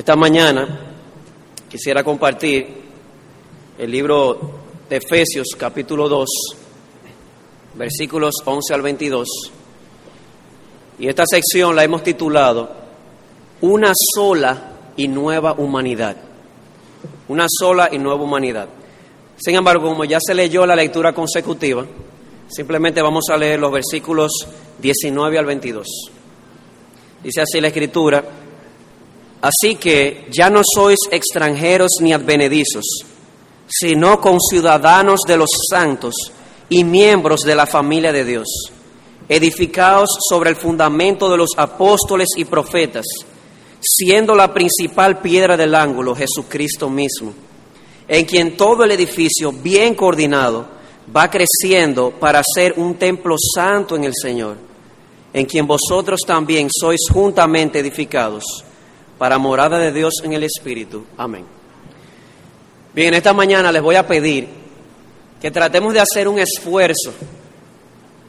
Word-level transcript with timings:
Esta 0.00 0.16
mañana 0.16 0.66
quisiera 1.68 2.02
compartir 2.02 2.66
el 3.78 3.90
libro 3.90 4.50
de 4.88 4.96
Efesios 4.96 5.48
capítulo 5.58 6.08
2, 6.08 6.28
versículos 7.74 8.36
11 8.42 8.72
al 8.72 8.80
22. 8.80 9.28
Y 11.00 11.06
esta 11.06 11.24
sección 11.30 11.76
la 11.76 11.84
hemos 11.84 12.02
titulado 12.02 12.70
Una 13.60 13.92
sola 14.14 14.72
y 14.96 15.06
nueva 15.06 15.52
humanidad. 15.52 16.16
Una 17.28 17.44
sola 17.46 17.90
y 17.92 17.98
nueva 17.98 18.22
humanidad. 18.22 18.70
Sin 19.36 19.54
embargo, 19.54 19.86
como 19.86 20.06
ya 20.06 20.18
se 20.18 20.32
leyó 20.32 20.64
la 20.64 20.76
lectura 20.76 21.12
consecutiva, 21.12 21.84
simplemente 22.48 23.02
vamos 23.02 23.24
a 23.30 23.36
leer 23.36 23.60
los 23.60 23.70
versículos 23.70 24.32
19 24.80 25.38
al 25.38 25.44
22. 25.44 25.86
Dice 27.22 27.42
así 27.42 27.60
la 27.60 27.68
escritura, 27.68 28.39
así 29.40 29.76
que 29.76 30.26
ya 30.30 30.50
no 30.50 30.62
sois 30.64 30.98
extranjeros 31.10 31.90
ni 32.00 32.12
advenedizos, 32.12 32.84
sino 33.66 34.20
conciudadanos 34.20 35.20
de 35.26 35.36
los 35.36 35.50
santos 35.68 36.14
y 36.68 36.84
miembros 36.84 37.40
de 37.40 37.54
la 37.54 37.66
familia 37.66 38.12
de 38.12 38.24
Dios, 38.24 38.48
edificados 39.28 40.10
sobre 40.28 40.50
el 40.50 40.56
fundamento 40.56 41.30
de 41.30 41.36
los 41.36 41.50
apóstoles 41.56 42.28
y 42.36 42.44
profetas, 42.44 43.06
siendo 43.80 44.34
la 44.34 44.52
principal 44.52 45.20
piedra 45.20 45.56
del 45.56 45.74
ángulo 45.74 46.14
Jesucristo 46.14 46.90
mismo 46.90 47.32
en 48.10 48.24
quien 48.24 48.56
todo 48.56 48.82
el 48.82 48.90
edificio 48.90 49.52
bien 49.52 49.94
coordinado 49.94 50.66
va 51.16 51.30
creciendo 51.30 52.10
para 52.10 52.42
ser 52.42 52.74
un 52.76 52.96
templo 52.96 53.36
santo 53.54 53.94
en 53.94 54.02
el 54.02 54.14
Señor, 54.20 54.56
en 55.32 55.46
quien 55.46 55.64
vosotros 55.64 56.18
también 56.26 56.68
sois 56.76 57.02
juntamente 57.08 57.78
edificados 57.78 58.64
para 59.20 59.36
morada 59.36 59.78
de 59.78 59.92
Dios 59.92 60.14
en 60.24 60.32
el 60.32 60.44
Espíritu. 60.44 61.04
Amén. 61.18 61.44
Bien, 62.94 63.12
esta 63.12 63.34
mañana 63.34 63.70
les 63.70 63.82
voy 63.82 63.94
a 63.96 64.06
pedir 64.06 64.48
que 65.38 65.50
tratemos 65.50 65.92
de 65.92 66.00
hacer 66.00 66.26
un 66.26 66.38
esfuerzo, 66.38 67.12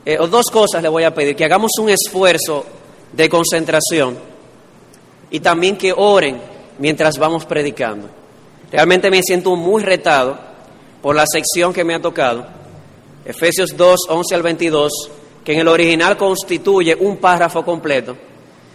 eh, 0.04 0.18
o 0.20 0.28
dos 0.28 0.48
cosas 0.52 0.84
les 0.84 0.92
voy 0.92 1.06
a 1.06 1.16
pedir, 1.16 1.34
que 1.38 1.46
hagamos 1.46 1.72
un 1.80 1.92
esfuerzo 1.92 2.66
de 3.14 3.30
concentración 3.30 4.18
y 5.30 5.40
también 5.40 5.78
que 5.78 5.94
oren 5.96 6.42
mientras 6.78 7.18
vamos 7.18 7.46
predicando. 7.46 8.10
Realmente 8.70 9.10
me 9.10 9.24
siento 9.24 9.56
muy 9.56 9.84
retado 9.84 10.38
por 11.02 11.16
la 11.16 11.24
sección 11.26 11.72
que 11.72 11.86
me 11.86 11.96
ha 11.96 12.02
tocado, 12.02 12.46
Efesios 13.24 13.78
2, 13.78 13.98
11 14.10 14.36
al 14.36 14.42
22, 14.42 14.92
que 15.46 15.54
en 15.54 15.60
el 15.60 15.70
original 15.70 16.18
constituye 16.18 16.98
un 17.00 17.16
párrafo 17.16 17.64
completo. 17.64 18.18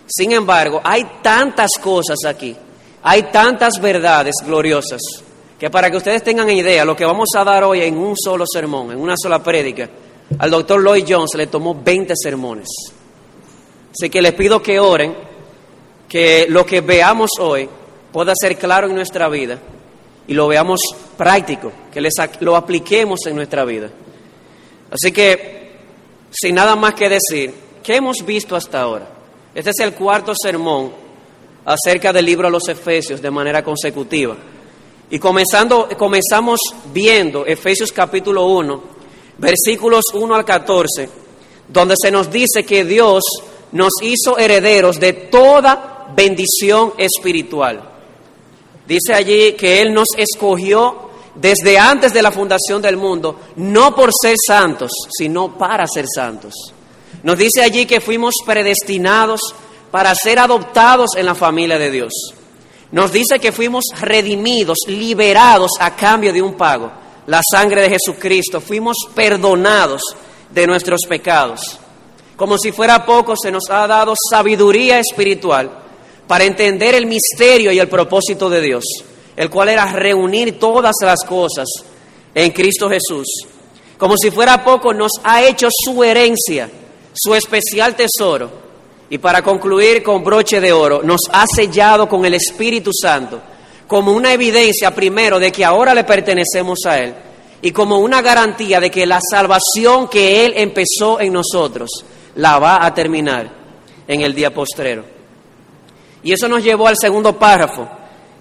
Sin 0.07 0.33
embargo, 0.33 0.81
hay 0.85 1.05
tantas 1.23 1.71
cosas 1.81 2.19
aquí, 2.27 2.57
hay 3.03 3.25
tantas 3.25 3.81
verdades 3.81 4.35
gloriosas, 4.45 5.01
que 5.59 5.71
para 5.71 5.91
que 5.91 5.97
ustedes 5.97 6.23
tengan 6.23 6.49
idea, 6.51 6.85
lo 6.85 6.95
que 6.95 7.05
vamos 7.05 7.31
a 7.37 7.45
dar 7.45 7.65
hoy 7.65 7.83
en 7.83 7.97
un 7.97 8.15
solo 8.17 8.45
sermón, 8.47 8.93
en 8.93 8.99
una 8.99 9.15
sola 9.17 9.43
prédica, 9.43 9.89
al 10.39 10.51
doctor 10.51 10.83
Lloyd 10.83 11.05
Jones 11.09 11.31
le 11.35 11.47
tomó 11.47 11.75
20 11.75 12.15
sermones. 12.17 12.69
Así 13.91 14.11
que 14.11 14.21
les 14.23 14.35
pido 14.35 14.63
que 14.63 14.79
oren, 14.79 15.15
que 16.09 16.47
lo 16.49 16.65
que 16.65 16.83
veamos 16.83 17.31
hoy 17.41 17.69
pueda 18.13 18.33
ser 18.39 18.57
claro 18.59 18.89
en 18.89 18.95
nuestra 18.95 19.29
vida 19.29 19.59
y 20.27 20.35
lo 20.35 20.47
veamos 20.49 20.81
práctico, 21.17 21.73
que 21.93 22.07
lo 22.41 22.57
apliquemos 22.57 23.21
en 23.27 23.37
nuestra 23.37 23.65
vida. 23.65 23.91
Así 24.91 25.11
que, 25.13 25.73
sin 26.31 26.55
nada 26.55 26.77
más 26.77 26.95
que 26.95 27.09
decir, 27.09 27.55
¿qué 27.83 27.97
hemos 27.97 28.25
visto 28.25 28.55
hasta 28.55 28.81
ahora? 28.81 29.16
Este 29.57 29.71
es 29.71 29.79
el 29.79 29.95
cuarto 29.95 30.35
sermón 30.35 30.93
acerca 31.65 32.13
del 32.13 32.27
libro 32.27 32.47
a 32.47 32.51
los 32.51 32.69
Efesios 32.69 33.23
de 33.23 33.31
manera 33.31 33.65
consecutiva. 33.65 34.37
Y 35.09 35.19
comenzando, 35.19 35.89
comenzamos 35.97 36.61
viendo 36.93 37.47
Efesios 37.47 37.91
capítulo 37.91 38.45
1, 38.49 38.83
versículos 39.39 40.05
1 40.13 40.35
al 40.35 40.45
14, 40.45 41.09
donde 41.69 41.95
se 41.99 42.11
nos 42.11 42.31
dice 42.31 42.67
que 42.67 42.85
Dios 42.85 43.25
nos 43.73 43.95
hizo 44.03 44.37
herederos 44.37 45.01
de 45.01 45.15
toda 45.15 46.13
bendición 46.15 46.93
espiritual. 46.99 47.81
Dice 48.87 49.15
allí 49.15 49.55
que 49.55 49.81
Él 49.81 49.95
nos 49.95 50.09
escogió 50.19 51.09
desde 51.35 51.79
antes 51.79 52.13
de 52.13 52.21
la 52.21 52.31
fundación 52.31 52.83
del 52.83 52.99
mundo, 52.99 53.41
no 53.57 53.97
por 53.97 54.11
ser 54.13 54.37
santos, 54.37 54.91
sino 55.17 55.57
para 55.57 55.87
ser 55.87 56.05
santos. 56.15 56.75
Nos 57.27 57.37
dice 57.39 57.61
allí 57.61 57.87
que 57.87 58.01
fuimos 58.01 58.35
predestinados 58.45 59.41
para 59.91 60.15
ser 60.15 60.39
adoptados 60.39 61.17
en 61.17 61.27
la 61.27 61.35
familia 61.35 61.77
de 61.77 61.91
Dios. 61.91 62.13
Nos 62.93 63.11
dice 63.11 63.41
que 63.41 63.51
fuimos 63.51 63.87
redimidos, 64.01 64.79
liberados 64.87 65.73
a 65.81 65.97
cambio 65.97 66.33
de 66.33 66.41
un 66.41 66.55
pago, 66.55 66.89
la 67.27 67.41
sangre 67.51 67.83
de 67.83 67.91
Jesucristo. 67.91 68.61
Fuimos 68.61 68.97
perdonados 69.13 70.03
de 70.53 70.69
nuestros 70.69 71.01
pecados. 71.09 71.81
Como 72.37 72.59
si 72.59 72.71
fuera 72.71 73.05
poco, 73.05 73.35
se 73.37 73.51
nos 73.51 73.71
ha 73.71 73.89
dado 73.89 74.15
sabiduría 74.31 75.01
espiritual 75.01 75.69
para 76.29 76.45
entender 76.45 76.95
el 76.95 77.07
misterio 77.07 77.73
y 77.73 77.81
el 77.81 77.89
propósito 77.89 78.49
de 78.49 78.61
Dios, 78.61 78.85
el 79.35 79.51
cual 79.51 79.71
era 79.71 79.91
reunir 79.91 80.61
todas 80.61 80.95
las 81.01 81.25
cosas 81.25 81.67
en 82.33 82.53
Cristo 82.53 82.89
Jesús. 82.89 83.27
Como 83.99 84.15
si 84.17 84.31
fuera 84.31 84.63
poco, 84.63 84.95
nos 84.95 85.11
ha 85.25 85.43
hecho 85.43 85.67
su 85.73 86.05
herencia, 86.05 86.71
su 87.17 87.35
especial 87.35 87.97
tesoro. 87.97 88.67
Y 89.09 89.19
para 89.19 89.43
concluir 89.43 90.03
con 90.03 90.23
broche 90.23 90.61
de 90.61 90.73
oro, 90.73 91.03
nos 91.03 91.21
ha 91.33 91.45
sellado 91.47 92.09
con 92.09 92.25
el 92.25 92.35
Espíritu 92.35 92.91
Santo 92.93 93.41
como 93.87 94.13
una 94.13 94.33
evidencia 94.33 94.95
primero 94.95 95.39
de 95.39 95.53
que 95.53 95.65
ahora 95.65 95.95
le 95.95 96.05
pertenecemos 96.05 96.81
a 96.87 96.99
Él 96.99 97.15
y 97.63 97.71
como 97.71 97.99
una 97.99 98.21
garantía 98.21 98.81
de 98.81 98.91
que 98.91 99.07
la 99.07 99.21
salvación 99.31 100.09
que 100.09 100.45
Él 100.45 100.55
empezó 100.57 101.21
en 101.21 101.33
nosotros 101.33 101.89
la 102.35 102.59
va 102.59 102.85
a 102.85 102.93
terminar 102.93 103.51
en 104.09 104.21
el 104.21 104.35
día 104.35 104.53
postrero. 104.53 105.05
Y 106.23 106.33
eso 106.33 106.49
nos 106.49 106.65
llevó 106.65 106.89
al 106.89 106.97
segundo 107.01 107.39
párrafo, 107.39 107.89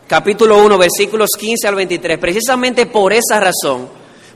capítulo 0.07 0.63
1, 0.63 0.77
versículos 0.77 1.29
15 1.37 1.67
al 1.67 1.75
23. 1.75 2.17
Precisamente 2.17 2.87
por 2.87 3.13
esa 3.13 3.39
razón, 3.39 3.87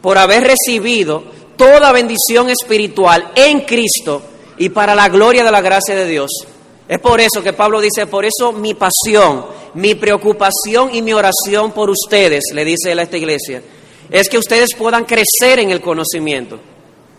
por 0.02 0.18
haber 0.18 0.44
recibido 0.44 1.24
toda 1.60 1.92
bendición 1.92 2.50
espiritual 2.50 3.32
en 3.36 3.62
Cristo 3.62 4.24
y 4.58 4.70
para 4.70 4.96
la 4.96 5.10
gloria 5.10 5.44
de 5.44 5.52
la 5.52 5.62
gracia 5.62 5.96
de 5.96 6.08
Dios. 6.08 6.32
Es 6.88 6.98
por 6.98 7.22
eso 7.22 7.44
que 7.44 7.54
Pablo 7.54 7.82
dice, 7.82 8.08
por 8.08 8.26
eso 8.26 8.52
mi 8.52 8.74
pasión, 8.74 9.46
mi 9.76 9.94
preocupación 9.94 10.96
y 10.96 11.04
mi 11.04 11.14
oración 11.14 11.72
por 11.72 11.92
ustedes, 11.92 12.46
le 12.54 12.66
dice 12.66 12.94
a 12.94 13.02
esta 13.04 13.18
iglesia, 13.18 13.62
es 14.10 14.28
que 14.28 14.40
ustedes 14.40 14.74
puedan 14.76 15.06
crecer 15.06 15.60
en 15.60 15.70
el 15.70 15.82
conocimiento. 15.82 16.60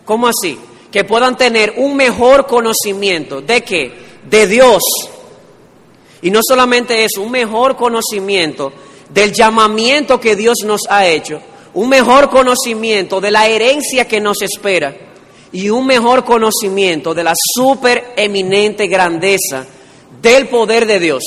¿Cómo 0.03 0.27
así? 0.27 0.59
Que 0.91 1.05
puedan 1.05 1.37
tener 1.37 1.75
un 1.77 1.95
mejor 1.95 2.47
conocimiento 2.47 3.39
de 3.39 3.61
qué? 3.61 3.93
De 4.29 4.47
Dios 4.47 4.81
y 6.21 6.29
no 6.29 6.39
solamente 6.47 7.03
eso, 7.03 7.21
un 7.23 7.31
mejor 7.31 7.75
conocimiento 7.75 8.71
del 9.09 9.33
llamamiento 9.33 10.19
que 10.19 10.35
Dios 10.35 10.57
nos 10.63 10.81
ha 10.89 11.07
hecho, 11.07 11.41
un 11.73 11.89
mejor 11.89 12.29
conocimiento 12.29 13.21
de 13.21 13.31
la 13.31 13.47
herencia 13.47 14.07
que 14.07 14.19
nos 14.19 14.41
espera 14.41 14.95
y 15.51 15.69
un 15.69 15.85
mejor 15.85 16.23
conocimiento 16.23 17.13
de 17.13 17.23
la 17.23 17.33
super 17.35 18.13
eminente 18.15 18.87
grandeza 18.87 19.65
del 20.21 20.47
poder 20.47 20.85
de 20.85 20.99
Dios. 20.99 21.23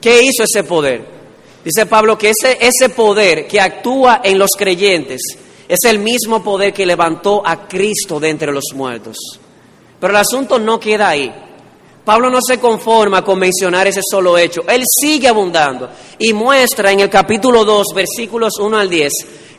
¿Qué 0.00 0.22
hizo 0.22 0.44
ese 0.44 0.64
poder? 0.64 1.16
Dice 1.64 1.86
Pablo 1.86 2.16
que 2.16 2.30
ese, 2.30 2.58
ese 2.60 2.90
poder 2.90 3.46
que 3.46 3.60
actúa 3.60 4.20
en 4.22 4.38
los 4.38 4.50
creyentes 4.56 5.20
es 5.68 5.78
el 5.84 5.98
mismo 5.98 6.42
poder 6.42 6.72
que 6.72 6.86
levantó 6.86 7.42
a 7.44 7.66
Cristo 7.66 8.20
de 8.20 8.30
entre 8.30 8.52
los 8.52 8.66
muertos. 8.74 9.16
Pero 9.98 10.12
el 10.12 10.16
asunto 10.16 10.58
no 10.58 10.78
queda 10.78 11.08
ahí. 11.08 11.32
Pablo 12.06 12.30
no 12.30 12.38
se 12.40 12.60
conforma 12.60 13.24
con 13.24 13.36
mencionar 13.36 13.88
ese 13.88 14.00
solo 14.08 14.38
hecho, 14.38 14.62
él 14.68 14.84
sigue 14.86 15.26
abundando 15.26 15.90
y 16.20 16.32
muestra 16.32 16.92
en 16.92 17.00
el 17.00 17.10
capítulo 17.10 17.64
2, 17.64 17.86
versículos 17.96 18.60
1 18.60 18.78
al 18.78 18.88
10, 18.88 19.12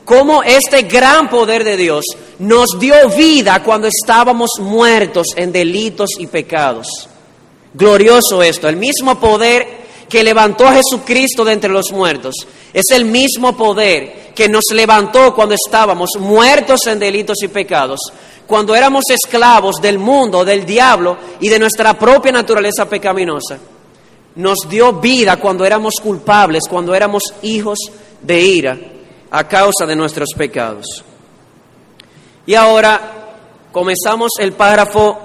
cómo 0.05 0.41
este 0.43 0.83
gran 0.83 1.29
poder 1.29 1.65
de 1.65 1.75
Dios 1.75 2.05
nos 2.39 2.79
dio 2.79 2.95
vida 3.09 3.61
cuando 3.61 3.89
estábamos 3.89 4.51
muertos 4.61 5.27
en 5.35 5.51
delitos 5.51 6.11
y 6.19 6.27
pecados. 6.27 7.09
Glorioso 7.73 8.41
esto, 8.41 8.69
el 8.69 8.77
mismo 8.77 9.19
poder 9.19 9.86
que 10.09 10.23
levantó 10.23 10.67
a 10.67 10.73
Jesucristo 10.73 11.43
de 11.43 11.53
entre 11.53 11.69
los 11.69 11.91
muertos, 11.91 12.35
es 12.73 12.85
el 12.91 13.05
mismo 13.05 13.55
poder 13.55 14.31
que 14.33 14.47
nos 14.47 14.63
levantó 14.73 15.33
cuando 15.33 15.55
estábamos 15.55 16.11
muertos 16.19 16.85
en 16.87 16.99
delitos 16.99 17.37
y 17.43 17.47
pecados 17.47 17.99
cuando 18.47 18.73
éramos 18.73 19.03
esclavos 19.09 19.75
del 19.81 19.99
mundo, 19.99 20.45
del 20.45 20.65
diablo 20.65 21.17
y 21.41 21.49
de 21.49 21.59
nuestra 21.59 21.93
propia 21.99 22.31
naturaleza 22.31 22.87
pecaminosa. 22.87 23.59
Nos 24.35 24.59
dio 24.69 24.93
vida 24.93 25.37
cuando 25.37 25.65
éramos 25.65 25.95
culpables, 26.01 26.63
cuando 26.69 26.95
éramos 26.95 27.23
hijos 27.41 27.77
de 28.21 28.39
ira 28.39 28.79
a 29.29 29.47
causa 29.47 29.85
de 29.85 29.95
nuestros 29.95 30.29
pecados. 30.35 31.03
Y 32.45 32.55
ahora 32.55 33.35
comenzamos 33.71 34.31
el 34.39 34.53
párrafo 34.53 35.17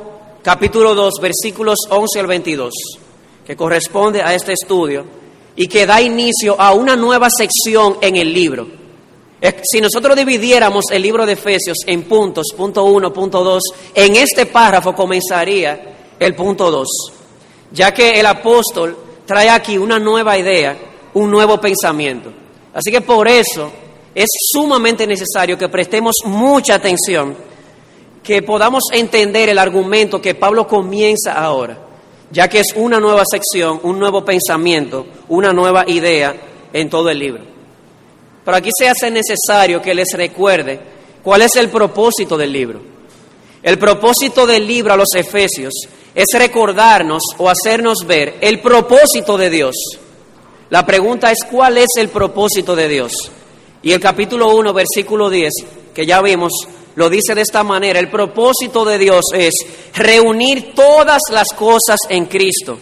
capítulo 0.43 0.95
2, 0.95 1.13
versículos 1.23 1.79
11 1.89 2.21
al 2.21 2.27
22, 2.27 2.73
que 3.45 3.57
corresponde 3.57 4.23
a 4.23 4.35
este 4.35 4.53
estudio. 4.53 5.23
y 5.57 5.67
que 5.67 5.87
da 5.87 6.01
inicio 6.01 6.59
a 6.59 6.73
una 6.73 6.97
nueva 6.97 7.29
sección 7.31 7.99
en 8.01 8.17
el 8.17 8.33
libro. 8.33 8.67
Si 9.65 9.81
nosotros 9.81 10.17
dividiéramos 10.17 10.87
el 10.91 11.03
libro 11.03 11.27
de 11.27 11.33
Efesios 11.33 11.79
en 11.87 12.05
puntos, 12.05 12.47
punto 12.57 12.85
uno, 12.85 13.13
punto 13.13 13.43
dos, 13.43 13.63
en 13.95 14.17
este 14.17 14.47
párrafo 14.47 14.95
comenzaría 14.95 16.15
el 16.19 16.35
punto 16.35 16.71
dos, 16.71 16.89
ya 17.73 17.93
que 17.93 18.21
el 18.21 18.27
apóstol 18.27 18.97
trae 19.27 19.51
aquí 19.51 19.77
una 19.77 19.99
nueva 19.99 20.39
idea, 20.39 20.77
un 21.15 21.31
nuevo 21.31 21.61
pensamiento. 21.61 22.33
Así 22.73 22.91
que 22.91 23.01
por 23.01 23.27
eso 23.27 23.71
es 24.15 24.29
sumamente 24.53 25.07
necesario 25.07 25.59
que 25.59 25.69
prestemos 25.69 26.17
mucha 26.25 26.77
atención, 26.77 27.37
que 28.23 28.43
podamos 28.43 28.85
entender 28.93 29.49
el 29.49 29.59
argumento 29.59 30.23
que 30.23 30.37
Pablo 30.37 30.69
comienza 30.69 31.33
ahora, 31.33 31.79
ya 32.33 32.49
que 32.49 32.61
es 32.61 32.69
una 32.75 32.99
nueva 32.99 33.25
sección, 33.31 33.79
un 33.83 33.99
nuevo 33.99 34.25
pensamiento, 34.25 35.07
una 35.29 35.53
nueva 35.53 35.85
idea 35.87 36.35
en 36.73 36.89
todo 36.89 37.11
el 37.11 37.19
libro. 37.19 37.45
Pero 38.45 38.57
aquí 38.57 38.71
se 38.77 38.89
hace 38.89 39.11
necesario 39.11 39.81
que 39.83 39.95
les 39.95 40.13
recuerde 40.15 40.81
cuál 41.23 41.43
es 41.43 41.55
el 41.57 41.69
propósito 41.69 42.37
del 42.37 42.53
libro. 42.53 42.81
El 43.63 43.79
propósito 43.79 44.47
del 44.47 44.67
libro 44.67 44.95
a 44.95 44.97
los 44.97 45.15
Efesios 45.15 45.73
es 46.15 46.27
recordarnos 46.35 47.23
o 47.39 47.49
hacernos 47.49 47.99
ver 48.07 48.39
el 48.41 48.61
propósito 48.61 49.37
de 49.37 49.51
Dios. 49.51 49.77
La 50.71 50.85
pregunta 50.85 51.31
es, 51.31 51.45
¿cuál 51.49 51.79
es 51.79 51.91
el 51.99 52.09
propósito 52.09 52.75
de 52.75 52.89
Dios? 52.89 53.13
Y 53.83 53.93
el 53.93 54.01
capítulo 54.01 54.55
1, 54.55 54.73
versículo 54.73 55.29
10, 55.29 55.53
que 55.95 56.07
ya 56.07 56.21
vimos, 56.23 56.53
lo 56.95 57.09
dice 57.09 57.35
de 57.35 57.43
esta 57.43 57.63
manera, 57.65 57.99
el 57.99 58.11
propósito 58.11 58.85
de 58.85 58.99
Dios 58.99 59.25
es 59.35 59.55
reunir 59.95 60.75
todas 60.75 61.21
las 61.31 61.49
cosas 61.49 61.99
en 62.09 62.27
Cristo, 62.27 62.79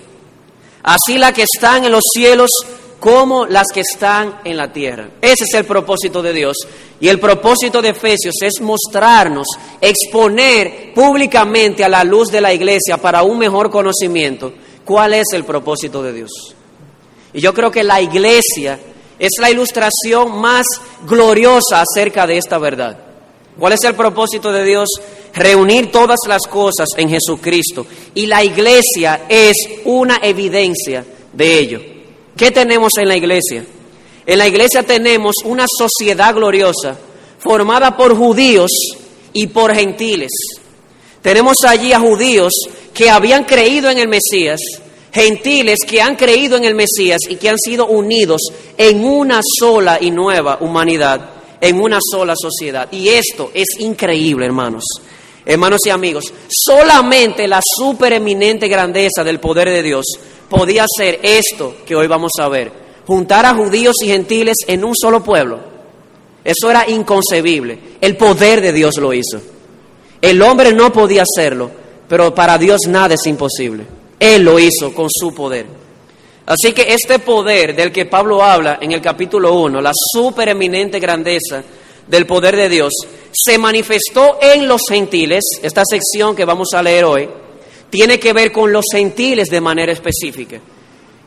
así 0.82 1.18
las 1.18 1.32
que 1.32 1.44
están 1.44 1.84
en 1.84 1.92
los 1.92 2.04
cielos 2.12 2.50
como 2.98 3.46
las 3.46 3.66
que 3.72 3.80
están 3.80 4.40
en 4.44 4.56
la 4.56 4.72
tierra. 4.72 5.08
Ese 5.22 5.44
es 5.44 5.54
el 5.54 5.64
propósito 5.64 6.22
de 6.22 6.34
Dios. 6.34 6.56
Y 7.00 7.08
el 7.08 7.18
propósito 7.18 7.80
de 7.80 7.90
Efesios 7.90 8.34
es 8.42 8.60
mostrarnos, 8.60 9.46
exponer 9.80 10.92
públicamente 10.94 11.82
a 11.82 11.88
la 11.88 12.04
luz 12.04 12.28
de 12.28 12.42
la 12.42 12.52
iglesia 12.52 12.98
para 12.98 13.22
un 13.22 13.38
mejor 13.38 13.70
conocimiento 13.70 14.52
cuál 14.84 15.14
es 15.14 15.28
el 15.32 15.44
propósito 15.44 16.02
de 16.02 16.12
Dios. 16.12 16.30
Y 17.32 17.40
yo 17.40 17.54
creo 17.54 17.70
que 17.70 17.84
la 17.84 18.00
iglesia 18.02 18.78
es 19.18 19.30
la 19.38 19.50
ilustración 19.50 20.40
más 20.40 20.66
gloriosa 21.06 21.80
acerca 21.80 22.26
de 22.26 22.38
esta 22.38 22.58
verdad. 22.58 23.09
¿Cuál 23.60 23.74
es 23.74 23.84
el 23.84 23.94
propósito 23.94 24.50
de 24.50 24.64
Dios? 24.64 24.88
Reunir 25.34 25.92
todas 25.92 26.18
las 26.26 26.42
cosas 26.48 26.88
en 26.96 27.10
Jesucristo. 27.10 27.86
Y 28.14 28.24
la 28.24 28.42
iglesia 28.42 29.26
es 29.28 29.54
una 29.84 30.18
evidencia 30.22 31.04
de 31.30 31.58
ello. 31.58 31.80
¿Qué 32.34 32.50
tenemos 32.50 32.96
en 32.96 33.06
la 33.06 33.18
iglesia? 33.18 33.62
En 34.24 34.38
la 34.38 34.48
iglesia 34.48 34.82
tenemos 34.82 35.36
una 35.44 35.66
sociedad 35.68 36.34
gloriosa 36.34 36.96
formada 37.38 37.98
por 37.98 38.16
judíos 38.16 38.70
y 39.34 39.48
por 39.48 39.74
gentiles. 39.74 40.30
Tenemos 41.20 41.56
allí 41.68 41.92
a 41.92 42.00
judíos 42.00 42.54
que 42.94 43.10
habían 43.10 43.44
creído 43.44 43.90
en 43.90 43.98
el 43.98 44.08
Mesías, 44.08 44.58
gentiles 45.12 45.80
que 45.86 46.00
han 46.00 46.16
creído 46.16 46.56
en 46.56 46.64
el 46.64 46.74
Mesías 46.74 47.20
y 47.28 47.36
que 47.36 47.50
han 47.50 47.58
sido 47.58 47.88
unidos 47.88 48.40
en 48.78 49.04
una 49.04 49.42
sola 49.42 49.98
y 50.00 50.10
nueva 50.10 50.56
humanidad, 50.62 51.39
en 51.60 51.80
una 51.80 51.98
sola 52.00 52.34
sociedad. 52.36 52.88
Y 52.90 53.08
esto 53.08 53.50
es 53.54 53.68
increíble, 53.78 54.46
hermanos. 54.46 54.84
Hermanos 55.44 55.80
y 55.86 55.90
amigos, 55.90 56.32
solamente 56.48 57.48
la 57.48 57.60
supereminente 57.62 58.68
grandeza 58.68 59.24
del 59.24 59.40
poder 59.40 59.68
de 59.68 59.82
Dios 59.82 60.06
podía 60.48 60.84
ser 60.96 61.18
esto 61.22 61.76
que 61.86 61.96
hoy 61.96 62.06
vamos 62.06 62.32
a 62.40 62.48
ver, 62.48 62.72
juntar 63.06 63.46
a 63.46 63.54
judíos 63.54 63.96
y 64.02 64.06
gentiles 64.06 64.56
en 64.66 64.84
un 64.84 64.94
solo 64.94 65.24
pueblo. 65.24 65.58
Eso 66.44 66.70
era 66.70 66.88
inconcebible. 66.88 67.78
El 68.00 68.16
poder 68.16 68.60
de 68.60 68.72
Dios 68.72 68.96
lo 68.98 69.12
hizo. 69.12 69.40
El 70.20 70.40
hombre 70.42 70.72
no 70.72 70.92
podía 70.92 71.22
hacerlo, 71.22 71.70
pero 72.08 72.34
para 72.34 72.58
Dios 72.58 72.80
nada 72.88 73.14
es 73.14 73.26
imposible. 73.26 73.84
Él 74.18 74.42
lo 74.42 74.58
hizo 74.58 74.92
con 74.94 75.08
su 75.10 75.34
poder. 75.34 75.79
Así 76.50 76.72
que 76.72 76.92
este 76.92 77.20
poder 77.20 77.76
del 77.76 77.92
que 77.92 78.06
Pablo 78.06 78.42
habla 78.42 78.78
en 78.80 78.90
el 78.90 79.00
capítulo 79.00 79.54
1, 79.54 79.80
la 79.80 79.92
supereminente 79.94 80.98
grandeza 80.98 81.62
del 82.08 82.26
poder 82.26 82.56
de 82.56 82.68
Dios, 82.68 82.92
se 83.30 83.56
manifestó 83.56 84.36
en 84.42 84.66
los 84.66 84.80
gentiles, 84.88 85.44
esta 85.62 85.84
sección 85.88 86.34
que 86.34 86.44
vamos 86.44 86.70
a 86.74 86.82
leer 86.82 87.04
hoy, 87.04 87.28
tiene 87.88 88.18
que 88.18 88.32
ver 88.32 88.50
con 88.50 88.72
los 88.72 88.86
gentiles 88.90 89.48
de 89.48 89.60
manera 89.60 89.92
específica. 89.92 90.58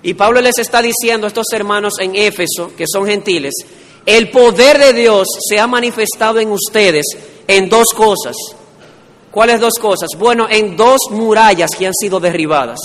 Y 0.01 0.13
Pablo 0.13 0.41
les 0.41 0.57
está 0.57 0.81
diciendo 0.81 1.25
a 1.25 1.29
estos 1.29 1.47
hermanos 1.53 1.93
en 2.01 2.17
Éfeso, 2.17 2.73
que 2.75 2.83
son 2.85 3.05
gentiles, 3.05 3.53
el 4.05 4.29
poder 4.29 4.77
de 4.77 4.91
Dios 4.91 5.29
se 5.39 5.57
ha 5.57 5.67
manifestado 5.67 6.41
en 6.41 6.51
ustedes 6.51 7.05
en 7.47 7.69
dos 7.69 7.93
cosas. 7.95 8.35
¿Cuáles 9.31 9.61
dos 9.61 9.75
cosas? 9.79 10.09
Bueno, 10.17 10.47
en 10.49 10.75
dos 10.75 10.99
murallas 11.11 11.69
que 11.79 11.87
han 11.87 11.93
sido 11.93 12.19
derribadas. 12.19 12.81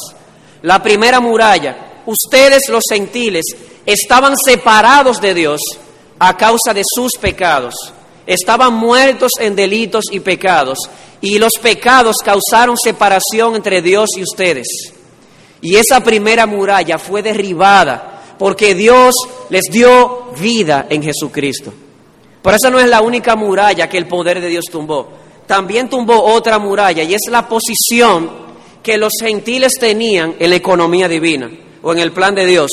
La 0.63 0.81
primera 0.81 1.19
muralla, 1.19 1.88
ustedes 2.09 2.63
los 2.71 2.85
gentiles 2.89 3.45
estaban 3.85 4.35
separados 4.43 5.21
de 5.21 5.35
Dios 5.35 5.61
a 6.19 6.37
causa 6.37 6.73
de 6.73 6.83
sus 6.85 7.13
pecados. 7.21 7.75
Estaban 8.27 8.73
muertos 8.75 9.33
en 9.39 9.55
delitos 9.55 10.05
y 10.11 10.21
pecados 10.21 10.79
y 11.21 11.39
los 11.39 11.53
pecados 11.61 12.17
causaron 12.25 12.77
separación 12.83 13.57
entre 13.57 13.83
Dios 13.83 14.09
y 14.17 14.23
ustedes. 14.23 14.67
Y 15.61 15.77
esa 15.77 16.03
primera 16.03 16.47
muralla 16.47 16.99
fue 16.99 17.23
derribada 17.23 18.23
porque 18.39 18.75
Dios 18.75 19.15
les 19.51 19.65
dio 19.71 20.31
vida 20.39 20.87
en 20.89 21.03
Jesucristo. 21.03 21.73
Por 22.41 22.55
eso 22.55 22.71
no 22.71 22.79
es 22.79 22.89
la 22.89 23.03
única 23.03 23.37
muralla 23.37 23.89
que 23.89 23.99
el 23.99 24.07
poder 24.07 24.41
de 24.41 24.49
Dios 24.49 24.65
tumbó. 24.71 25.09
También 25.47 25.91
tumbó 25.91 26.23
otra 26.23 26.59
muralla 26.59 27.03
y 27.03 27.13
es 27.13 27.23
la 27.29 27.49
posición 27.49 28.31
que 28.83 28.97
los 28.97 29.13
gentiles 29.21 29.73
tenían 29.79 30.37
en 30.39 30.51
la 30.51 30.57
economía 30.57 31.09
divina 31.09 31.51
en 31.93 31.99
el 31.99 32.13
plan 32.13 32.35
de 32.35 32.47
Dios. 32.47 32.71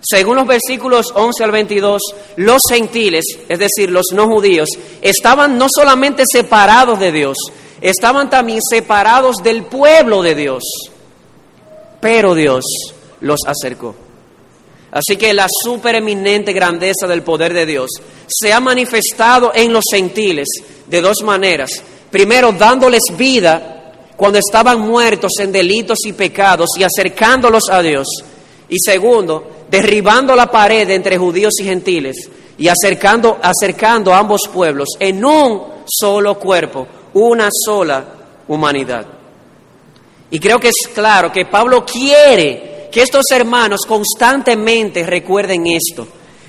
Según 0.00 0.36
los 0.36 0.46
versículos 0.46 1.12
11 1.14 1.44
al 1.44 1.50
22, 1.50 2.02
los 2.36 2.62
gentiles, 2.68 3.24
es 3.48 3.58
decir, 3.58 3.90
los 3.90 4.06
no 4.12 4.26
judíos, 4.26 4.68
estaban 5.02 5.58
no 5.58 5.66
solamente 5.68 6.24
separados 6.30 6.98
de 6.98 7.12
Dios, 7.12 7.36
estaban 7.80 8.30
también 8.30 8.60
separados 8.62 9.36
del 9.42 9.64
pueblo 9.64 10.22
de 10.22 10.34
Dios, 10.34 10.62
pero 12.00 12.34
Dios 12.34 12.64
los 13.20 13.40
acercó. 13.46 13.94
Así 14.92 15.16
que 15.16 15.32
la 15.34 15.46
supereminente 15.62 16.52
grandeza 16.52 17.06
del 17.06 17.22
poder 17.22 17.54
de 17.54 17.66
Dios 17.66 17.90
se 18.26 18.52
ha 18.52 18.58
manifestado 18.58 19.52
en 19.54 19.72
los 19.72 19.84
gentiles 19.90 20.48
de 20.86 21.00
dos 21.00 21.22
maneras. 21.22 21.70
Primero, 22.10 22.52
dándoles 22.52 23.02
vida 23.16 23.92
cuando 24.16 24.38
estaban 24.38 24.80
muertos 24.80 25.32
en 25.38 25.52
delitos 25.52 25.98
y 26.06 26.12
pecados 26.12 26.70
y 26.76 26.82
acercándolos 26.82 27.64
a 27.70 27.82
Dios. 27.82 28.06
Y 28.70 28.76
segundo, 28.78 29.64
derribando 29.70 30.34
la 30.34 30.50
pared 30.50 30.88
entre 30.90 31.18
judíos 31.18 31.54
y 31.60 31.64
gentiles 31.64 32.30
y 32.56 32.68
acercando, 32.68 33.38
acercando 33.42 34.14
a 34.14 34.18
ambos 34.18 34.42
pueblos 34.52 34.90
en 34.98 35.24
un 35.24 35.62
solo 35.86 36.38
cuerpo, 36.38 36.86
una 37.14 37.48
sola 37.52 38.04
humanidad. 38.48 39.06
Y 40.30 40.38
creo 40.38 40.60
que 40.60 40.68
es 40.68 40.88
claro 40.94 41.32
que 41.32 41.46
Pablo 41.46 41.84
quiere 41.84 42.88
que 42.90 43.02
estos 43.02 43.24
hermanos 43.30 43.82
constantemente 43.86 45.04
recuerden 45.04 45.66
esto. 45.66 46.06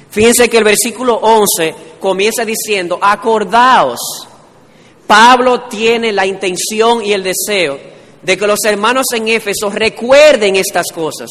Fíjense 0.10 0.50
que 0.50 0.58
el 0.58 0.64
versículo 0.64 1.16
11 1.16 1.74
comienza 2.00 2.44
diciendo, 2.44 3.00
acordaos. 3.02 4.00
Pablo 5.08 5.64
tiene 5.64 6.12
la 6.12 6.26
intención 6.26 7.04
y 7.04 7.14
el 7.14 7.24
deseo 7.24 7.80
de 8.22 8.38
que 8.38 8.48
los 8.48 8.60
hermanos 8.66 9.08
en 9.14 9.28
Éfeso 9.28 9.70
recuerden 9.70 10.56
estas 10.56 10.88
cosas, 10.94 11.30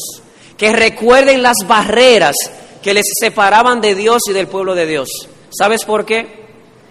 que 0.61 0.71
recuerden 0.71 1.41
las 1.41 1.57
barreras 1.65 2.35
que 2.83 2.93
les 2.93 3.05
separaban 3.19 3.81
de 3.81 3.95
Dios 3.95 4.21
y 4.29 4.31
del 4.31 4.45
pueblo 4.45 4.75
de 4.75 4.85
Dios. 4.85 5.09
¿Sabes 5.49 5.83
por 5.85 6.05
qué? 6.05 6.27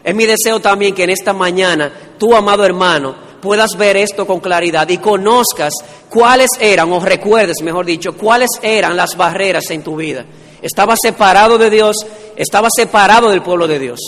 Es 0.02 0.12
mi 0.12 0.26
deseo 0.26 0.58
también 0.58 0.92
que 0.92 1.04
en 1.04 1.10
esta 1.10 1.32
mañana 1.32 2.16
tú, 2.18 2.34
amado 2.34 2.64
hermano, 2.64 3.14
puedas 3.40 3.76
ver 3.78 3.96
esto 3.96 4.26
con 4.26 4.40
claridad 4.40 4.88
y 4.88 4.98
conozcas 4.98 5.72
cuáles 6.08 6.50
eran, 6.58 6.90
o 6.90 6.98
recuerdes, 6.98 7.62
mejor 7.62 7.86
dicho, 7.86 8.16
cuáles 8.16 8.48
eran 8.60 8.96
las 8.96 9.16
barreras 9.16 9.70
en 9.70 9.84
tu 9.84 9.94
vida. 9.94 10.24
Estaba 10.60 10.96
separado 11.00 11.56
de 11.56 11.70
Dios, 11.70 11.94
estaba 12.34 12.66
separado 12.74 13.30
del 13.30 13.42
pueblo 13.42 13.68
de 13.68 13.78
Dios. 13.78 14.00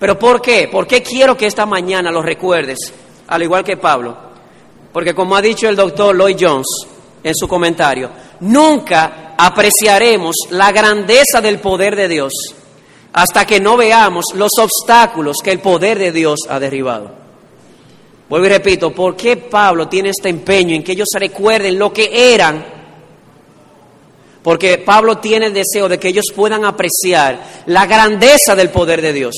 ¿Pero 0.00 0.18
por 0.18 0.42
qué? 0.42 0.66
¿Por 0.66 0.88
qué 0.88 1.04
quiero 1.04 1.36
que 1.36 1.46
esta 1.46 1.66
mañana 1.66 2.10
lo 2.10 2.20
recuerdes? 2.20 2.92
Al 3.28 3.44
igual 3.44 3.62
que 3.62 3.76
Pablo. 3.76 4.16
Porque 4.92 5.14
como 5.14 5.36
ha 5.36 5.40
dicho 5.40 5.68
el 5.68 5.76
doctor 5.76 6.16
Lloyd 6.16 6.36
Jones 6.40 6.93
en 7.24 7.34
su 7.34 7.48
comentario, 7.48 8.10
nunca 8.40 9.34
apreciaremos 9.36 10.36
la 10.50 10.70
grandeza 10.70 11.40
del 11.42 11.58
poder 11.58 11.96
de 11.96 12.06
Dios 12.06 12.32
hasta 13.12 13.44
que 13.44 13.58
no 13.58 13.76
veamos 13.76 14.26
los 14.34 14.52
obstáculos 14.60 15.38
que 15.42 15.50
el 15.50 15.58
poder 15.58 15.98
de 15.98 16.12
Dios 16.12 16.40
ha 16.48 16.60
derribado. 16.60 17.10
Vuelvo 18.28 18.46
y 18.46 18.50
repito, 18.50 18.94
¿por 18.94 19.16
qué 19.16 19.36
Pablo 19.36 19.88
tiene 19.88 20.10
este 20.10 20.28
empeño 20.28 20.76
en 20.76 20.84
que 20.84 20.92
ellos 20.92 21.08
recuerden 21.18 21.78
lo 21.78 21.92
que 21.92 22.32
eran? 22.34 22.74
porque 24.44 24.76
Pablo 24.76 25.18
tiene 25.18 25.46
el 25.46 25.54
deseo 25.54 25.88
de 25.88 25.98
que 25.98 26.08
ellos 26.08 26.26
puedan 26.36 26.66
apreciar 26.66 27.42
la 27.64 27.86
grandeza 27.86 28.54
del 28.54 28.68
poder 28.68 29.00
de 29.00 29.14
Dios. 29.14 29.34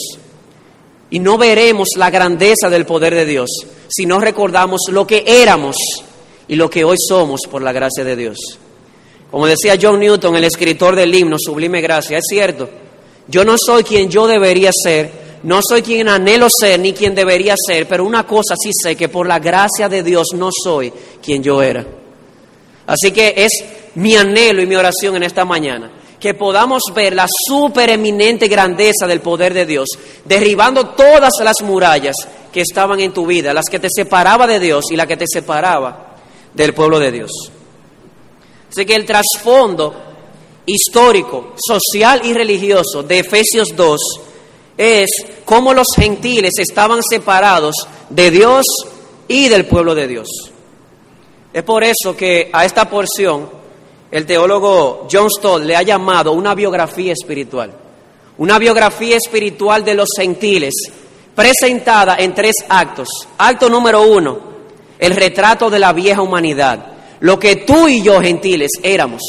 Y 1.11 1.21
no 1.21 1.39
veremos 1.39 1.91
la 1.95 2.11
grandeza 2.11 2.69
del 2.69 2.85
poder 2.85 3.15
de 3.15 3.25
Dios 3.25 3.49
si 3.87 4.05
no 4.05 4.19
recordamos 4.19 4.81
lo 4.91 5.07
que 5.07 5.23
éramos 5.25 5.77
y 6.49 6.57
lo 6.57 6.71
que 6.71 6.85
hoy 6.85 6.97
somos 7.09 7.43
por 7.51 7.63
la 7.63 7.73
gracia 7.73 8.05
de 8.05 8.17
Dios. 8.17 8.39
Como 9.31 9.47
decía 9.47 9.77
John 9.81 9.99
Newton, 10.01 10.37
el 10.37 10.45
escritor 10.45 10.95
del 10.95 11.15
himno 11.15 11.37
Sublime 11.39 11.81
Gracia, 11.81 12.19
es 12.19 12.25
cierto, 12.29 12.69
yo 13.29 13.45
no 13.45 13.57
soy 13.59 13.83
quien 13.83 14.09
yo 14.09 14.27
debería 14.27 14.71
ser, 14.73 15.11
no 15.43 15.61
soy 15.67 15.83
quien 15.83 16.09
anhelo 16.09 16.49
ser 16.49 16.79
ni 16.79 16.93
quien 16.93 17.15
debería 17.15 17.55
ser, 17.57 17.89
pero 17.89 18.05
una 18.05 18.27
cosa 18.27 18.55
sí 18.57 18.71
sé, 18.73 18.95
que 18.95 19.09
por 19.09 19.27
la 19.27 19.39
gracia 19.39 19.89
de 19.89 20.03
Dios 20.03 20.29
no 20.35 20.51
soy 20.53 20.93
quien 21.23 21.43
yo 21.43 21.61
era. 21.61 21.85
Así 22.87 23.11
que 23.11 23.35
es 23.37 23.51
mi 23.97 24.15
anhelo 24.15 24.63
y 24.63 24.67
mi 24.67 24.77
oración 24.77 25.17
en 25.17 25.25
esta 25.25 25.45
mañana, 25.45 25.91
que 26.21 26.35
podamos 26.35 26.83
ver 26.95 27.15
la 27.15 27.27
supereminente 27.49 28.47
grandeza 28.47 29.09
del 29.09 29.21
poder 29.21 29.53
de 29.53 29.67
Dios, 29.67 29.89
derribando 30.25 30.91
todas 30.91 31.33
las 31.43 31.63
murallas 31.63 32.15
que 32.53 32.61
estaban 32.61 33.01
en 33.01 33.13
tu 33.13 33.27
vida, 33.27 33.53
las 33.53 33.67
que 33.69 33.81
te 33.81 33.89
separaba 33.91 34.47
de 34.47 34.61
Dios 34.61 34.85
y 34.91 34.97
la 34.97 35.07
que 35.07 35.17
te 35.17 35.27
separaba 35.27 36.06
del 36.57 36.75
pueblo 36.75 36.99
de 36.99 37.13
Dios. 37.13 37.31
Así 38.69 38.85
que 38.85 38.95
el 38.95 39.07
trasfondo 39.07 39.95
histórico, 40.67 41.55
social 41.57 42.23
y 42.25 42.33
religioso 42.33 43.03
de 43.03 43.21
Efesios 43.21 43.69
2 43.77 44.01
es 44.77 45.11
cómo 45.45 45.73
los 45.73 45.87
gentiles 45.95 46.55
estaban 46.59 47.01
separados 47.09 47.75
de 48.11 48.31
Dios 48.31 48.65
y 49.29 49.49
del 49.49 49.67
pueblo 49.67 49.95
de 49.95 50.09
Dios. 50.09 50.29
Es 51.53 51.63
por 51.63 51.85
eso 51.85 52.17
que 52.17 52.51
a 52.53 52.65
esta 52.65 52.91
porción 52.91 53.49
el 54.11 54.27
teólogo 54.27 55.09
John 55.11 55.31
Stott 55.31 55.63
le 55.63 55.77
ha 55.77 55.83
llamado 55.83 56.33
una 56.33 56.55
biografía 56.55 57.13
espiritual. 57.13 57.73
Una 58.39 58.59
biografía 58.59 59.17
espiritual 59.17 59.83
de 59.83 59.95
los 59.95 60.11
gentiles, 60.15 60.75
presentada 61.35 62.17
en 62.19 62.35
tres 62.35 62.57
actos. 62.69 63.09
Acto 63.39 63.71
número 63.71 64.03
uno, 64.03 64.56
el 64.99 65.15
retrato 65.15 65.71
de 65.71 65.79
la 65.79 65.93
vieja 65.93 66.23
humanidad, 66.23 66.87
lo 67.21 67.39
que 67.39 67.57
tú 67.57 67.89
y 67.89 68.03
yo, 68.03 68.21
gentiles, 68.21 68.71
éramos. 68.83 69.23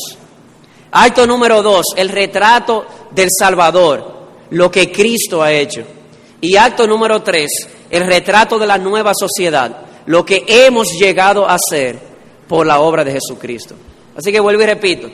Acto 0.91 1.27
número 1.27 1.61
dos, 1.61 1.87
el 1.95 2.09
retrato 2.09 2.85
del 3.11 3.29
Salvador, 3.37 4.17
lo 4.51 4.71
que 4.71 4.91
Cristo 4.91 5.41
ha 5.41 5.51
hecho. 5.51 5.83
Y 6.41 6.55
acto 6.55 6.87
número 6.87 7.21
tres, 7.21 7.51
el 7.89 8.05
retrato 8.05 8.59
de 8.59 8.67
la 8.67 8.77
nueva 8.77 9.13
sociedad, 9.13 9.85
lo 10.05 10.25
que 10.25 10.43
hemos 10.47 10.87
llegado 10.99 11.47
a 11.47 11.57
ser 11.57 11.99
por 12.47 12.65
la 12.65 12.79
obra 12.79 13.03
de 13.03 13.13
Jesucristo. 13.13 13.75
Así 14.15 14.31
que 14.31 14.39
vuelvo 14.39 14.63
y 14.63 14.65
repito, 14.65 15.09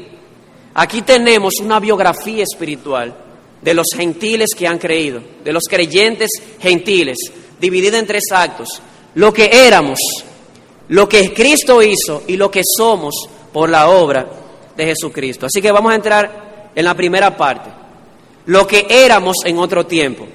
aquí 0.74 1.02
tenemos 1.02 1.56
una 1.62 1.80
biografía 1.80 2.44
espiritual 2.44 3.16
de 3.62 3.74
los 3.74 3.88
gentiles 3.96 4.50
que 4.56 4.68
han 4.68 4.78
creído, 4.78 5.22
de 5.44 5.54
los 5.54 5.64
creyentes 5.70 6.30
gentiles, 6.60 7.18
dividida 7.60 7.98
en 7.98 8.08
tres 8.08 8.24
actos. 8.32 8.68
Lo 9.16 9.34
que 9.34 9.50
éramos, 9.68 10.00
lo 10.94 11.10
que 11.10 11.34
Cristo 11.34 11.82
hizo 11.82 12.22
y 12.28 12.38
lo 12.38 12.52
que 12.52 12.62
somos 12.78 13.16
por 13.52 13.68
la 13.68 13.90
obra 13.90 14.28
de 14.78 14.86
Jesucristo. 14.86 15.48
Así 15.48 15.60
que 15.60 15.72
vamos 15.72 15.92
a 15.92 15.96
entrar 15.96 16.70
en 16.76 16.86
la 16.86 16.94
primera 16.94 17.36
parte, 17.36 17.72
lo 18.46 18.68
que 18.68 18.86
éramos 18.88 19.38
en 19.44 19.58
otro 19.58 19.88
tiempo, 19.88 20.28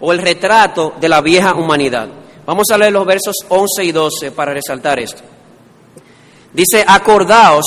o 0.00 0.10
el 0.10 0.20
retrato 0.20 0.94
de 0.98 1.10
la 1.10 1.20
vieja 1.20 1.54
humanidad. 1.54 2.08
Vamos 2.46 2.68
a 2.72 2.78
leer 2.78 2.94
los 2.94 3.04
versos 3.04 3.34
11 3.50 3.84
y 3.84 3.92
12 3.92 4.30
para 4.30 4.54
resaltar 4.54 4.98
esto. 4.98 5.20
Dice, 6.54 6.82
acordaos 6.86 7.66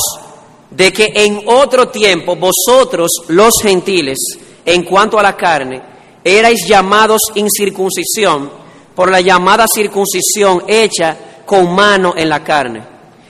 de 0.71 0.91
que 0.91 1.11
en 1.13 1.43
otro 1.45 1.89
tiempo 1.89 2.35
vosotros 2.35 3.11
los 3.27 3.61
gentiles, 3.61 4.17
en 4.65 4.83
cuanto 4.83 5.19
a 5.19 5.23
la 5.23 5.37
carne, 5.37 5.79
erais 6.23 6.65
llamados 6.67 7.21
incircuncisión 7.35 8.49
por 8.95 9.11
la 9.11 9.21
llamada 9.21 9.65
circuncisión 9.71 10.63
hecha 10.67 11.30
con 11.51 11.75
mano 11.75 12.13
en 12.15 12.29
la 12.29 12.41
carne. 12.41 12.81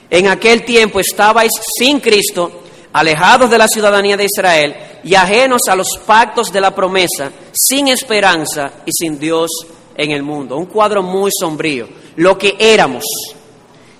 En 0.07 0.27
aquel 0.27 0.63
tiempo 0.63 0.99
estabais 0.99 1.51
sin 1.79 1.99
Cristo, 1.99 2.61
alejados 2.93 3.49
de 3.49 3.57
la 3.57 3.67
ciudadanía 3.67 4.15
de 4.15 4.25
Israel 4.25 4.75
y 5.03 5.15
ajenos 5.15 5.61
a 5.67 5.75
los 5.75 5.87
pactos 6.05 6.51
de 6.51 6.61
la 6.61 6.69
promesa, 6.69 7.31
sin 7.51 7.87
esperanza 7.87 8.73
y 8.85 8.91
sin 8.91 9.17
Dios 9.17 9.49
en 9.97 10.11
el 10.11 10.21
mundo. 10.21 10.55
Un 10.55 10.67
cuadro 10.67 11.01
muy 11.01 11.31
sombrío. 11.35 11.89
Lo 12.17 12.37
que 12.37 12.55
éramos 12.59 13.05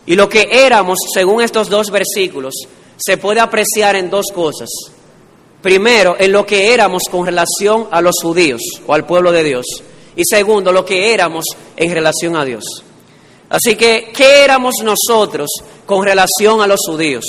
y 0.05 0.15
lo 0.15 0.29
que 0.29 0.47
éramos, 0.51 0.99
según 1.11 1.41
estos 1.41 1.67
dos 1.67 1.89
versículos, 1.89 2.53
se 2.97 3.17
puede 3.17 3.39
apreciar 3.39 3.95
en 3.95 4.11
dos 4.11 4.27
cosas. 4.31 4.69
Primero, 5.63 6.15
en 6.19 6.31
lo 6.31 6.45
que 6.45 6.71
éramos 6.75 7.01
con 7.09 7.25
relación 7.25 7.87
a 7.89 8.01
los 8.01 8.17
judíos 8.21 8.61
o 8.85 8.93
al 8.93 9.03
pueblo 9.07 9.31
de 9.31 9.43
Dios. 9.43 9.65
Y 10.15 10.21
segundo, 10.29 10.71
lo 10.71 10.85
que 10.85 11.11
éramos 11.11 11.45
en 11.75 11.91
relación 11.91 12.35
a 12.35 12.45
Dios. 12.45 12.83
Así 13.51 13.75
que, 13.75 14.13
¿qué 14.15 14.45
éramos 14.45 14.75
nosotros 14.81 15.49
con 15.85 16.05
relación 16.05 16.61
a 16.61 16.67
los 16.67 16.79
judíos? 16.87 17.25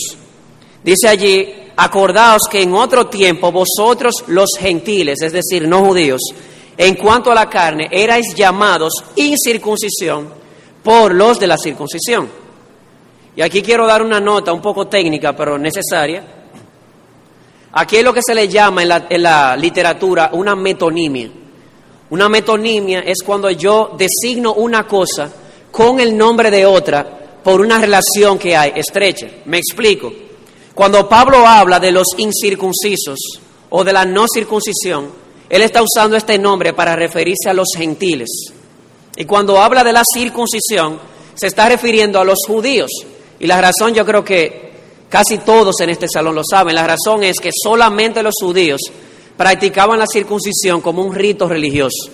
Dice 0.84 1.08
allí, 1.08 1.52
acordaos 1.76 2.42
que 2.48 2.62
en 2.62 2.74
otro 2.74 3.08
tiempo 3.08 3.50
vosotros 3.50 4.14
los 4.28 4.50
gentiles, 4.56 5.20
es 5.20 5.32
decir, 5.32 5.66
no 5.66 5.84
judíos, 5.84 6.20
en 6.76 6.94
cuanto 6.94 7.32
a 7.32 7.34
la 7.34 7.50
carne, 7.50 7.88
erais 7.90 8.36
llamados 8.36 8.92
incircuncisión 9.16 10.32
por 10.84 11.12
los 11.12 11.40
de 11.40 11.48
la 11.48 11.58
circuncisión. 11.58 12.30
Y 13.34 13.42
aquí 13.42 13.60
quiero 13.60 13.84
dar 13.84 14.00
una 14.00 14.20
nota 14.20 14.52
un 14.52 14.62
poco 14.62 14.86
técnica, 14.86 15.34
pero 15.34 15.58
necesaria. 15.58 16.24
Aquí 17.72 17.96
es 17.96 18.04
lo 18.04 18.14
que 18.14 18.22
se 18.24 18.34
le 18.34 18.46
llama 18.46 18.82
en 18.82 18.88
la, 18.88 19.06
en 19.10 19.22
la 19.24 19.56
literatura 19.56 20.30
una 20.34 20.54
metonimia. 20.54 21.30
Una 22.10 22.28
metonimia 22.28 23.00
es 23.00 23.24
cuando 23.24 23.50
yo 23.50 23.96
designo 23.98 24.54
una 24.54 24.86
cosa 24.86 25.41
con 25.72 25.98
el 25.98 26.16
nombre 26.16 26.50
de 26.50 26.66
otra 26.66 27.40
por 27.42 27.60
una 27.60 27.78
relación 27.78 28.38
que 28.38 28.56
hay 28.56 28.72
estrecha. 28.76 29.26
Me 29.46 29.58
explico. 29.58 30.12
Cuando 30.74 31.08
Pablo 31.08 31.46
habla 31.46 31.80
de 31.80 31.90
los 31.90 32.06
incircuncisos 32.18 33.18
o 33.70 33.82
de 33.82 33.92
la 33.92 34.04
no 34.04 34.26
circuncisión, 34.32 35.10
él 35.48 35.62
está 35.62 35.82
usando 35.82 36.16
este 36.16 36.38
nombre 36.38 36.72
para 36.74 36.94
referirse 36.94 37.50
a 37.50 37.54
los 37.54 37.68
gentiles. 37.76 38.28
Y 39.16 39.24
cuando 39.24 39.60
habla 39.60 39.82
de 39.82 39.92
la 39.92 40.02
circuncisión, 40.04 40.98
se 41.34 41.48
está 41.48 41.68
refiriendo 41.68 42.20
a 42.20 42.24
los 42.24 42.38
judíos. 42.46 42.90
Y 43.40 43.46
la 43.46 43.60
razón 43.60 43.94
yo 43.94 44.04
creo 44.06 44.24
que 44.24 44.72
casi 45.08 45.38
todos 45.38 45.80
en 45.80 45.90
este 45.90 46.06
salón 46.08 46.34
lo 46.34 46.42
saben. 46.48 46.74
La 46.74 46.86
razón 46.86 47.24
es 47.24 47.38
que 47.40 47.50
solamente 47.52 48.22
los 48.22 48.34
judíos 48.40 48.80
practicaban 49.36 49.98
la 49.98 50.06
circuncisión 50.06 50.80
como 50.80 51.02
un 51.02 51.14
rito 51.14 51.48
religioso, 51.48 52.10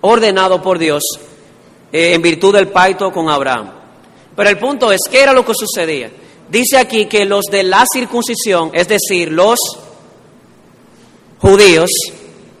ordenado 0.00 0.60
por 0.62 0.78
Dios 0.78 1.02
eh, 1.92 2.14
en 2.14 2.22
virtud 2.22 2.54
del 2.54 2.68
pacto 2.68 3.12
con 3.12 3.28
Abraham. 3.28 3.70
Pero 4.34 4.48
el 4.48 4.58
punto 4.58 4.90
es, 4.90 5.00
¿qué 5.10 5.22
era 5.22 5.32
lo 5.32 5.44
que 5.44 5.52
sucedía? 5.54 6.10
Dice 6.48 6.78
aquí 6.78 7.06
que 7.06 7.24
los 7.24 7.44
de 7.50 7.62
la 7.62 7.84
circuncisión, 7.92 8.70
es 8.72 8.88
decir, 8.88 9.30
los 9.30 9.58
judíos, 11.38 11.90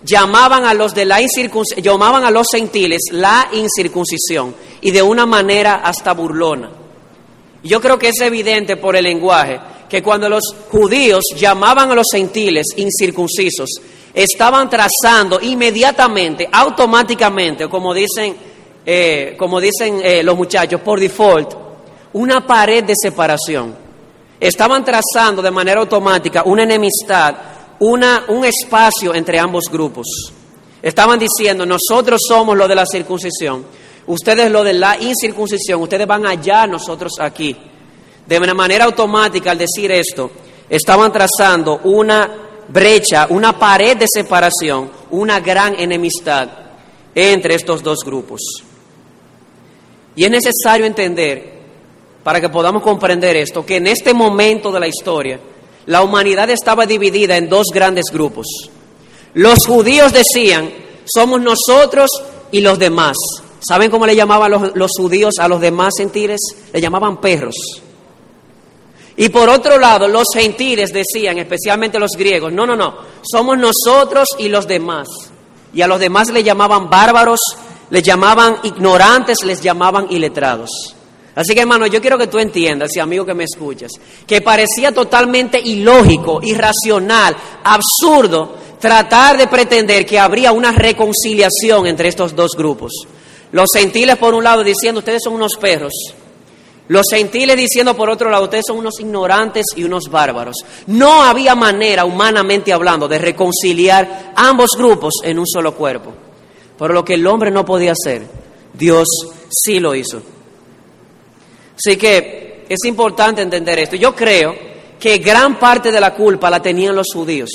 llamaban 0.04 0.64
a 0.64 0.74
los 0.74 0.94
de 0.94 1.04
la 1.04 1.20
incircuncisión, 1.20 1.82
llamaban 1.82 2.24
a 2.24 2.30
los 2.30 2.46
gentiles 2.50 3.02
la 3.10 3.48
incircuncisión 3.52 4.54
y 4.80 4.90
de 4.90 5.02
una 5.02 5.26
manera 5.26 5.76
hasta 5.76 6.12
burlona. 6.12 6.70
Yo 7.62 7.80
creo 7.80 7.98
que 7.98 8.08
es 8.08 8.20
evidente 8.20 8.76
por 8.76 8.96
el 8.96 9.04
lenguaje 9.04 9.60
que 9.88 10.02
cuando 10.02 10.28
los 10.28 10.42
judíos 10.70 11.22
llamaban 11.36 11.90
a 11.90 11.94
los 11.94 12.06
gentiles 12.10 12.66
incircuncisos, 12.76 13.68
estaban 14.14 14.68
trazando 14.68 15.38
inmediatamente, 15.40 16.48
automáticamente, 16.50 17.68
como 17.68 17.94
dicen, 17.94 18.34
eh, 18.84 19.34
como 19.38 19.60
dicen 19.60 20.00
eh, 20.02 20.22
los 20.22 20.36
muchachos, 20.36 20.80
por 20.80 20.98
default, 20.98 21.54
una 22.14 22.46
pared 22.46 22.84
de 22.84 22.94
separación. 23.00 23.74
Estaban 24.38 24.84
trazando 24.84 25.40
de 25.40 25.50
manera 25.50 25.80
automática 25.80 26.42
una 26.44 26.64
enemistad, 26.64 27.34
una, 27.78 28.24
un 28.28 28.44
espacio 28.44 29.14
entre 29.14 29.38
ambos 29.38 29.64
grupos. 29.70 30.32
Estaban 30.82 31.18
diciendo, 31.18 31.64
nosotros 31.64 32.20
somos 32.26 32.56
los 32.56 32.68
de 32.68 32.74
la 32.74 32.84
circuncisión, 32.84 33.64
ustedes 34.06 34.50
lo 34.50 34.64
de 34.64 34.72
la 34.72 34.96
incircuncisión, 35.00 35.80
ustedes 35.80 36.06
van 36.06 36.26
allá, 36.26 36.66
nosotros 36.66 37.12
aquí. 37.20 37.56
De 38.26 38.38
una 38.38 38.54
manera 38.54 38.84
automática, 38.84 39.52
al 39.52 39.58
decir 39.58 39.92
esto, 39.92 40.30
estaban 40.68 41.12
trazando 41.12 41.80
una 41.84 42.28
brecha, 42.68 43.26
una 43.30 43.56
pared 43.56 43.96
de 43.96 44.06
separación, 44.12 44.90
una 45.10 45.38
gran 45.38 45.78
enemistad 45.78 46.48
entre 47.14 47.54
estos 47.54 47.82
dos 47.82 47.98
grupos. 48.04 48.40
Y 50.14 50.24
es 50.24 50.30
necesario 50.30 50.86
entender, 50.86 51.60
para 52.22 52.40
que 52.40 52.48
podamos 52.48 52.82
comprender 52.82 53.36
esto, 53.36 53.64
que 53.64 53.76
en 53.76 53.86
este 53.86 54.14
momento 54.14 54.70
de 54.70 54.80
la 54.80 54.88
historia, 54.88 55.40
la 55.86 56.02
humanidad 56.02 56.50
estaba 56.50 56.86
dividida 56.86 57.36
en 57.36 57.48
dos 57.48 57.68
grandes 57.72 58.06
grupos. 58.12 58.46
Los 59.34 59.66
judíos 59.66 60.12
decían, 60.12 60.70
somos 61.04 61.40
nosotros 61.40 62.10
y 62.50 62.60
los 62.60 62.78
demás. 62.78 63.16
¿Saben 63.66 63.90
cómo 63.90 64.06
le 64.06 64.16
llamaban 64.16 64.72
los, 64.74 64.90
judíos 64.96 65.34
a 65.38 65.48
los 65.48 65.60
demás 65.60 65.94
sentires? 65.96 66.40
Le 66.72 66.80
llamaban 66.80 67.20
perros. 67.20 67.54
Y 69.16 69.28
por 69.28 69.48
otro 69.48 69.78
lado, 69.78 70.08
los 70.08 70.26
gentiles 70.34 70.92
decían, 70.92 71.38
especialmente 71.38 71.98
los 71.98 72.12
griegos, 72.12 72.52
no, 72.52 72.66
no, 72.66 72.74
no, 72.74 72.96
somos 73.22 73.58
nosotros 73.58 74.28
y 74.38 74.48
los 74.48 74.66
demás. 74.66 75.08
Y 75.74 75.82
a 75.82 75.86
los 75.86 76.00
demás 76.00 76.30
le 76.30 76.42
llamaban 76.42 76.90
bárbaros, 76.90 77.40
les 77.90 78.02
llamaban 78.02 78.56
ignorantes, 78.62 79.38
les 79.44 79.60
llamaban 79.60 80.06
iletrados. 80.10 80.94
Así 81.34 81.54
que 81.54 81.60
hermano, 81.60 81.86
yo 81.86 82.00
quiero 82.00 82.18
que 82.18 82.26
tú 82.26 82.38
entiendas, 82.38 82.94
y 82.94 83.00
amigo 83.00 83.24
que 83.24 83.34
me 83.34 83.44
escuchas, 83.44 83.92
que 84.26 84.42
parecía 84.42 84.92
totalmente 84.92 85.58
ilógico, 85.58 86.40
irracional, 86.42 87.34
absurdo 87.64 88.56
tratar 88.78 89.38
de 89.38 89.46
pretender 89.46 90.04
que 90.04 90.18
habría 90.18 90.52
una 90.52 90.72
reconciliación 90.72 91.86
entre 91.86 92.08
estos 92.08 92.34
dos 92.34 92.52
grupos. 92.56 92.92
Los 93.52 93.68
gentiles 93.72 94.16
por 94.16 94.34
un 94.34 94.44
lado 94.44 94.62
diciendo, 94.62 94.98
ustedes 94.98 95.22
son 95.24 95.34
unos 95.34 95.56
perros, 95.56 95.92
los 96.88 97.06
gentiles 97.08 97.56
diciendo 97.56 97.96
por 97.96 98.10
otro 98.10 98.28
lado, 98.28 98.44
ustedes 98.44 98.64
son 98.66 98.76
unos 98.76 99.00
ignorantes 99.00 99.66
y 99.76 99.84
unos 99.84 100.10
bárbaros. 100.10 100.56
No 100.88 101.22
había 101.22 101.54
manera, 101.54 102.04
humanamente 102.04 102.72
hablando, 102.72 103.08
de 103.08 103.18
reconciliar 103.18 104.32
ambos 104.36 104.72
grupos 104.76 105.14
en 105.22 105.38
un 105.38 105.46
solo 105.46 105.74
cuerpo. 105.74 106.12
Pero 106.78 106.94
lo 106.94 107.04
que 107.04 107.14
el 107.14 107.26
hombre 107.26 107.50
no 107.50 107.64
podía 107.64 107.92
hacer, 107.92 108.22
Dios 108.72 109.08
sí 109.50 109.78
lo 109.78 109.94
hizo. 109.94 110.22
Así 111.76 111.96
que 111.96 112.64
es 112.68 112.84
importante 112.84 113.42
entender 113.42 113.78
esto. 113.78 113.96
Yo 113.96 114.14
creo 114.14 114.54
que 114.98 115.18
gran 115.18 115.58
parte 115.58 115.90
de 115.90 116.00
la 116.00 116.14
culpa 116.14 116.48
la 116.48 116.62
tenían 116.62 116.94
los 116.94 117.08
judíos. 117.12 117.50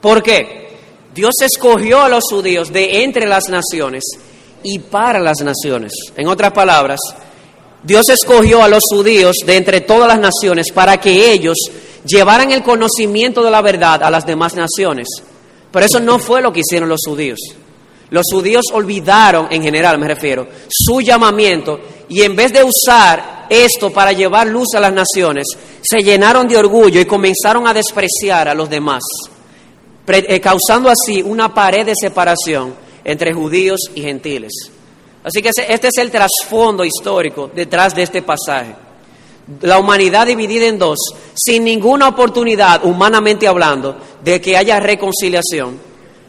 ¿Por 0.00 0.22
qué? 0.22 0.66
Dios 1.14 1.34
escogió 1.40 2.02
a 2.02 2.08
los 2.08 2.24
judíos 2.30 2.72
de 2.72 3.02
entre 3.02 3.26
las 3.26 3.48
naciones 3.48 4.04
y 4.62 4.78
para 4.78 5.18
las 5.18 5.38
naciones. 5.42 5.92
En 6.16 6.28
otras 6.28 6.52
palabras, 6.52 7.00
Dios 7.82 8.08
escogió 8.08 8.62
a 8.62 8.68
los 8.68 8.82
judíos 8.90 9.36
de 9.44 9.56
entre 9.56 9.80
todas 9.80 10.08
las 10.08 10.18
naciones 10.18 10.70
para 10.72 11.00
que 11.00 11.32
ellos 11.32 11.56
llevaran 12.04 12.52
el 12.52 12.62
conocimiento 12.62 13.42
de 13.42 13.50
la 13.50 13.62
verdad 13.62 14.02
a 14.02 14.10
las 14.10 14.26
demás 14.26 14.54
naciones. 14.54 15.08
Pero 15.72 15.86
eso 15.86 16.00
no 16.00 16.18
fue 16.18 16.42
lo 16.42 16.52
que 16.52 16.60
hicieron 16.60 16.88
los 16.88 17.00
judíos. 17.06 17.38
Los 18.10 18.26
judíos 18.32 18.66
olvidaron, 18.72 19.48
en 19.50 19.62
general 19.62 19.98
me 19.98 20.08
refiero, 20.08 20.46
su 20.68 21.00
llamamiento 21.00 21.80
y 22.08 22.22
en 22.22 22.36
vez 22.36 22.52
de 22.52 22.62
usar 22.62 23.46
esto 23.50 23.90
para 23.90 24.12
llevar 24.12 24.46
luz 24.46 24.68
a 24.74 24.80
las 24.80 24.92
naciones, 24.92 25.46
se 25.82 25.98
llenaron 25.98 26.46
de 26.46 26.56
orgullo 26.56 27.00
y 27.00 27.04
comenzaron 27.04 27.66
a 27.66 27.74
despreciar 27.74 28.48
a 28.48 28.54
los 28.54 28.70
demás, 28.70 29.02
eh, 30.06 30.40
causando 30.40 30.88
así 30.88 31.22
una 31.22 31.52
pared 31.52 31.86
de 31.86 31.94
separación 32.00 32.74
entre 33.04 33.32
judíos 33.32 33.80
y 33.94 34.02
gentiles. 34.02 34.52
Así 35.24 35.42
que 35.42 35.48
este 35.48 35.88
es 35.88 35.98
el 35.98 36.10
trasfondo 36.10 36.84
histórico 36.84 37.50
detrás 37.52 37.94
de 37.94 38.02
este 38.02 38.22
pasaje. 38.22 38.74
La 39.62 39.78
humanidad 39.78 40.26
dividida 40.26 40.66
en 40.66 40.78
dos, 40.78 40.98
sin 41.34 41.64
ninguna 41.64 42.08
oportunidad, 42.08 42.84
humanamente 42.84 43.46
hablando, 43.46 43.96
de 44.22 44.40
que 44.40 44.56
haya 44.56 44.80
reconciliación. 44.80 45.78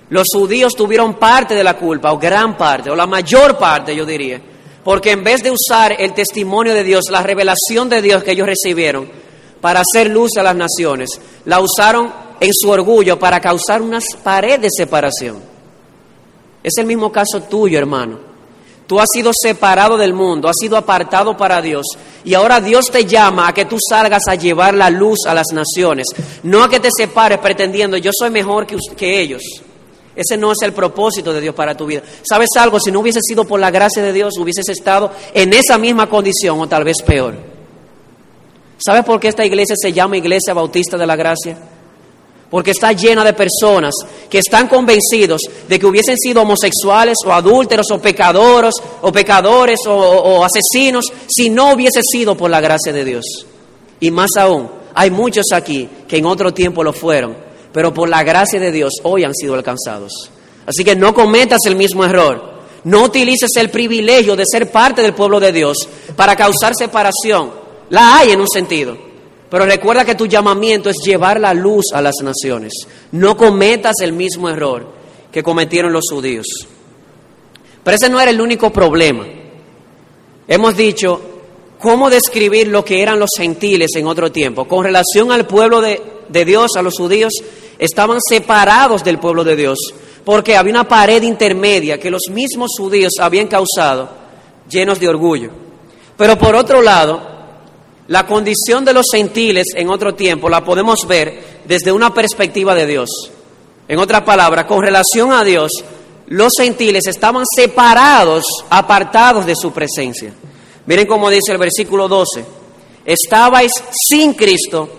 Los 0.09 0.27
judíos 0.33 0.73
tuvieron 0.73 1.15
parte 1.15 1.53
de 1.53 1.63
la 1.63 1.75
culpa, 1.75 2.13
o 2.13 2.17
gran 2.17 2.55
parte, 2.55 2.89
o 2.89 2.95
la 2.95 3.07
mayor 3.07 3.57
parte, 3.57 3.95
yo 3.95 4.05
diría, 4.05 4.41
porque 4.83 5.11
en 5.11 5.23
vez 5.23 5.43
de 5.43 5.51
usar 5.51 5.95
el 5.99 6.13
testimonio 6.13 6.73
de 6.73 6.83
Dios, 6.83 7.05
la 7.09 7.21
revelación 7.21 7.89
de 7.89 8.01
Dios 8.01 8.23
que 8.23 8.31
ellos 8.31 8.47
recibieron 8.47 9.09
para 9.59 9.81
hacer 9.81 10.09
luz 10.09 10.37
a 10.37 10.43
las 10.43 10.55
naciones, 10.55 11.09
la 11.45 11.59
usaron 11.59 12.11
en 12.39 12.51
su 12.53 12.69
orgullo 12.69 13.19
para 13.19 13.41
causar 13.41 13.81
una 13.81 13.99
pared 14.23 14.59
de 14.59 14.69
separación. 14.71 15.41
Es 16.63 16.77
el 16.77 16.85
mismo 16.85 17.11
caso 17.11 17.43
tuyo, 17.43 17.77
hermano. 17.77 18.19
Tú 18.87 19.01
has 19.01 19.07
sido 19.11 19.31
separado 19.33 19.97
del 19.97 20.13
mundo, 20.13 20.47
has 20.47 20.55
sido 20.57 20.77
apartado 20.77 21.35
para 21.35 21.61
Dios. 21.61 21.85
Y 22.23 22.33
ahora 22.33 22.61
Dios 22.61 22.89
te 22.89 23.05
llama 23.05 23.49
a 23.49 23.53
que 23.53 23.65
tú 23.65 23.77
salgas 23.89 24.23
a 24.29 24.35
llevar 24.35 24.73
la 24.73 24.89
luz 24.89 25.25
a 25.27 25.33
las 25.33 25.47
naciones. 25.53 26.07
No 26.43 26.63
a 26.63 26.69
que 26.69 26.79
te 26.79 26.89
separes 26.95 27.39
pretendiendo, 27.39 27.97
yo 27.97 28.11
soy 28.17 28.29
mejor 28.29 28.65
que, 28.65 28.77
que 28.95 29.19
ellos. 29.19 29.41
Ese 30.17 30.35
no 30.35 30.51
es 30.51 30.57
el 30.63 30.73
propósito 30.73 31.31
de 31.31 31.39
Dios 31.39 31.55
para 31.55 31.77
tu 31.77 31.85
vida. 31.85 32.01
¿Sabes 32.27 32.49
algo? 32.57 32.79
Si 32.79 32.91
no 32.91 32.99
hubiese 32.99 33.19
sido 33.21 33.45
por 33.45 33.59
la 33.59 33.71
gracia 33.71 34.01
de 34.01 34.11
Dios, 34.11 34.33
hubieses 34.37 34.67
estado 34.67 35.11
en 35.33 35.53
esa 35.53 35.77
misma 35.77 36.09
condición 36.09 36.59
o 36.59 36.67
tal 36.67 36.83
vez 36.83 36.97
peor. 37.05 37.35
¿Sabes 38.79 39.05
por 39.05 39.19
qué 39.19 39.27
esta 39.27 39.45
iglesia 39.45 39.75
se 39.77 39.93
llama 39.93 40.17
Iglesia 40.17 40.53
Bautista 40.53 40.97
de 40.97 41.07
la 41.07 41.15
Gracia? 41.15 41.57
porque 42.49 42.71
está 42.71 42.91
llena 42.93 43.23
de 43.23 43.33
personas 43.33 43.93
que 44.29 44.39
están 44.39 44.67
convencidos 44.67 45.41
de 45.67 45.79
que 45.79 45.85
hubiesen 45.85 46.17
sido 46.17 46.41
homosexuales 46.41 47.17
o 47.25 47.33
adúlteros 47.33 47.91
o 47.91 47.99
pecadores 47.99 48.73
o 49.01 49.11
pecadores 49.11 49.79
o, 49.87 50.43
asesinos 50.43 51.05
si 51.27 51.49
no 51.49 51.73
hubiese 51.73 52.01
sido 52.09 52.35
por 52.35 52.49
la 52.49 52.61
gracia 52.61 52.93
de 52.93 53.03
Dios. 53.03 53.25
Y 53.99 54.11
más 54.11 54.31
aún, 54.37 54.69
hay 54.93 55.11
muchos 55.11 55.47
aquí 55.53 55.89
que 56.07 56.17
en 56.17 56.25
otro 56.25 56.53
tiempo 56.53 56.83
lo 56.83 56.93
fueron, 56.93 57.35
pero 57.77 57.93
por 57.93 58.09
la 58.09 58.23
gracia 58.23 58.59
de 58.59 58.71
Dios 58.71 58.93
hoy 59.03 59.23
han 59.23 59.35
sido 59.35 59.53
alcanzados. 59.53 60.31
Así 60.65 60.83
que 60.83 60.95
no 60.95 61.13
cometas 61.13 61.59
el 61.67 61.75
mismo 61.75 62.03
error. 62.03 62.53
No 62.85 63.03
utilices 63.03 63.51
el 63.55 63.69
privilegio 63.69 64.35
de 64.35 64.45
ser 64.51 64.71
parte 64.71 65.03
del 65.03 65.13
pueblo 65.13 65.39
de 65.39 65.51
Dios 65.51 65.77
para 66.15 66.35
causar 66.35 66.73
separación. 66.75 67.51
La 67.91 68.17
hay 68.17 68.31
en 68.31 68.41
un 68.41 68.47
sentido, 68.47 68.97
pero 69.51 69.67
recuerda 69.67 70.05
que 70.05 70.15
tu 70.15 70.25
llamamiento 70.25 70.89
es 70.89 70.95
llevar 71.05 71.39
la 71.39 71.53
luz 71.53 71.93
a 71.93 72.01
las 72.01 72.15
naciones. 72.23 72.73
No 73.11 73.37
cometas 73.37 73.97
el 74.01 74.11
mismo 74.11 74.49
error 74.49 74.87
que 75.31 75.43
cometieron 75.43 75.93
los 75.93 76.05
judíos. 76.09 76.47
Pero 77.83 77.95
ese 77.95 78.09
no 78.09 78.19
era 78.19 78.31
el 78.31 78.41
único 78.41 78.73
problema. 78.73 79.23
Hemos 80.47 80.75
dicho 80.75 81.36
cómo 81.79 82.09
describir 82.09 82.67
lo 82.67 82.83
que 82.83 83.01
eran 83.01 83.19
los 83.19 83.31
gentiles 83.37 83.91
en 83.95 84.07
otro 84.07 84.31
tiempo. 84.31 84.67
Con 84.67 84.83
relación 84.83 85.31
al 85.31 85.47
pueblo 85.47 85.81
de, 85.81 86.01
de 86.29 86.45
Dios, 86.45 86.71
a 86.75 86.81
los 86.81 86.95
judíos, 86.97 87.33
estaban 87.79 88.19
separados 88.21 89.03
del 89.03 89.19
pueblo 89.19 89.43
de 89.43 89.55
Dios, 89.55 89.77
porque 90.25 90.55
había 90.55 90.73
una 90.73 90.87
pared 90.87 91.21
intermedia 91.23 91.99
que 91.99 92.11
los 92.11 92.23
mismos 92.31 92.71
judíos 92.77 93.13
habían 93.19 93.47
causado, 93.47 94.09
llenos 94.69 94.99
de 94.99 95.07
orgullo. 95.07 95.51
Pero 96.17 96.37
por 96.37 96.55
otro 96.55 96.81
lado, 96.81 97.21
la 98.07 98.25
condición 98.25 98.83
de 98.85 98.93
los 98.93 99.05
gentiles 99.11 99.67
en 99.75 99.89
otro 99.89 100.15
tiempo 100.15 100.49
la 100.49 100.63
podemos 100.63 100.99
ver 101.07 101.61
desde 101.65 101.91
una 101.91 102.13
perspectiva 102.13 102.73
de 102.73 102.87
Dios. 102.87 103.09
En 103.87 103.99
otras 103.99 104.21
palabras, 104.23 104.65
con 104.65 104.81
relación 104.81 105.31
a 105.31 105.43
Dios, 105.43 105.71
los 106.27 106.53
gentiles 106.57 107.05
estaban 107.07 107.45
separados, 107.55 108.45
apartados 108.69 109.45
de 109.45 109.55
su 109.55 109.71
presencia. 109.71 110.33
Miren 110.87 111.05
cómo 111.05 111.29
dice 111.29 111.51
el 111.51 111.57
versículo 111.57 112.07
12. 112.07 112.45
Estabais 113.05 113.71
sin 114.09 114.33
Cristo, 114.33 114.89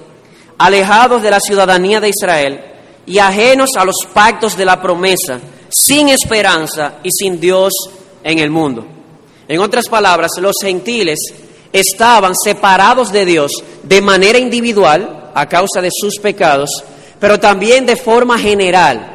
alejados 0.58 1.22
de 1.22 1.30
la 1.30 1.40
ciudadanía 1.40 1.98
de 1.98 2.10
Israel 2.10 2.60
y 3.06 3.18
ajenos 3.18 3.70
a 3.76 3.86
los 3.86 3.96
pactos 4.12 4.54
de 4.56 4.66
la 4.66 4.80
promesa, 4.82 5.40
sin 5.70 6.10
esperanza 6.10 6.96
y 7.02 7.10
sin 7.10 7.40
Dios 7.40 7.72
en 8.22 8.38
el 8.38 8.50
mundo. 8.50 8.86
En 9.48 9.60
otras 9.60 9.88
palabras, 9.88 10.32
los 10.38 10.56
gentiles 10.62 11.18
estaban 11.72 12.34
separados 12.34 13.10
de 13.10 13.24
Dios 13.24 13.50
de 13.82 14.02
manera 14.02 14.38
individual 14.38 15.30
a 15.34 15.48
causa 15.48 15.80
de 15.80 15.90
sus 15.90 16.18
pecados, 16.18 16.68
pero 17.18 17.40
también 17.40 17.86
de 17.86 17.96
forma 17.96 18.38
general. 18.38 19.14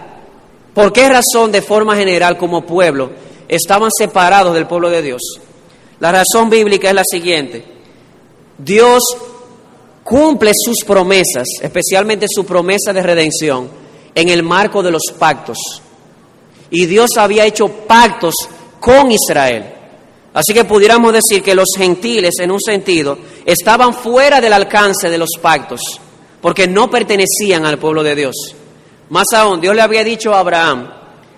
¿Por 0.73 0.91
qué 0.91 1.07
razón 1.07 1.51
de 1.51 1.61
forma 1.61 1.95
general 1.95 2.35
como 2.35 2.65
pueblo 2.65 3.11
estaban 3.47 3.91
separados 3.95 4.55
del 4.55 4.65
pueblo 4.65 4.89
de 4.89 5.03
Dios? 5.03 5.21
La 6.03 6.11
razón 6.11 6.49
bíblica 6.49 6.89
es 6.89 6.95
la 6.95 7.03
siguiente. 7.09 7.63
Dios 8.57 9.01
cumple 10.03 10.51
sus 10.53 10.83
promesas, 10.85 11.47
especialmente 11.61 12.25
su 12.27 12.45
promesa 12.45 12.91
de 12.91 13.01
redención, 13.01 13.69
en 14.13 14.27
el 14.27 14.43
marco 14.43 14.83
de 14.83 14.91
los 14.91 15.03
pactos. 15.17 15.57
Y 16.69 16.87
Dios 16.87 17.11
había 17.15 17.45
hecho 17.45 17.69
pactos 17.69 18.35
con 18.81 19.13
Israel. 19.13 19.63
Así 20.33 20.53
que 20.53 20.65
pudiéramos 20.65 21.13
decir 21.13 21.41
que 21.41 21.55
los 21.55 21.69
gentiles, 21.77 22.33
en 22.41 22.51
un 22.51 22.59
sentido, 22.59 23.17
estaban 23.45 23.93
fuera 23.93 24.41
del 24.41 24.51
alcance 24.51 25.09
de 25.09 25.17
los 25.17 25.29
pactos, 25.41 25.79
porque 26.41 26.67
no 26.67 26.89
pertenecían 26.89 27.65
al 27.65 27.79
pueblo 27.79 28.03
de 28.03 28.15
Dios. 28.15 28.35
Más 29.09 29.27
aún, 29.33 29.61
Dios 29.61 29.73
le 29.73 29.81
había 29.81 30.03
dicho 30.03 30.33
a 30.33 30.39
Abraham, 30.39 30.85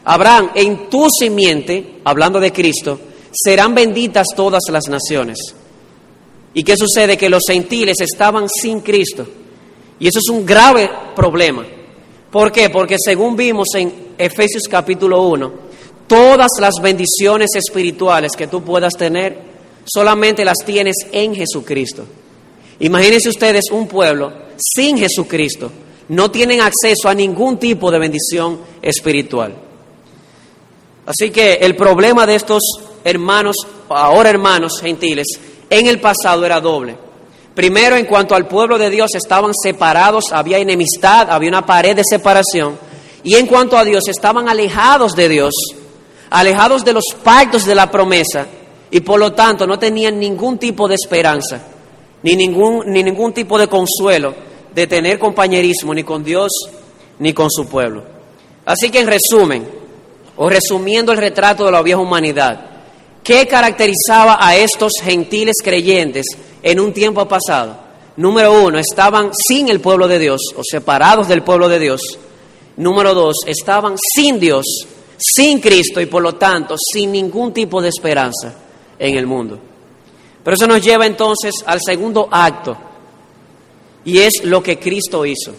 Abraham, 0.06 0.50
en 0.56 0.90
tu 0.90 1.08
simiente, 1.12 2.00
hablando 2.04 2.40
de 2.40 2.52
Cristo, 2.52 3.00
serán 3.36 3.76
benditas 3.76 4.28
todas 4.36 4.64
las 4.72 4.88
naciones. 4.88 5.40
¿Y 6.54 6.64
qué 6.64 6.76
sucede? 6.78 7.18
Que 7.18 7.30
los 7.30 7.44
gentiles 7.48 7.98
estaban 8.00 8.48
sin 8.50 8.80
Cristo. 8.80 9.28
Y 10.00 10.08
eso 10.08 10.20
es 10.20 10.30
un 10.30 10.46
grave 10.46 10.90
problema. 11.16 11.66
¿Por 12.32 12.52
qué? 12.52 12.70
Porque 12.70 12.96
según 12.98 13.36
vimos 13.36 13.68
en 13.76 14.14
Efesios 14.18 14.64
capítulo 14.70 15.22
1, 15.28 15.66
Todas 16.08 16.52
las 16.60 16.76
bendiciones 16.82 17.50
espirituales 17.56 18.34
que 18.34 18.48
tú 18.48 18.64
puedas 18.64 18.94
tener, 18.94 19.40
solamente 19.86 20.46
las 20.46 20.58
tienes 20.64 20.96
en 21.12 21.34
Jesucristo. 21.34 22.06
Imagínense 22.80 23.30
ustedes 23.30 23.72
un 23.72 23.88
pueblo 23.88 24.32
sin 24.58 24.98
Jesucristo. 24.98 25.72
No 26.10 26.30
tienen 26.30 26.62
acceso 26.62 27.10
a 27.10 27.16
ningún 27.16 27.58
tipo 27.58 27.90
de 27.90 27.98
bendición 27.98 28.60
espiritual. 28.84 29.56
Así 31.08 31.32
que 31.32 31.54
el 31.54 31.76
problema 31.76 32.28
de 32.28 32.36
estos 32.36 32.62
hermanos, 33.06 33.56
ahora 33.88 34.32
hermanos 34.32 34.82
gentiles, 34.82 35.28
en 35.70 35.88
el 35.88 36.02
pasado 36.02 36.46
era 36.46 36.60
doble. 36.60 36.98
Primero, 37.54 37.96
en 37.96 38.06
cuanto 38.06 38.36
al 38.36 38.48
pueblo 38.48 38.78
de 38.78 38.90
Dios, 38.90 39.16
estaban 39.16 39.54
separados, 39.54 40.34
había 40.34 40.58
enemistad, 40.58 41.30
había 41.30 41.50
una 41.50 41.66
pared 41.66 41.96
de 41.96 42.04
separación. 42.04 42.78
Y 43.24 43.36
en 43.36 43.46
cuanto 43.46 43.78
a 43.78 43.86
Dios, 43.86 44.08
estaban 44.10 44.50
alejados 44.50 45.14
de 45.14 45.30
Dios, 45.30 45.54
alejados 46.32 46.84
de 46.84 46.94
los 46.94 47.06
pactos 47.24 47.64
de 47.64 47.76
la 47.76 47.90
promesa, 47.90 48.48
y 48.92 49.00
por 49.00 49.20
lo 49.20 49.34
tanto 49.34 49.66
no 49.66 49.80
tenían 49.80 50.20
ningún 50.20 50.58
tipo 50.58 50.88
de 50.88 50.96
esperanza, 50.96 51.62
ni 52.24 52.36
ningún, 52.36 52.84
ni 52.88 53.04
ningún 53.04 53.34
tipo 53.34 53.58
de 53.58 53.68
consuelo 53.68 54.34
de 54.74 54.88
tener 54.88 55.18
compañerismo 55.18 55.94
ni 55.94 56.04
con 56.04 56.24
Dios 56.24 56.52
ni 57.20 57.34
con 57.34 57.50
su 57.50 57.68
pueblo. 57.68 58.04
Así 58.66 58.90
que 58.90 59.00
en 59.00 59.08
resumen, 59.08 59.66
o 60.36 60.50
resumiendo 60.50 61.12
el 61.12 61.18
retrato 61.18 61.66
de 61.66 61.72
la 61.72 61.82
vieja 61.82 62.02
humanidad, 62.02 62.75
¿qué 63.26 63.48
caracterizaba 63.48 64.38
a 64.40 64.56
estos 64.56 64.94
gentiles 65.04 65.56
creyentes 65.62 66.28
en 66.66 66.80
un 66.80 66.92
tiempo 66.94 67.28
pasado. 67.28 67.78
Número 68.18 68.64
uno, 68.64 68.80
estaban 68.80 69.32
sin 69.34 69.70
el 69.70 69.80
pueblo 69.80 70.08
de 70.08 70.18
Dios 70.18 70.42
o 70.56 70.62
separados 70.64 71.28
del 71.28 71.44
pueblo 71.44 71.70
de 71.70 71.80
Dios. 71.80 72.02
Número 72.78 73.14
dos, 73.14 73.38
estaban 73.46 73.96
sin 74.16 74.40
Dios, 74.40 74.66
sin 75.18 75.60
Cristo 75.60 76.02
y 76.02 76.08
por 76.08 76.24
lo 76.24 76.36
tanto 76.36 76.76
sin 76.78 77.12
ningún 77.12 77.54
tipo 77.54 77.82
de 77.82 77.90
esperanza 77.90 78.54
en 78.98 79.16
el 79.16 79.28
mundo. 79.28 79.60
Pero 80.44 80.56
eso 80.56 80.68
nos 80.68 80.84
lleva 80.84 81.06
entonces 81.06 81.54
al 81.66 81.80
segundo 81.86 82.28
acto 82.32 82.76
y 84.06 84.20
es 84.20 84.44
lo 84.44 84.64
que 84.64 84.80
Cristo 84.80 85.24
hizo. 85.24 85.54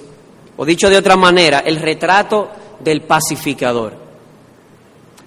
O 0.57 0.65
dicho 0.65 0.91
de 0.91 0.97
otra 0.97 1.17
manera, 1.17 1.61
el 1.61 1.77
retrato 1.77 2.49
del 2.81 3.03
pacificador. 3.03 3.93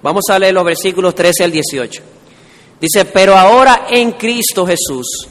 Vamos 0.02 0.23
a 0.30 0.39
leer 0.39 0.54
los 0.54 0.65
versículos 0.65 1.15
13 1.15 1.43
al 1.43 1.52
18. 1.52 2.04
Dice, 2.79 3.05
pero 3.05 3.37
ahora 3.37 3.87
en 3.89 4.13
Cristo 4.13 4.65
Jesús 4.65 5.27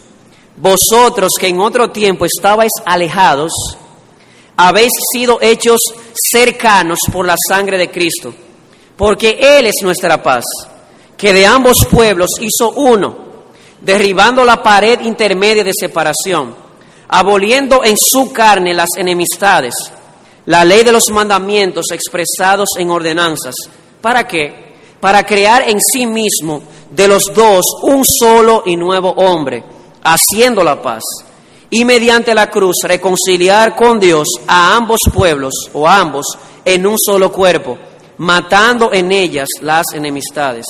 vosotros 0.61 1.31
que 1.39 1.49
en 1.49 1.61
otro 1.61 1.91
tiempo 1.91 2.25
estabais 2.25 2.73
alejados, 2.85 3.53
habéis 4.57 4.93
sido 5.13 5.39
hechos 5.41 5.79
cercanos 6.15 6.99
por 7.13 7.27
la 7.27 7.37
sangre 7.49 7.79
de 7.79 7.91
Cristo, 7.91 8.35
porque 8.97 9.39
Él 9.41 9.67
es 9.67 9.77
nuestra 9.83 10.23
paz, 10.23 10.45
que 11.17 11.33
de 11.33 11.47
ambos 11.47 11.87
pueblos 11.87 12.31
hizo 12.41 12.73
uno, 12.73 13.29
derribando 13.81 14.45
la 14.45 14.63
pared 14.63 15.01
intermedia 15.01 15.63
de 15.63 15.73
separación, 15.79 16.55
aboliendo 17.09 17.85
en 17.85 17.97
su 17.97 18.33
carne 18.33 18.75
las 18.75 18.91
enemistades, 18.97 19.75
la 20.47 20.65
ley 20.65 20.83
de 20.83 20.93
los 20.93 21.09
mandamientos 21.11 21.87
expresados 21.93 22.71
en 22.79 22.91
ordenanzas. 22.91 23.55
¿Para 24.01 24.27
qué? 24.27 24.68
Para 25.01 25.23
crear 25.25 25.69
en 25.69 25.79
sí 25.81 26.07
mismo 26.07 26.63
de 26.91 27.09
los 27.09 27.25
dos 27.35 27.65
un 27.83 28.05
solo 28.05 28.63
y 28.67 28.77
nuevo 28.77 29.11
hombre 29.11 29.65
haciendo 30.03 30.65
la 30.65 30.81
paz, 30.81 31.03
y 31.71 31.85
mediante 31.85 32.35
la 32.35 32.49
cruz 32.51 32.77
reconciliar 32.85 33.77
con 33.77 34.01
Dios 34.01 34.29
a 34.47 34.75
ambos 34.75 35.01
pueblos 35.13 35.53
o 35.73 35.87
a 35.87 36.01
ambos 36.01 36.27
en 36.65 36.87
un 36.87 36.97
solo 36.99 37.31
cuerpo, 37.31 37.79
matando 38.19 38.93
en 38.93 39.13
ellas 39.13 39.49
las 39.61 39.87
enemistades. 39.95 40.67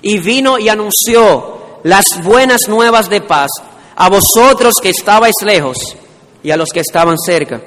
Y 0.00 0.18
vino 0.18 0.58
y 0.58 0.68
anunció 0.68 1.80
las 1.84 2.04
buenas 2.22 2.68
nuevas 2.68 3.08
de 3.08 3.20
paz 3.20 3.50
a 3.94 4.08
vosotros 4.08 4.74
que 4.82 4.90
estabais 4.90 5.34
lejos 5.44 5.76
y 6.42 6.50
a 6.50 6.56
los 6.56 6.70
que 6.70 6.80
estaban 6.80 7.18
cerca, 7.18 7.60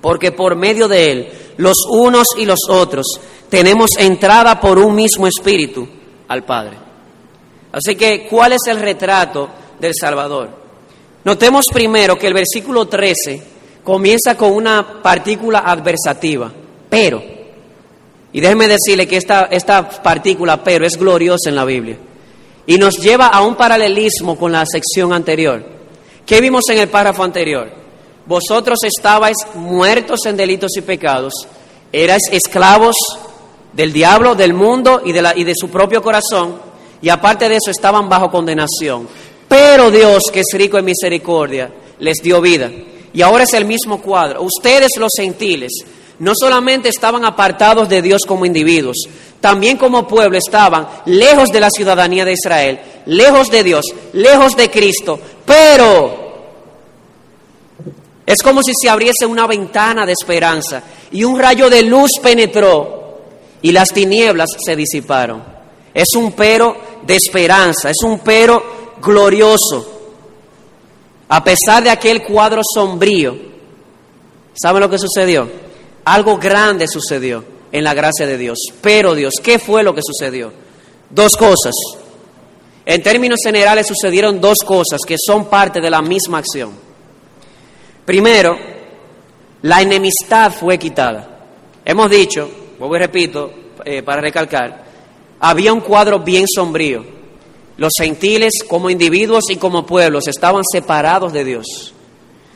porque 0.00 0.32
por 0.32 0.56
medio 0.56 0.88
de 0.88 1.12
él, 1.12 1.28
los 1.56 1.86
unos 1.90 2.28
y 2.36 2.44
los 2.44 2.60
otros, 2.68 3.20
tenemos 3.48 3.90
entrada 3.98 4.60
por 4.60 4.78
un 4.78 4.94
mismo 4.94 5.26
espíritu 5.26 5.88
al 6.28 6.44
Padre. 6.44 6.76
Así 7.72 7.96
que, 7.96 8.26
¿cuál 8.28 8.52
es 8.52 8.66
el 8.66 8.80
retrato 8.80 9.48
del 9.78 9.94
Salvador. 9.94 10.50
Notemos 11.24 11.66
primero 11.72 12.18
que 12.18 12.26
el 12.26 12.34
versículo 12.34 12.86
13 12.86 13.42
comienza 13.84 14.36
con 14.36 14.52
una 14.52 15.02
partícula 15.02 15.60
adversativa, 15.60 16.52
pero. 16.88 17.22
Y 18.32 18.40
déjeme 18.40 18.68
decirle 18.68 19.06
que 19.06 19.16
esta, 19.16 19.48
esta 19.50 19.88
partícula 19.88 20.62
pero 20.62 20.86
es 20.86 20.96
gloriosa 20.96 21.48
en 21.48 21.56
la 21.56 21.64
Biblia. 21.64 21.98
Y 22.66 22.76
nos 22.76 22.98
lleva 22.98 23.28
a 23.28 23.42
un 23.42 23.56
paralelismo 23.56 24.38
con 24.38 24.52
la 24.52 24.64
sección 24.66 25.12
anterior. 25.12 25.64
¿Qué 26.26 26.40
vimos 26.40 26.64
en 26.68 26.78
el 26.78 26.88
párrafo 26.88 27.24
anterior? 27.24 27.70
Vosotros 28.28 28.80
estabais 28.84 29.38
muertos 29.54 30.20
en 30.26 30.36
delitos 30.36 30.76
y 30.76 30.82
pecados, 30.82 31.32
erais 31.90 32.24
esclavos 32.30 32.94
del 33.72 33.90
diablo, 33.90 34.34
del 34.34 34.52
mundo 34.52 35.00
y 35.02 35.12
de, 35.12 35.32
y 35.36 35.44
de 35.44 35.54
su 35.56 35.70
propio 35.70 36.02
corazón, 36.02 36.60
y 37.00 37.08
aparte 37.08 37.48
de 37.48 37.56
eso 37.56 37.70
estaban 37.70 38.06
bajo 38.06 38.30
condenación. 38.30 39.08
Pero 39.48 39.90
Dios, 39.90 40.24
que 40.30 40.40
es 40.40 40.46
rico 40.52 40.76
en 40.76 40.84
misericordia, 40.84 41.72
les 42.00 42.18
dio 42.18 42.42
vida. 42.42 42.70
Y 43.14 43.22
ahora 43.22 43.44
es 43.44 43.54
el 43.54 43.64
mismo 43.64 44.02
cuadro. 44.02 44.42
Ustedes 44.42 44.90
los 44.98 45.12
gentiles 45.16 45.72
no 46.18 46.32
solamente 46.38 46.90
estaban 46.90 47.24
apartados 47.24 47.88
de 47.88 48.02
Dios 48.02 48.22
como 48.26 48.44
individuos, 48.44 48.96
también 49.40 49.78
como 49.78 50.06
pueblo 50.06 50.36
estaban 50.36 50.86
lejos 51.06 51.48
de 51.48 51.60
la 51.60 51.70
ciudadanía 51.70 52.26
de 52.26 52.32
Israel, 52.32 52.80
lejos 53.06 53.50
de 53.50 53.64
Dios, 53.64 53.86
lejos 54.12 54.54
de 54.54 54.70
Cristo, 54.70 55.18
pero 55.46 56.27
es 58.28 58.42
como 58.42 58.62
si 58.62 58.72
se 58.78 58.90
abriese 58.90 59.24
una 59.24 59.46
ventana 59.46 60.04
de 60.04 60.12
esperanza 60.12 60.82
y 61.10 61.24
un 61.24 61.38
rayo 61.38 61.70
de 61.70 61.80
luz 61.82 62.10
penetró 62.22 63.20
y 63.62 63.72
las 63.72 63.88
tinieblas 63.88 64.50
se 64.62 64.76
disiparon. 64.76 65.42
Es 65.94 66.08
un 66.14 66.32
pero 66.32 66.76
de 67.06 67.16
esperanza, 67.16 67.88
es 67.88 67.96
un 68.04 68.18
pero 68.18 68.96
glorioso. 69.00 70.10
A 71.30 71.42
pesar 71.42 71.82
de 71.82 71.88
aquel 71.88 72.22
cuadro 72.22 72.60
sombrío, 72.62 73.34
¿saben 74.52 74.82
lo 74.82 74.90
que 74.90 74.98
sucedió? 74.98 75.48
Algo 76.04 76.36
grande 76.36 76.86
sucedió 76.86 77.42
en 77.72 77.82
la 77.82 77.94
gracia 77.94 78.26
de 78.26 78.36
Dios. 78.36 78.58
Pero 78.82 79.14
Dios, 79.14 79.32
¿qué 79.42 79.58
fue 79.58 79.82
lo 79.82 79.94
que 79.94 80.02
sucedió? 80.04 80.52
Dos 81.08 81.34
cosas. 81.34 81.72
En 82.84 83.02
términos 83.02 83.40
generales 83.42 83.86
sucedieron 83.86 84.38
dos 84.38 84.58
cosas 84.66 85.00
que 85.06 85.16
son 85.18 85.46
parte 85.46 85.80
de 85.80 85.88
la 85.88 86.02
misma 86.02 86.36
acción. 86.36 86.87
Primero, 88.08 88.58
la 89.60 89.82
enemistad 89.82 90.50
fue 90.50 90.78
quitada. 90.78 91.28
Hemos 91.84 92.10
dicho, 92.10 92.50
vuelvo 92.78 92.96
y 92.96 93.00
repito, 93.00 93.52
eh, 93.84 94.02
para 94.02 94.22
recalcar, 94.22 94.82
había 95.38 95.74
un 95.74 95.82
cuadro 95.82 96.20
bien 96.20 96.46
sombrío. 96.48 97.04
Los 97.76 97.92
gentiles 97.98 98.64
como 98.66 98.88
individuos 98.88 99.50
y 99.50 99.56
como 99.56 99.84
pueblos 99.84 100.26
estaban 100.26 100.62
separados 100.72 101.34
de 101.34 101.44
Dios, 101.44 101.92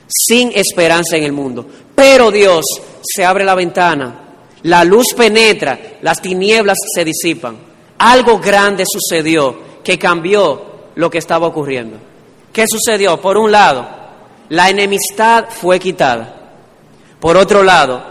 sin 0.08 0.52
esperanza 0.54 1.18
en 1.18 1.24
el 1.24 1.32
mundo. 1.32 1.66
Pero 1.94 2.30
Dios 2.30 2.64
se 3.02 3.22
abre 3.22 3.44
la 3.44 3.54
ventana, 3.54 4.20
la 4.62 4.84
luz 4.84 5.08
penetra, 5.14 5.98
las 6.00 6.22
tinieblas 6.22 6.78
se 6.94 7.04
disipan. 7.04 7.58
Algo 7.98 8.38
grande 8.38 8.86
sucedió 8.90 9.82
que 9.84 9.98
cambió 9.98 10.62
lo 10.94 11.10
que 11.10 11.18
estaba 11.18 11.46
ocurriendo. 11.46 11.98
¿Qué 12.54 12.64
sucedió? 12.66 13.20
Por 13.20 13.36
un 13.36 13.52
lado, 13.52 14.01
la 14.52 14.68
enemistad 14.68 15.46
fue 15.48 15.80
quitada. 15.80 16.34
Por 17.18 17.38
otro 17.38 17.62
lado, 17.62 18.02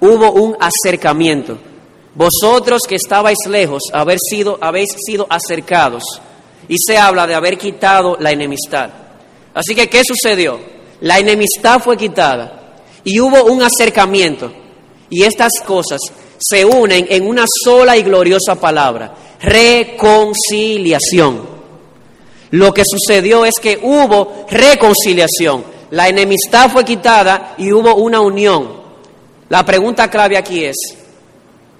hubo 0.00 0.32
un 0.32 0.56
acercamiento. 0.58 1.58
Vosotros 2.14 2.80
que 2.88 2.94
estabais 2.94 3.36
lejos, 3.46 3.82
habéis 3.92 4.20
sido, 4.26 4.56
habéis 4.62 4.88
sido 5.04 5.26
acercados 5.28 6.02
y 6.66 6.76
se 6.78 6.96
habla 6.96 7.26
de 7.26 7.34
haber 7.34 7.58
quitado 7.58 8.16
la 8.18 8.30
enemistad. 8.30 8.88
Así 9.52 9.74
que, 9.74 9.90
¿qué 9.90 10.00
sucedió? 10.02 10.58
La 11.02 11.18
enemistad 11.18 11.82
fue 11.82 11.98
quitada 11.98 12.80
y 13.04 13.20
hubo 13.20 13.44
un 13.44 13.62
acercamiento. 13.62 14.50
Y 15.10 15.24
estas 15.24 15.52
cosas 15.66 16.00
se 16.38 16.64
unen 16.64 17.08
en 17.10 17.28
una 17.28 17.44
sola 17.62 17.98
y 17.98 18.02
gloriosa 18.02 18.54
palabra, 18.54 19.14
reconciliación. 19.42 21.60
Lo 22.52 22.72
que 22.72 22.84
sucedió 22.86 23.44
es 23.44 23.56
que 23.60 23.78
hubo 23.82 24.46
reconciliación. 24.48 25.69
La 25.90 26.08
enemistad 26.08 26.70
fue 26.70 26.84
quitada 26.84 27.54
y 27.58 27.72
hubo 27.72 27.94
una 27.96 28.20
unión. 28.20 28.80
La 29.48 29.64
pregunta 29.64 30.08
clave 30.08 30.36
aquí 30.38 30.64
es, 30.64 30.76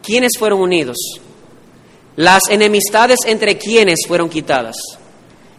¿quiénes 0.02 0.32
fueron 0.38 0.60
unidos? 0.60 0.96
las 2.20 2.50
enemistades 2.50 3.20
entre 3.24 3.56
quienes 3.56 4.00
fueron 4.06 4.28
quitadas. 4.28 4.76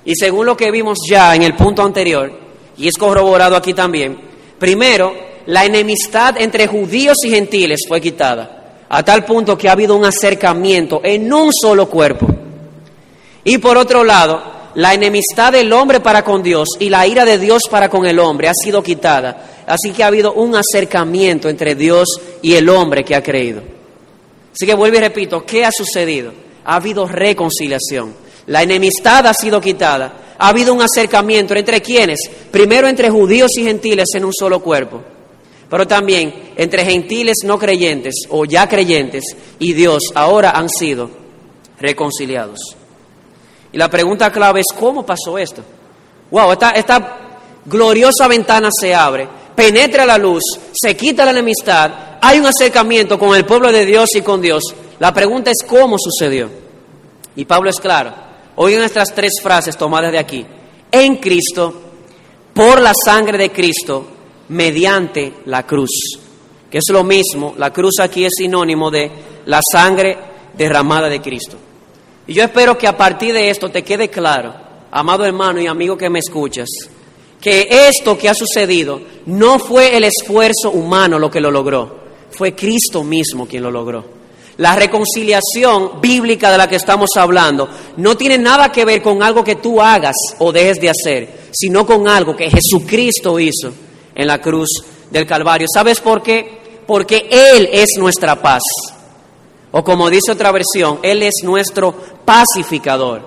Y 0.06 0.16
según 0.16 0.46
lo 0.46 0.56
que 0.56 0.70
vimos 0.70 1.00
ya 1.10 1.36
en 1.36 1.42
el 1.42 1.56
punto 1.56 1.82
anterior, 1.82 2.32
y 2.78 2.88
es 2.88 2.94
corroborado 3.00 3.56
aquí 3.56 3.74
también, 3.74 4.16
primero, 4.60 5.12
la 5.48 5.66
enemistad 5.66 6.40
entre 6.40 6.68
judíos 6.68 7.18
y 7.24 7.32
gentiles 7.32 7.80
fue 7.88 8.00
quitada, 8.00 8.84
a 8.88 9.04
tal 9.04 9.26
punto 9.26 9.58
que 9.58 9.70
ha 9.70 9.72
habido 9.72 9.96
un 9.96 10.06
acercamiento 10.06 11.02
en 11.04 11.34
un 11.34 11.52
solo 11.52 11.90
cuerpo. 11.90 12.28
Y 13.44 13.58
por 13.58 13.76
otro 13.78 14.04
lado, 14.04 14.44
la 14.76 14.94
enemistad 14.94 15.52
del 15.52 15.72
hombre 15.74 16.00
para 16.00 16.24
con 16.24 16.42
Dios 16.44 16.70
y 16.80 16.90
la 16.90 17.06
ira 17.08 17.26
de 17.26 17.38
Dios 17.38 17.64
para 17.70 17.90
con 17.90 18.06
el 18.06 18.20
hombre 18.20 18.48
ha 18.48 18.54
sido 18.54 18.82
quitada. 18.82 19.64
Así 19.68 19.92
que 19.92 20.04
ha 20.04 20.08
habido 20.08 20.34
un 20.34 20.56
acercamiento 20.56 21.50
entre 21.50 21.76
Dios 21.76 22.08
y 22.42 22.54
el 22.54 22.70
hombre 22.70 23.04
que 23.04 23.16
ha 23.16 23.24
creído. 23.24 23.62
Así 24.54 24.66
que 24.66 24.74
vuelvo 24.74 24.98
y 24.98 25.02
repito, 25.02 25.46
¿qué 25.46 25.66
ha 25.66 25.72
sucedido? 25.72 26.34
ha 26.66 26.76
habido 26.76 27.08
reconciliación. 27.08 28.14
La 28.48 28.64
enemistad 28.64 29.26
ha 29.28 29.34
sido 29.34 29.62
quitada, 29.62 30.36
ha 30.38 30.50
habido 30.50 30.74
un 30.74 30.82
acercamiento 30.82 31.56
entre 31.56 31.82
quienes, 31.82 32.20
primero 32.52 32.88
entre 32.88 33.10
judíos 33.10 33.52
y 33.58 33.64
gentiles 33.64 34.10
en 34.16 34.26
un 34.26 34.34
solo 34.34 34.62
cuerpo, 34.62 35.02
pero 35.70 35.88
también 35.88 36.52
entre 36.56 36.84
gentiles 36.86 37.38
no 37.46 37.58
creyentes 37.58 38.26
o 38.30 38.46
ya 38.46 38.68
creyentes 38.68 39.24
y 39.60 39.74
Dios 39.74 40.04
ahora 40.16 40.52
han 40.52 40.70
sido 40.70 41.10
reconciliados. 41.80 42.81
Y 43.72 43.78
la 43.78 43.90
pregunta 43.90 44.32
clave 44.32 44.62
es, 44.62 44.68
¿cómo 44.78 45.06
pasó 45.06 45.38
esto? 45.38 45.64
Wow, 46.30 46.52
esta, 46.52 46.72
esta 46.72 47.18
gloriosa 47.66 48.28
ventana 48.28 48.70
se 48.72 48.94
abre, 48.94 49.28
penetra 49.56 50.06
la 50.06 50.18
luz, 50.18 50.44
se 50.74 50.96
quita 50.96 51.26
la 51.26 51.32
enemistad, 51.32 51.92
hay 52.22 52.40
un 52.40 52.46
acercamiento 52.46 53.18
con 53.18 53.36
el 53.36 53.46
pueblo 53.46 53.72
de 53.72 53.86
Dios 53.86 54.10
y 54.16 54.22
con 54.22 54.42
Dios. 54.42 54.64
La 55.00 55.14
pregunta 55.14 55.52
es, 55.52 55.66
¿cómo 55.68 55.98
sucedió? 55.98 56.50
Y 57.36 57.46
Pablo 57.46 57.70
es 57.70 57.80
claro. 57.80 58.14
Oigan 58.56 58.84
estas 58.84 59.14
tres 59.14 59.34
frases 59.42 59.78
tomadas 59.78 60.12
de 60.12 60.20
aquí. 60.20 60.46
En 60.92 61.16
Cristo, 61.16 61.74
por 62.54 62.82
la 62.82 62.94
sangre 62.94 63.38
de 63.38 63.52
Cristo, 63.52 64.06
mediante 64.50 65.34
la 65.46 65.66
cruz. 65.66 66.20
Que 66.70 66.78
es 66.78 66.90
lo 66.90 67.04
mismo, 67.04 67.56
la 67.58 67.72
cruz 67.72 68.00
aquí 68.00 68.26
es 68.26 68.34
sinónimo 68.38 68.92
de 68.92 69.12
la 69.46 69.62
sangre 69.72 70.18
derramada 70.56 71.10
de 71.10 71.22
Cristo. 71.22 71.58
Y 72.32 72.34
yo 72.34 72.46
espero 72.46 72.78
que 72.78 72.88
a 72.88 72.96
partir 72.96 73.34
de 73.34 73.50
esto 73.50 73.68
te 73.68 73.84
quede 73.84 74.10
claro, 74.10 74.54
amado 74.90 75.26
hermano 75.26 75.60
y 75.60 75.68
amigo 75.68 75.98
que 75.98 76.10
me 76.10 76.20
escuchas, 76.20 76.70
que 77.42 77.68
esto 77.90 78.18
que 78.18 78.30
ha 78.30 78.34
sucedido 78.34 79.02
no 79.26 79.60
fue 79.60 79.98
el 79.98 80.06
esfuerzo 80.06 80.72
humano 80.72 81.20
lo 81.20 81.30
que 81.30 81.42
lo 81.42 81.52
logró, 81.52 81.94
fue 82.30 82.56
Cristo 82.56 83.04
mismo 83.04 83.46
quien 83.46 83.64
lo 83.64 83.70
logró. 83.70 84.06
La 84.60 84.78
reconciliación 84.78 86.00
bíblica 86.00 86.50
de 86.50 86.58
la 86.58 86.70
que 86.70 86.78
estamos 86.78 87.10
hablando 87.18 87.68
no 87.98 88.16
tiene 88.16 88.38
nada 88.38 88.72
que 88.72 88.86
ver 88.86 89.02
con 89.02 89.22
algo 89.22 89.44
que 89.44 89.56
tú 89.56 89.82
hagas 89.82 90.16
o 90.40 90.54
dejes 90.54 90.80
de 90.80 90.90
hacer, 90.90 91.50
sino 91.52 91.86
con 91.86 92.08
algo 92.08 92.34
que 92.34 92.50
Jesucristo 92.50 93.42
hizo 93.42 93.74
en 94.16 94.26
la 94.26 94.40
cruz 94.40 94.70
del 95.10 95.28
Calvario. 95.28 95.68
¿Sabes 95.70 96.00
por 96.00 96.24
qué? 96.24 96.62
Porque 96.88 97.28
Él 97.30 97.68
es 97.74 97.90
nuestra 97.98 98.42
paz. 98.42 98.62
O 99.72 99.84
como 99.84 100.10
dice 100.10 100.32
otra 100.32 100.52
versión, 100.52 101.00
Él 101.02 101.24
es 101.24 101.36
nuestro 101.44 101.94
pacificador. 102.26 103.22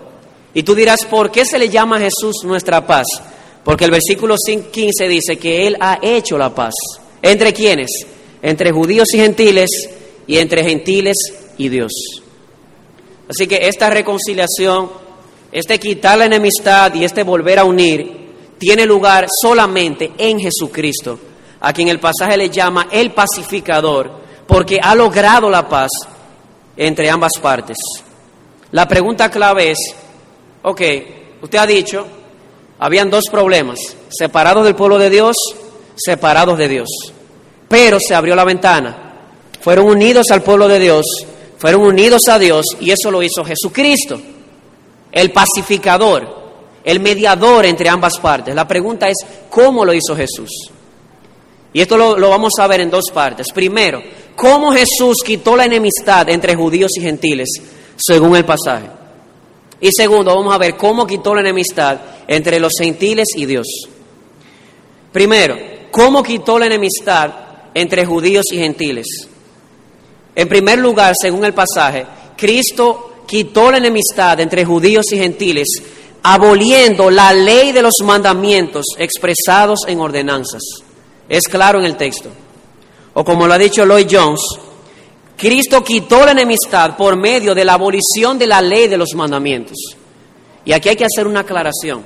Y 0.52 0.62
tú 0.62 0.74
dirás, 0.74 1.04
¿por 1.04 1.30
qué 1.30 1.44
se 1.44 1.58
le 1.58 1.68
llama 1.68 1.96
a 1.96 2.00
Jesús 2.00 2.44
nuestra 2.44 2.86
paz? 2.86 3.06
Porque 3.64 3.86
el 3.86 3.90
versículo 3.90 4.36
15 4.36 5.08
dice 5.08 5.36
que 5.38 5.66
Él 5.66 5.76
ha 5.80 5.98
hecho 6.02 6.36
la 6.36 6.54
paz. 6.54 6.74
¿Entre 7.22 7.52
quiénes? 7.52 7.90
Entre 8.42 8.70
judíos 8.70 9.08
y 9.14 9.18
gentiles 9.18 9.70
y 10.26 10.36
entre 10.36 10.62
gentiles 10.62 11.16
y 11.56 11.68
Dios. 11.70 11.92
Así 13.28 13.46
que 13.46 13.66
esta 13.66 13.88
reconciliación, 13.88 14.90
este 15.50 15.80
quitar 15.80 16.18
la 16.18 16.26
enemistad 16.26 16.94
y 16.94 17.04
este 17.04 17.22
volver 17.22 17.58
a 17.58 17.64
unir, 17.64 18.24
tiene 18.58 18.84
lugar 18.84 19.26
solamente 19.42 20.12
en 20.18 20.38
Jesucristo, 20.38 21.18
a 21.60 21.72
quien 21.72 21.88
el 21.88 22.00
pasaje 22.00 22.36
le 22.36 22.50
llama 22.50 22.88
el 22.92 23.12
pacificador, 23.12 24.10
porque 24.46 24.78
ha 24.80 24.94
logrado 24.94 25.48
la 25.48 25.66
paz 25.66 25.90
entre 26.76 27.10
ambas 27.10 27.32
partes. 27.40 27.76
La 28.72 28.88
pregunta 28.88 29.30
clave 29.30 29.70
es, 29.70 29.78
ok, 30.62 30.80
usted 31.42 31.58
ha 31.58 31.66
dicho, 31.66 32.06
habían 32.78 33.10
dos 33.10 33.24
problemas, 33.30 33.78
separados 34.08 34.64
del 34.64 34.74
pueblo 34.74 34.98
de 34.98 35.10
Dios, 35.10 35.36
separados 35.94 36.58
de 36.58 36.68
Dios, 36.68 36.88
pero 37.68 37.98
se 38.00 38.14
abrió 38.14 38.34
la 38.34 38.44
ventana 38.44 39.04
fueron 39.64 39.86
unidos 39.86 40.26
al 40.30 40.42
pueblo 40.42 40.68
de 40.68 40.78
Dios, 40.78 41.06
fueron 41.56 41.80
unidos 41.80 42.28
a 42.28 42.38
Dios 42.38 42.66
y 42.80 42.90
eso 42.90 43.10
lo 43.10 43.22
hizo 43.22 43.42
Jesucristo, 43.42 44.20
el 45.10 45.32
pacificador, 45.32 46.28
el 46.84 47.00
mediador 47.00 47.64
entre 47.64 47.88
ambas 47.88 48.18
partes. 48.18 48.54
La 48.54 48.68
pregunta 48.68 49.08
es, 49.08 49.16
¿cómo 49.48 49.86
lo 49.86 49.94
hizo 49.94 50.14
Jesús? 50.14 50.50
Y 51.72 51.80
esto 51.80 51.96
lo, 51.96 52.18
lo, 52.18 52.28
vamos 52.28 52.52
a 52.58 52.66
ver 52.66 52.82
en 52.82 52.90
dos 52.90 53.06
partes. 53.10 53.46
Primero, 53.54 54.02
cómo 54.34 54.72
Jesús 54.72 55.18
quitó 55.24 55.56
la 55.56 55.64
enemistad 55.64 56.28
entre 56.28 56.54
judíos 56.54 56.92
y 56.96 57.00
gentiles, 57.00 57.48
según 57.96 58.36
el 58.36 58.44
pasaje. 58.44 58.88
Y 59.80 59.90
segundo, 59.92 60.34
vamos 60.34 60.54
a 60.54 60.58
ver 60.58 60.76
cómo 60.76 61.06
quitó 61.06 61.34
la 61.34 61.40
enemistad 61.40 61.98
entre 62.26 62.58
los 62.58 62.72
gentiles 62.78 63.28
y 63.36 63.46
Dios. 63.46 63.66
Primero, 65.12 65.56
cómo 65.90 66.22
quitó 66.22 66.58
la 66.58 66.66
enemistad 66.66 67.30
entre 67.74 68.06
judíos 68.06 68.44
y 68.50 68.56
gentiles. 68.56 69.06
En 70.34 70.48
primer 70.48 70.78
lugar, 70.78 71.14
según 71.20 71.44
el 71.44 71.54
pasaje, 71.54 72.06
Cristo 72.36 73.24
quitó 73.26 73.70
la 73.70 73.78
enemistad 73.78 74.40
entre 74.40 74.64
judíos 74.64 75.06
y 75.12 75.16
gentiles, 75.16 75.68
aboliendo 76.22 77.10
la 77.10 77.32
ley 77.32 77.72
de 77.72 77.82
los 77.82 77.94
mandamientos 78.02 78.84
expresados 78.98 79.80
en 79.86 80.00
ordenanzas. 80.00 80.62
Es 81.28 81.44
claro 81.44 81.78
en 81.78 81.84
el 81.84 81.96
texto. 81.96 82.30
O 83.14 83.24
como 83.24 83.46
lo 83.46 83.54
ha 83.54 83.58
dicho 83.58 83.84
Lloyd 83.84 84.08
Jones, 84.10 84.40
Cristo 85.36 85.82
quitó 85.82 86.24
la 86.24 86.32
enemistad 86.32 86.96
por 86.96 87.16
medio 87.16 87.54
de 87.54 87.64
la 87.64 87.74
abolición 87.74 88.38
de 88.38 88.46
la 88.46 88.60
ley 88.60 88.88
de 88.88 88.96
los 88.96 89.14
mandamientos. 89.14 89.76
Y 90.64 90.72
aquí 90.72 90.88
hay 90.88 90.96
que 90.96 91.04
hacer 91.04 91.26
una 91.26 91.40
aclaración. 91.40 92.02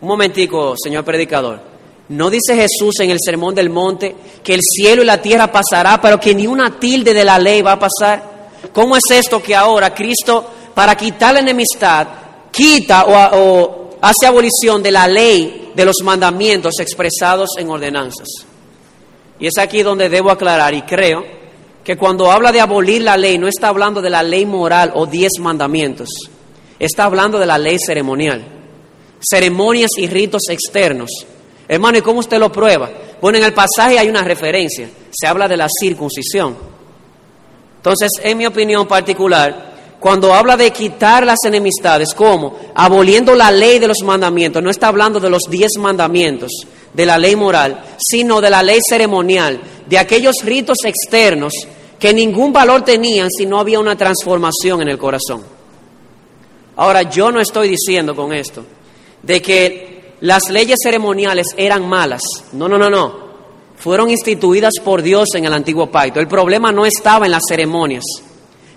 Un 0.00 0.08
momentico, 0.08 0.74
señor 0.82 1.04
predicador. 1.04 1.60
¿No 2.08 2.30
dice 2.30 2.54
Jesús 2.54 3.00
en 3.00 3.10
el 3.10 3.18
Sermón 3.22 3.54
del 3.54 3.68
Monte 3.68 4.14
que 4.42 4.54
el 4.54 4.60
cielo 4.62 5.02
y 5.02 5.06
la 5.06 5.20
tierra 5.20 5.52
pasará, 5.52 6.00
pero 6.00 6.18
que 6.18 6.34
ni 6.34 6.46
una 6.46 6.78
tilde 6.78 7.12
de 7.12 7.24
la 7.24 7.38
ley 7.38 7.60
va 7.60 7.72
a 7.72 7.78
pasar? 7.78 8.38
¿Cómo 8.72 8.96
es 8.96 9.02
esto 9.10 9.42
que 9.42 9.54
ahora 9.54 9.94
Cristo, 9.94 10.44
para 10.74 10.96
quitar 10.96 11.34
la 11.34 11.40
enemistad, 11.40 12.08
quita 12.50 13.04
o, 13.06 13.90
hace 14.00 14.26
abolición 14.26 14.82
de 14.82 14.90
la 14.90 15.06
ley 15.06 15.72
de 15.74 15.84
los 15.84 15.96
mandamientos 16.02 16.80
expresados 16.80 17.50
en 17.58 17.68
ordenanzas? 17.68 18.47
Y 19.40 19.46
es 19.46 19.58
aquí 19.58 19.82
donde 19.82 20.08
debo 20.08 20.30
aclarar 20.30 20.74
y 20.74 20.82
creo 20.82 21.24
que 21.84 21.96
cuando 21.96 22.30
habla 22.30 22.52
de 22.52 22.60
abolir 22.60 23.02
la 23.02 23.16
ley 23.16 23.38
no 23.38 23.48
está 23.48 23.68
hablando 23.68 24.02
de 24.02 24.10
la 24.10 24.22
ley 24.22 24.44
moral 24.44 24.92
o 24.94 25.06
diez 25.06 25.32
mandamientos, 25.40 26.08
está 26.78 27.04
hablando 27.04 27.38
de 27.38 27.46
la 27.46 27.58
ley 27.58 27.78
ceremonial, 27.78 28.44
ceremonias 29.20 29.90
y 29.96 30.06
ritos 30.06 30.42
externos 30.50 31.10
Hermano, 31.68 31.98
¿y 31.98 32.02
cómo 32.02 32.20
usted 32.20 32.38
lo 32.38 32.50
prueba? 32.50 32.90
Bueno, 33.20 33.36
en 33.36 33.44
el 33.44 33.52
pasaje 33.52 33.98
hay 33.98 34.08
una 34.08 34.24
referencia, 34.24 34.88
se 35.10 35.26
habla 35.26 35.46
de 35.46 35.58
la 35.58 35.68
circuncisión. 35.68 36.56
Entonces, 37.76 38.10
en 38.22 38.38
mi 38.38 38.46
opinión 38.46 38.88
particular, 38.88 39.74
cuando 40.00 40.32
habla 40.32 40.56
de 40.56 40.70
quitar 40.70 41.26
las 41.26 41.38
enemistades, 41.44 42.14
¿cómo? 42.14 42.56
Aboliendo 42.74 43.34
la 43.34 43.50
ley 43.50 43.78
de 43.78 43.88
los 43.88 44.02
mandamientos, 44.04 44.62
no 44.62 44.70
está 44.70 44.88
hablando 44.88 45.18
de 45.18 45.30
los 45.30 45.42
diez 45.50 45.72
mandamientos, 45.78 46.52
de 46.92 47.06
la 47.06 47.18
ley 47.18 47.34
moral, 47.34 47.84
sino 47.98 48.40
de 48.40 48.50
la 48.50 48.62
ley 48.62 48.78
ceremonial, 48.88 49.60
de 49.86 49.98
aquellos 49.98 50.36
ritos 50.44 50.78
externos 50.84 51.52
que 51.98 52.14
ningún 52.14 52.52
valor 52.52 52.82
tenían 52.82 53.28
si 53.30 53.44
no 53.44 53.58
había 53.58 53.80
una 53.80 53.96
transformación 53.96 54.82
en 54.82 54.88
el 54.88 54.98
corazón. 54.98 55.42
Ahora, 56.76 57.02
yo 57.02 57.32
no 57.32 57.40
estoy 57.40 57.68
diciendo 57.68 58.14
con 58.14 58.32
esto 58.32 58.64
de 59.22 59.42
que 59.42 60.14
las 60.20 60.48
leyes 60.48 60.78
ceremoniales 60.80 61.48
eran 61.56 61.88
malas. 61.88 62.22
No, 62.52 62.68
no, 62.68 62.78
no, 62.78 62.88
no. 62.88 63.28
Fueron 63.76 64.10
instituidas 64.10 64.74
por 64.84 65.02
Dios 65.02 65.28
en 65.34 65.44
el 65.44 65.52
antiguo 65.52 65.90
pacto. 65.90 66.20
El 66.20 66.28
problema 66.28 66.70
no 66.70 66.86
estaba 66.86 67.26
en 67.26 67.32
las 67.32 67.42
ceremonias. 67.48 68.04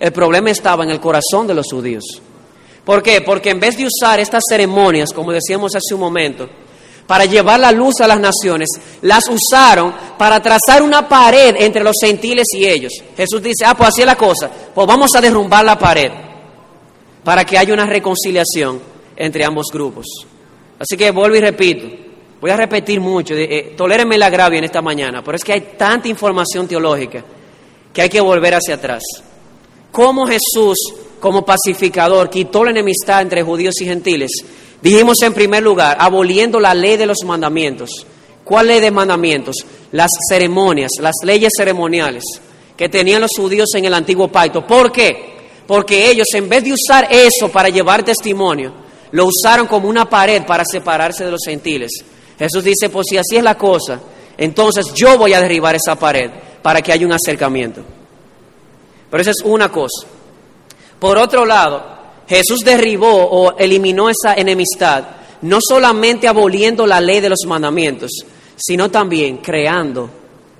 El 0.02 0.12
problema 0.12 0.50
estaba 0.50 0.84
en 0.84 0.90
el 0.90 1.00
corazón 1.00 1.46
de 1.46 1.54
los 1.54 1.68
judíos. 1.70 2.04
¿Por 2.84 3.04
qué? 3.04 3.22
Porque 3.22 3.52
en 3.52 3.60
vez 3.60 3.78
de 3.78 3.86
usar 3.86 4.20
estas 4.20 4.42
ceremonias, 4.50 5.14
como 5.14 5.32
decíamos 5.32 5.76
hace 5.76 5.94
un 5.94 6.00
momento, 6.00 6.50
para 7.06 7.26
llevar 7.26 7.60
la 7.60 7.72
luz 7.72 8.02
a 8.02 8.08
las 8.08 8.20
naciones, 8.20 8.68
las 9.04 9.26
usaron 9.30 9.94
para 10.18 10.42
trazar 10.42 10.82
una 10.82 11.08
pared 11.08 11.56
entre 11.60 11.84
los 11.84 11.98
gentiles 12.02 12.48
y 12.58 12.66
ellos. 12.66 12.94
Jesús 13.16 13.44
dice, 13.44 13.64
ah, 13.64 13.76
pues 13.76 13.90
así 13.90 14.02
es 14.02 14.08
la 14.08 14.16
cosa, 14.16 14.50
pues 14.74 14.88
vamos 14.88 15.12
a 15.16 15.22
derrumbar 15.22 15.64
la 15.64 15.78
pared 15.78 16.12
para 17.24 17.46
que 17.46 17.60
haya 17.60 17.72
una 17.72 17.86
reconciliación 17.86 18.82
entre 19.16 19.46
ambos 19.46 19.68
grupos. 19.72 20.08
Así 20.80 20.98
que 20.98 21.12
vuelvo 21.12 21.36
y 21.36 21.42
repito, 21.42 21.86
voy 22.42 22.50
a 22.50 22.58
repetir 22.58 23.00
mucho, 23.00 23.36
eh, 23.36 23.76
tolérenme 23.78 24.16
el 24.16 24.24
agravio 24.24 24.58
en 24.58 24.66
esta 24.66 24.82
mañana, 24.82 25.24
pero 25.24 25.36
es 25.36 25.44
que 25.44 25.54
hay 25.54 25.62
tanta 25.78 26.08
información 26.08 26.68
teológica 26.68 27.24
que 27.94 28.02
hay 28.02 28.10
que 28.10 28.20
volver 28.20 28.56
hacia 28.56 28.74
atrás. 28.74 29.04
¿Cómo 29.92 30.26
Jesús, 30.26 30.78
como 31.20 31.44
pacificador, 31.44 32.30
quitó 32.30 32.64
la 32.64 32.72
enemistad 32.72 33.22
entre 33.22 33.44
judíos 33.44 33.80
y 33.82 33.86
gentiles? 33.86 34.32
Dijimos 34.82 35.22
en 35.22 35.34
primer 35.34 35.62
lugar, 35.62 35.98
aboliendo 36.00 36.60
la 36.60 36.74
ley 36.74 36.98
de 36.98 37.06
los 37.06 37.24
mandamientos. 37.26 37.90
¿Cuál 38.44 38.68
ley 38.68 38.80
de 38.80 38.92
mandamientos? 38.92 39.58
Las 39.92 40.10
ceremonias, 40.30 40.92
las 41.00 41.16
leyes 41.24 41.52
ceremoniales 41.56 42.24
que 42.76 42.90
tenían 42.90 43.22
los 43.22 43.32
judíos 43.38 43.70
en 43.76 43.86
el 43.86 43.94
antiguo 43.94 44.30
pacto. 44.30 44.66
¿Por 44.66 44.92
qué? 44.92 45.38
Porque 45.68 46.10
ellos, 46.10 46.26
en 46.34 46.50
vez 46.50 46.64
de 46.64 46.74
usar 46.74 47.08
eso 47.12 47.50
para 47.50 47.70
llevar 47.70 48.04
testimonio, 48.04 48.74
lo 49.12 49.26
usaron 49.26 49.68
como 49.68 49.88
una 49.88 50.10
pared 50.10 50.44
para 50.46 50.66
separarse 50.66 51.24
de 51.24 51.32
los 51.32 51.42
gentiles. 51.46 51.92
Jesús 52.40 52.64
dice, 52.64 52.90
pues 52.90 53.06
si 53.08 53.18
así 53.18 53.38
es 53.38 53.44
la 53.44 53.56
cosa, 53.56 54.02
entonces 54.36 54.94
yo 54.96 55.18
voy 55.18 55.34
a 55.34 55.42
derribar 55.42 55.76
esa 55.76 55.96
pared 55.96 56.32
para 56.64 56.82
que 56.82 56.92
haya 56.92 57.06
un 57.06 57.14
acercamiento. 57.14 57.84
Pero 59.12 59.22
esa 59.22 59.32
es 59.32 59.42
una 59.44 59.70
cosa. 59.70 60.08
Por 61.00 61.20
otro 61.20 61.46
lado, 61.46 61.84
Jesús 62.28 62.62
derribó 62.62 63.14
o 63.14 63.58
eliminó 63.58 64.10
esa 64.10 64.34
enemistad 64.34 65.04
no 65.42 65.60
solamente 65.60 66.28
aboliendo 66.28 66.86
la 66.86 67.02
ley 67.02 67.20
de 67.20 67.30
los 67.30 67.40
mandamientos, 67.48 68.12
sino 68.56 68.90
también 68.90 69.38
creando 69.38 70.10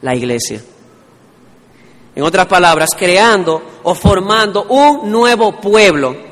la 0.02 0.16
iglesia. 0.16 0.62
En 2.16 2.24
otras 2.24 2.48
palabras, 2.48 2.90
creando 2.98 3.62
o 3.84 3.96
formando 3.96 4.66
un 4.66 5.10
nuevo 5.10 5.60
pueblo, 5.62 6.32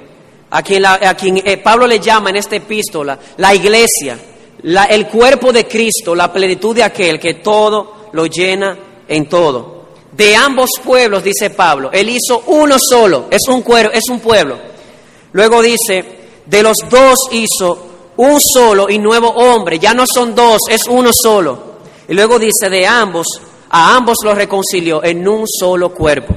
a 0.51 0.63
quien, 0.63 0.86
a 0.86 1.13
quien 1.13 1.38
eh, 1.45 1.58
Pablo 1.58 1.86
le 1.86 1.99
llama 1.99 2.32
en 2.32 2.38
esta 2.38 2.55
epístola 2.55 3.19
la 3.38 3.53
iglesia, 3.53 4.17
el 4.63 5.08
cuerpo 5.08 5.53
de 5.53 5.67
Cristo, 5.67 6.15
la 6.15 6.34
plenitud 6.34 6.75
de 6.75 6.84
aquel 6.84 7.19
que 7.19 7.36
todo 7.36 8.10
lo 8.12 8.25
llena 8.25 8.77
en 9.08 9.29
todo. 9.29 9.79
De 10.12 10.36
ambos 10.36 10.69
pueblos, 10.84 11.24
dice 11.24 11.52
Pablo, 11.52 11.91
él 11.93 12.10
hizo 12.10 12.43
uno 12.48 12.78
solo, 12.80 13.28
es 13.30 13.48
un, 13.48 13.62
cuero, 13.62 13.91
es 13.91 14.10
un 14.10 14.19
pueblo. 14.19 14.58
Luego 15.32 15.62
dice, 15.62 16.04
de 16.45 16.63
los 16.63 16.78
dos 16.89 17.19
hizo 17.32 17.88
un 18.17 18.39
solo 18.41 18.89
y 18.89 18.98
nuevo 18.98 19.30
hombre, 19.30 19.80
ya 19.80 19.93
no 19.93 20.06
son 20.12 20.34
dos, 20.34 20.62
es 20.69 20.88
uno 20.88 21.12
solo. 21.13 21.69
Y 22.08 22.13
luego 22.13 22.39
dice, 22.39 22.69
de 22.69 22.86
ambos, 22.88 23.28
a 23.69 23.95
ambos 23.95 24.17
los 24.24 24.36
reconcilió 24.36 25.04
en 25.04 25.28
un 25.28 25.48
solo 25.48 25.93
cuerpo. 25.93 26.34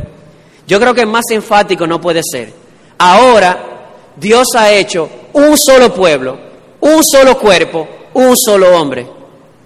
Yo 0.67 0.79
creo 0.79 0.95
que 0.95 1.07
más 1.07 1.25
enfático 1.31 1.87
no 1.87 2.01
puede 2.01 2.23
ser. 2.23 2.53
Ahora 2.99 3.89
Dios 4.17 4.49
ha 4.57 4.73
hecho 4.73 5.09
un 5.33 5.57
solo 5.57 5.93
pueblo, 5.93 6.39
un 6.81 7.03
solo 7.03 7.39
cuerpo, 7.39 7.89
un 8.15 8.37
solo 8.37 8.79
hombre, 8.79 9.07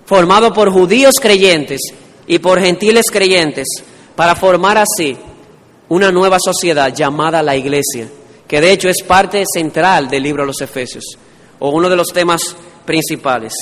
formado 0.04 0.52
por 0.52 0.70
judíos 0.70 1.14
creyentes 1.20 1.80
y 2.26 2.38
por 2.38 2.60
gentiles 2.60 3.06
creyentes, 3.10 3.66
para 4.16 4.34
formar 4.34 4.78
así 4.78 5.16
una 5.88 6.10
nueva 6.10 6.38
sociedad 6.40 6.92
llamada 6.92 7.42
la 7.42 7.54
iglesia, 7.54 8.08
que 8.48 8.60
de 8.60 8.72
hecho 8.72 8.88
es 8.88 9.02
parte 9.06 9.44
central 9.52 10.08
del 10.08 10.22
libro 10.22 10.42
de 10.42 10.48
los 10.48 10.60
Efesios, 10.60 11.04
o 11.58 11.70
uno 11.70 11.88
de 11.88 11.96
los 11.96 12.08
temas 12.08 12.56
principales. 12.84 13.52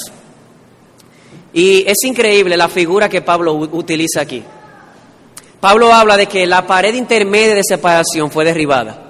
Y 1.52 1.84
es 1.86 2.02
increíble 2.04 2.56
la 2.56 2.68
figura 2.68 3.08
que 3.08 3.22
Pablo 3.22 3.54
utiliza 3.54 4.20
aquí. 4.20 4.42
Pablo 5.60 5.92
habla 5.92 6.16
de 6.16 6.26
que 6.26 6.46
la 6.46 6.66
pared 6.66 6.94
intermedia 6.94 7.54
de 7.54 7.62
separación 7.62 8.30
fue 8.30 8.44
derribada 8.44 9.04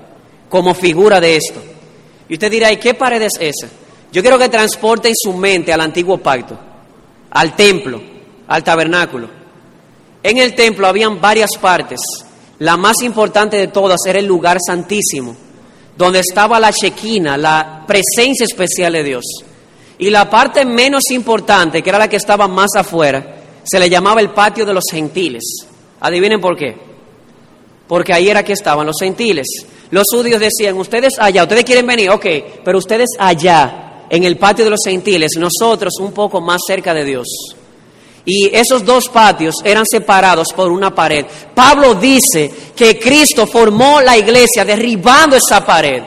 como 0.49 0.75
figura 0.75 1.21
de 1.21 1.37
esto. 1.37 1.61
Y 2.29 2.35
usted 2.35 2.51
dirá, 2.51 2.71
¿y 2.71 2.77
qué 2.77 2.95
pared 2.95 3.21
es 3.23 3.33
esa? 3.41 3.69
Yo 4.13 4.23
quiero 4.23 4.39
que 4.39 4.49
transporte 4.49 5.09
en 5.09 5.15
su 5.17 5.33
mente 5.33 5.73
al 5.73 5.81
antiguo 5.81 6.19
pacto, 6.19 6.57
al 7.31 7.57
templo, 7.57 8.01
al 8.47 8.63
tabernáculo. 8.63 9.44
En 10.25 10.39
el 10.39 10.55
templo 10.55 10.87
habían 10.87 11.21
varias 11.21 11.51
partes. 11.61 12.01
La 12.61 12.79
más 12.79 13.03
importante 13.03 13.59
de 13.59 13.69
todas 13.69 14.01
era 14.07 14.19
el 14.19 14.25
lugar 14.25 14.57
santísimo, 14.67 15.37
donde 15.99 16.21
estaba 16.21 16.59
la 16.59 16.73
chequina, 16.73 17.37
la 17.37 17.85
presencia 17.87 18.45
especial 18.45 18.95
de 18.95 19.03
Dios. 19.05 19.25
Y 19.99 20.09
la 20.09 20.31
parte 20.31 20.65
menos 20.65 21.11
importante, 21.11 21.83
que 21.83 21.91
era 21.91 21.99
la 21.99 22.09
que 22.09 22.17
estaba 22.17 22.49
más 22.49 22.71
afuera, 22.75 23.37
se 23.65 23.79
le 23.79 23.91
llamaba 23.91 24.23
el 24.23 24.31
patio 24.31 24.65
de 24.65 24.73
los 24.73 24.85
gentiles. 24.91 25.45
Adivinen 26.01 26.41
por 26.41 26.57
qué. 26.57 26.75
Porque 27.87 28.15
ahí 28.15 28.31
era 28.31 28.43
que 28.43 28.55
estaban 28.55 28.87
los 28.87 28.97
gentiles. 28.99 29.47
Los 29.91 30.05
judíos 30.11 30.41
decían, 30.41 30.79
ustedes 30.79 31.19
allá, 31.19 31.43
ustedes 31.43 31.65
quieren 31.65 31.87
venir, 31.87 32.09
ok, 32.09 32.27
pero 32.65 32.79
ustedes 32.79 33.11
allá, 33.19 34.07
en 34.09 34.25
el 34.25 34.39
patio 34.39 34.65
de 34.65 34.71
los 34.71 34.81
gentiles, 34.83 35.33
nosotros 35.37 35.93
un 36.01 36.13
poco 36.13 36.41
más 36.41 36.63
cerca 36.67 36.95
de 36.95 37.05
Dios. 37.05 37.27
Y 38.27 38.51
esos 38.55 38.85
dos 38.85 39.09
patios 39.09 39.57
eran 39.65 39.85
separados 39.85 40.49
por 40.57 40.73
una 40.73 40.95
pared. 40.95 41.27
Pablo 41.55 41.95
dice 41.95 42.51
que 42.75 42.99
Cristo 42.99 43.47
formó 43.47 44.01
la 44.01 44.17
iglesia 44.17 44.65
derribando 44.65 45.37
esa 45.37 45.65
pared. 45.65 46.03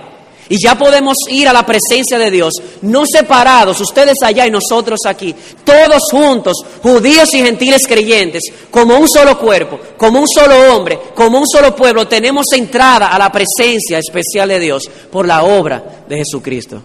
Y 0.50 0.58
ya 0.62 0.78
podemos 0.78 1.16
ir 1.30 1.48
a 1.48 1.54
la 1.54 1.66
presencia 1.66 2.18
de 2.18 2.32
Dios, 2.32 2.54
no 2.82 3.06
separados, 3.06 3.82
ustedes 3.82 4.16
allá 4.24 4.48
y 4.48 4.52
nosotros 4.52 5.02
aquí, 5.06 5.36
todos 5.66 6.04
juntos, 6.10 6.56
judíos 6.82 7.34
y 7.34 7.40
gentiles 7.40 7.86
creyentes, 7.86 8.44
como 8.72 8.98
un 8.98 9.10
solo 9.10 9.38
cuerpo, 9.38 9.78
como 9.98 10.22
un 10.22 10.28
solo 10.28 10.74
hombre, 10.74 11.00
como 11.14 11.40
un 11.40 11.48
solo 11.48 11.76
pueblo, 11.76 12.08
tenemos 12.08 12.46
entrada 12.54 13.08
a 13.08 13.20
la 13.20 13.30
presencia 13.30 14.00
especial 14.00 14.48
de 14.48 14.60
Dios 14.60 14.90
por 15.12 15.28
la 15.28 15.44
obra 15.44 16.04
de 16.08 16.18
Jesucristo. 16.18 16.82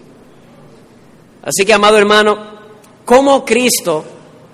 Así 1.41 1.65
que, 1.65 1.73
amado 1.73 1.97
hermano, 1.97 2.37
¿cómo 3.05 3.45
Cristo 3.45 4.03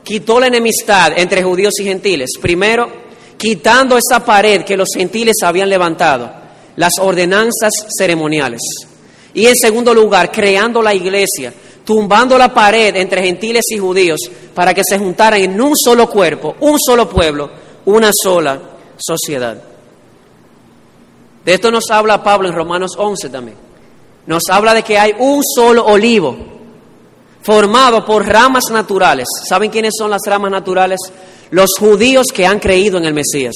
quitó 0.09 0.39
la 0.39 0.47
enemistad 0.47 1.11
entre 1.17 1.43
judíos 1.43 1.79
y 1.79 1.83
gentiles? 1.83 2.31
Primero, 2.41 2.89
quitando 3.37 3.95
esa 3.95 4.25
pared 4.25 4.63
que 4.63 4.75
los 4.75 4.89
gentiles 4.91 5.35
habían 5.43 5.69
levantado, 5.69 6.31
las 6.77 6.93
ordenanzas 6.99 7.71
ceremoniales. 7.95 8.59
Y 9.35 9.45
en 9.45 9.55
segundo 9.55 9.93
lugar, 9.93 10.31
creando 10.31 10.81
la 10.81 10.95
iglesia, 10.95 11.53
tumbando 11.85 12.39
la 12.39 12.51
pared 12.51 12.95
entre 12.95 13.21
gentiles 13.21 13.65
y 13.69 13.77
judíos 13.77 14.19
para 14.55 14.73
que 14.73 14.81
se 14.83 14.97
juntaran 14.97 15.41
en 15.41 15.61
un 15.61 15.77
solo 15.77 16.09
cuerpo, 16.09 16.55
un 16.61 16.79
solo 16.79 17.07
pueblo, 17.07 17.51
una 17.85 18.09
sola 18.11 18.59
sociedad. 18.97 19.61
De 21.45 21.53
esto 21.53 21.69
nos 21.69 21.87
habla 21.91 22.23
Pablo 22.23 22.47
en 22.47 22.55
Romanos 22.55 22.93
11 22.97 23.29
también. 23.29 23.57
Nos 24.25 24.41
habla 24.49 24.73
de 24.73 24.81
que 24.81 24.97
hay 24.97 25.13
un 25.19 25.43
solo 25.43 25.85
olivo 25.85 26.58
formado 27.41 28.05
por 28.05 28.25
ramas 28.25 28.65
naturales. 28.71 29.27
¿Saben 29.47 29.71
quiénes 29.71 29.93
son 29.97 30.11
las 30.11 30.21
ramas 30.25 30.51
naturales? 30.51 30.99
Los 31.51 31.71
judíos 31.79 32.27
que 32.33 32.45
han 32.45 32.59
creído 32.59 32.97
en 32.97 33.05
el 33.05 33.13
Mesías. 33.13 33.55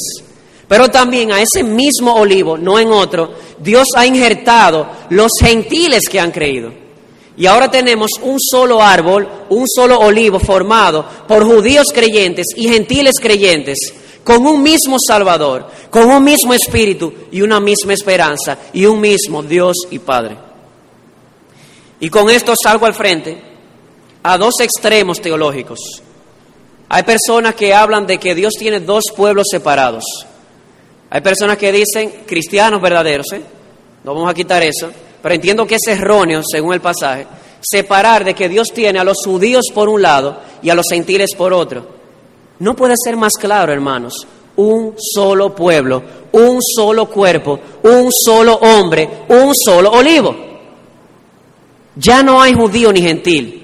Pero 0.68 0.90
también 0.90 1.32
a 1.32 1.42
ese 1.42 1.64
mismo 1.64 2.16
olivo, 2.16 2.58
no 2.58 2.80
en 2.80 2.92
otro, 2.92 3.34
Dios 3.60 3.88
ha 3.96 4.06
injertado 4.06 4.88
los 5.10 5.32
gentiles 5.40 6.04
que 6.10 6.20
han 6.20 6.32
creído. 6.32 6.72
Y 7.36 7.46
ahora 7.46 7.70
tenemos 7.70 8.12
un 8.22 8.40
solo 8.40 8.82
árbol, 8.82 9.28
un 9.50 9.68
solo 9.68 10.00
olivo 10.00 10.40
formado 10.40 11.06
por 11.28 11.44
judíos 11.44 11.88
creyentes 11.94 12.48
y 12.56 12.68
gentiles 12.68 13.16
creyentes, 13.20 13.78
con 14.24 14.46
un 14.46 14.64
mismo 14.64 14.98
Salvador, 15.06 15.68
con 15.90 16.10
un 16.10 16.24
mismo 16.24 16.54
Espíritu 16.54 17.14
y 17.32 17.42
una 17.42 17.60
misma 17.60 17.94
esperanza 17.94 18.58
y 18.72 18.86
un 18.86 19.02
mismo 19.02 19.44
Dios 19.44 19.76
y 19.92 20.00
Padre. 20.00 20.38
Y 22.00 22.10
con 22.10 22.30
esto 22.30 22.54
salgo 22.62 22.86
al 22.86 22.94
frente 22.94 23.53
a 24.24 24.38
dos 24.38 24.56
extremos 24.62 25.22
teológicos. 25.22 25.80
Hay 26.90 27.04
personas 27.04 27.56
que 27.56 27.74
hablan 27.74 28.08
de 28.08 28.18
que 28.18 28.34
Dios 28.34 28.54
tiene 28.58 28.80
dos 28.80 29.04
pueblos 29.16 29.48
separados. 29.50 30.04
Hay 31.10 31.22
personas 31.22 31.58
que 31.58 31.72
dicen 31.72 32.24
cristianos 32.26 32.82
verdaderos, 32.82 33.32
¿eh? 33.34 33.42
no 34.04 34.14
vamos 34.14 34.30
a 34.30 34.34
quitar 34.34 34.64
eso, 34.64 34.90
pero 35.22 35.36
entiendo 35.36 35.68
que 35.68 35.76
es 35.76 35.88
erróneo, 35.88 36.42
según 36.44 36.74
el 36.74 36.82
pasaje, 36.82 37.28
separar 37.62 38.24
de 38.24 38.34
que 38.34 38.50
Dios 38.50 38.70
tiene 38.74 39.00
a 39.00 39.04
los 39.04 39.18
judíos 39.24 39.66
por 39.74 39.90
un 39.90 40.02
lado 40.02 40.40
y 40.62 40.70
a 40.70 40.76
los 40.76 40.86
gentiles 40.90 41.36
por 41.36 41.54
otro. 41.54 41.86
No 42.60 42.76
puede 42.76 42.96
ser 43.04 43.16
más 43.16 43.34
claro, 43.34 43.74
hermanos. 43.74 44.28
Un 44.56 44.96
solo 44.98 45.56
pueblo, 45.56 46.04
un 46.32 46.60
solo 46.62 47.08
cuerpo, 47.10 47.60
un 47.84 48.10
solo 48.12 48.56
hombre, 48.56 49.10
un 49.30 49.54
solo 49.56 49.92
olivo. 49.92 50.36
Ya 51.96 52.22
no 52.22 52.42
hay 52.42 52.54
judío 52.54 52.92
ni 52.92 53.02
gentil. 53.02 53.63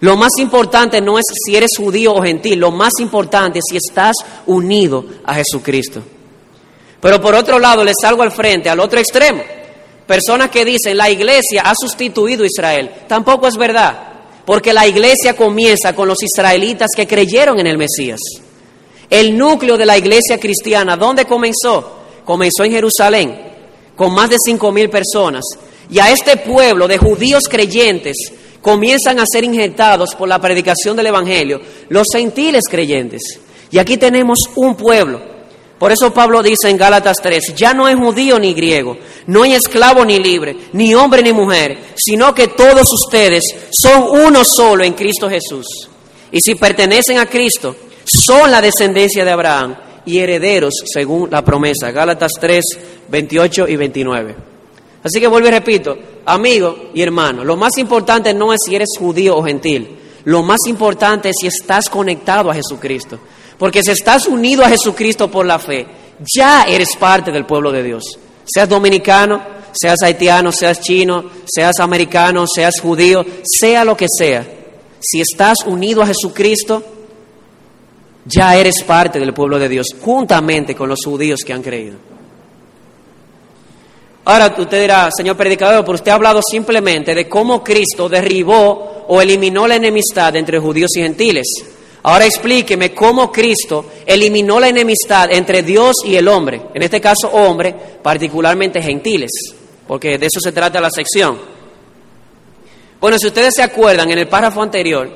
Lo 0.00 0.16
más 0.16 0.30
importante 0.38 1.00
no 1.00 1.18
es 1.18 1.24
si 1.44 1.56
eres 1.56 1.70
judío 1.76 2.14
o 2.14 2.22
gentil, 2.22 2.60
lo 2.60 2.70
más 2.70 2.92
importante 3.00 3.58
es 3.58 3.64
si 3.68 3.76
estás 3.76 4.14
unido 4.46 5.04
a 5.24 5.34
Jesucristo. 5.34 6.02
Pero 7.00 7.20
por 7.20 7.34
otro 7.34 7.58
lado, 7.58 7.84
le 7.84 7.92
salgo 8.00 8.22
al 8.22 8.32
frente, 8.32 8.68
al 8.68 8.80
otro 8.80 8.98
extremo. 8.98 9.42
Personas 10.06 10.50
que 10.50 10.64
dicen 10.64 10.96
la 10.96 11.10
iglesia 11.10 11.62
ha 11.64 11.74
sustituido 11.78 12.44
a 12.44 12.46
Israel. 12.46 12.90
Tampoco 13.06 13.46
es 13.46 13.56
verdad, 13.56 13.98
porque 14.44 14.72
la 14.72 14.86
iglesia 14.86 15.36
comienza 15.36 15.94
con 15.94 16.08
los 16.08 16.22
israelitas 16.22 16.88
que 16.96 17.06
creyeron 17.06 17.58
en 17.58 17.66
el 17.66 17.76
Mesías. 17.76 18.20
El 19.10 19.36
núcleo 19.36 19.76
de 19.76 19.86
la 19.86 19.98
iglesia 19.98 20.38
cristiana, 20.38 20.96
¿dónde 20.96 21.24
comenzó? 21.24 21.98
Comenzó 22.24 22.64
en 22.64 22.72
Jerusalén, 22.72 23.38
con 23.96 24.14
más 24.14 24.30
de 24.30 24.36
cinco 24.44 24.70
mil 24.70 24.88
personas. 24.90 25.44
Y 25.90 25.98
a 25.98 26.10
este 26.10 26.36
pueblo 26.36 26.86
de 26.86 26.98
judíos 26.98 27.44
creyentes 27.48 28.16
comienzan 28.60 29.18
a 29.20 29.24
ser 29.26 29.44
injectados 29.44 30.14
por 30.14 30.28
la 30.28 30.40
predicación 30.40 30.96
del 30.96 31.06
Evangelio 31.06 31.60
los 31.88 32.06
gentiles 32.12 32.64
creyentes. 32.68 33.40
Y 33.70 33.78
aquí 33.78 33.96
tenemos 33.96 34.38
un 34.56 34.74
pueblo. 34.74 35.20
Por 35.78 35.92
eso 35.92 36.12
Pablo 36.12 36.42
dice 36.42 36.68
en 36.68 36.76
Gálatas 36.76 37.18
3, 37.22 37.54
ya 37.54 37.72
no 37.72 37.86
hay 37.86 37.94
judío 37.94 38.38
ni 38.38 38.52
griego, 38.52 38.96
no 39.26 39.44
hay 39.44 39.54
esclavo 39.54 40.04
ni 40.04 40.18
libre, 40.18 40.56
ni 40.72 40.92
hombre 40.94 41.22
ni 41.22 41.32
mujer, 41.32 41.78
sino 41.94 42.34
que 42.34 42.48
todos 42.48 42.92
ustedes 42.92 43.44
son 43.70 44.02
uno 44.26 44.42
solo 44.44 44.82
en 44.82 44.94
Cristo 44.94 45.30
Jesús. 45.30 45.88
Y 46.32 46.40
si 46.40 46.56
pertenecen 46.56 47.18
a 47.18 47.26
Cristo, 47.26 47.76
son 48.04 48.50
la 48.50 48.60
descendencia 48.60 49.24
de 49.24 49.30
Abraham 49.30 49.76
y 50.04 50.18
herederos 50.18 50.74
según 50.84 51.30
la 51.30 51.44
promesa. 51.44 51.92
Gálatas 51.92 52.32
3, 52.40 52.64
28 53.08 53.68
y 53.68 53.76
29. 53.76 54.57
Así 55.02 55.20
que 55.20 55.28
vuelvo 55.28 55.48
y 55.48 55.52
repito, 55.52 55.96
amigo 56.26 56.90
y 56.94 57.02
hermano, 57.02 57.44
lo 57.44 57.56
más 57.56 57.78
importante 57.78 58.34
no 58.34 58.52
es 58.52 58.60
si 58.64 58.74
eres 58.74 58.90
judío 58.98 59.36
o 59.36 59.44
gentil, 59.44 59.96
lo 60.24 60.42
más 60.42 60.58
importante 60.66 61.30
es 61.30 61.36
si 61.40 61.46
estás 61.46 61.88
conectado 61.88 62.50
a 62.50 62.54
Jesucristo. 62.54 63.18
Porque 63.58 63.82
si 63.82 63.90
estás 63.90 64.26
unido 64.26 64.64
a 64.64 64.68
Jesucristo 64.68 65.30
por 65.30 65.46
la 65.46 65.58
fe, 65.58 65.86
ya 66.36 66.64
eres 66.64 66.96
parte 66.96 67.32
del 67.32 67.46
pueblo 67.46 67.72
de 67.72 67.82
Dios. 67.82 68.18
Seas 68.44 68.68
dominicano, 68.68 69.40
seas 69.72 70.02
haitiano, 70.02 70.52
seas 70.52 70.80
chino, 70.80 71.24
seas 71.46 71.80
americano, 71.80 72.44
seas 72.46 72.80
judío, 72.80 73.24
sea 73.44 73.84
lo 73.84 73.96
que 73.96 74.06
sea, 74.08 74.44
si 75.00 75.20
estás 75.20 75.58
unido 75.66 76.02
a 76.02 76.06
Jesucristo, 76.06 76.82
ya 78.24 78.56
eres 78.56 78.82
parte 78.82 79.18
del 79.18 79.32
pueblo 79.32 79.58
de 79.58 79.68
Dios, 79.68 79.86
juntamente 80.00 80.74
con 80.74 80.88
los 80.88 81.00
judíos 81.04 81.40
que 81.46 81.52
han 81.52 81.62
creído. 81.62 81.96
Ahora 84.28 84.54
usted 84.58 84.82
dirá, 84.82 85.08
señor 85.10 85.38
predicador, 85.38 85.82
pero 85.86 85.94
usted 85.94 86.10
ha 86.10 86.16
hablado 86.16 86.42
simplemente 86.42 87.14
de 87.14 87.26
cómo 87.26 87.64
Cristo 87.64 88.10
derribó 88.10 89.06
o 89.08 89.22
eliminó 89.22 89.66
la 89.66 89.76
enemistad 89.76 90.36
entre 90.36 90.58
judíos 90.58 90.90
y 90.96 91.00
gentiles. 91.00 91.46
Ahora 92.02 92.26
explíqueme 92.26 92.92
cómo 92.92 93.32
Cristo 93.32 93.86
eliminó 94.04 94.60
la 94.60 94.68
enemistad 94.68 95.32
entre 95.32 95.62
Dios 95.62 95.96
y 96.04 96.14
el 96.14 96.28
hombre, 96.28 96.60
en 96.74 96.82
este 96.82 97.00
caso 97.00 97.28
hombre, 97.28 97.74
particularmente 98.02 98.82
gentiles, 98.82 99.30
porque 99.86 100.18
de 100.18 100.26
eso 100.26 100.40
se 100.40 100.52
trata 100.52 100.78
la 100.78 100.90
sección. 100.90 101.38
Bueno, 103.00 103.16
si 103.18 103.28
ustedes 103.28 103.54
se 103.54 103.62
acuerdan, 103.62 104.10
en 104.10 104.18
el 104.18 104.28
párrafo 104.28 104.60
anterior, 104.60 105.10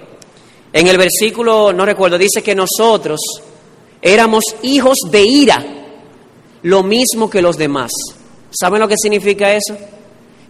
en 0.73 0.89
el 0.89 0.97
versículo, 0.97 1.71
no 1.75 1.85
recuerdo, 1.85 2.17
dice 2.17 2.43
que 2.43 2.55
nosotros 2.55 3.21
éramos 4.01 4.43
hijos 4.63 4.97
de 5.11 5.21
ira, 5.21 5.63
lo 6.63 6.83
mismo 6.83 7.29
que 7.29 7.43
los 7.43 7.59
demás. 7.59 7.91
¿Saben 8.53 8.81
lo 8.81 8.89
que 8.89 8.97
significa 9.01 9.53
eso? 9.53 9.77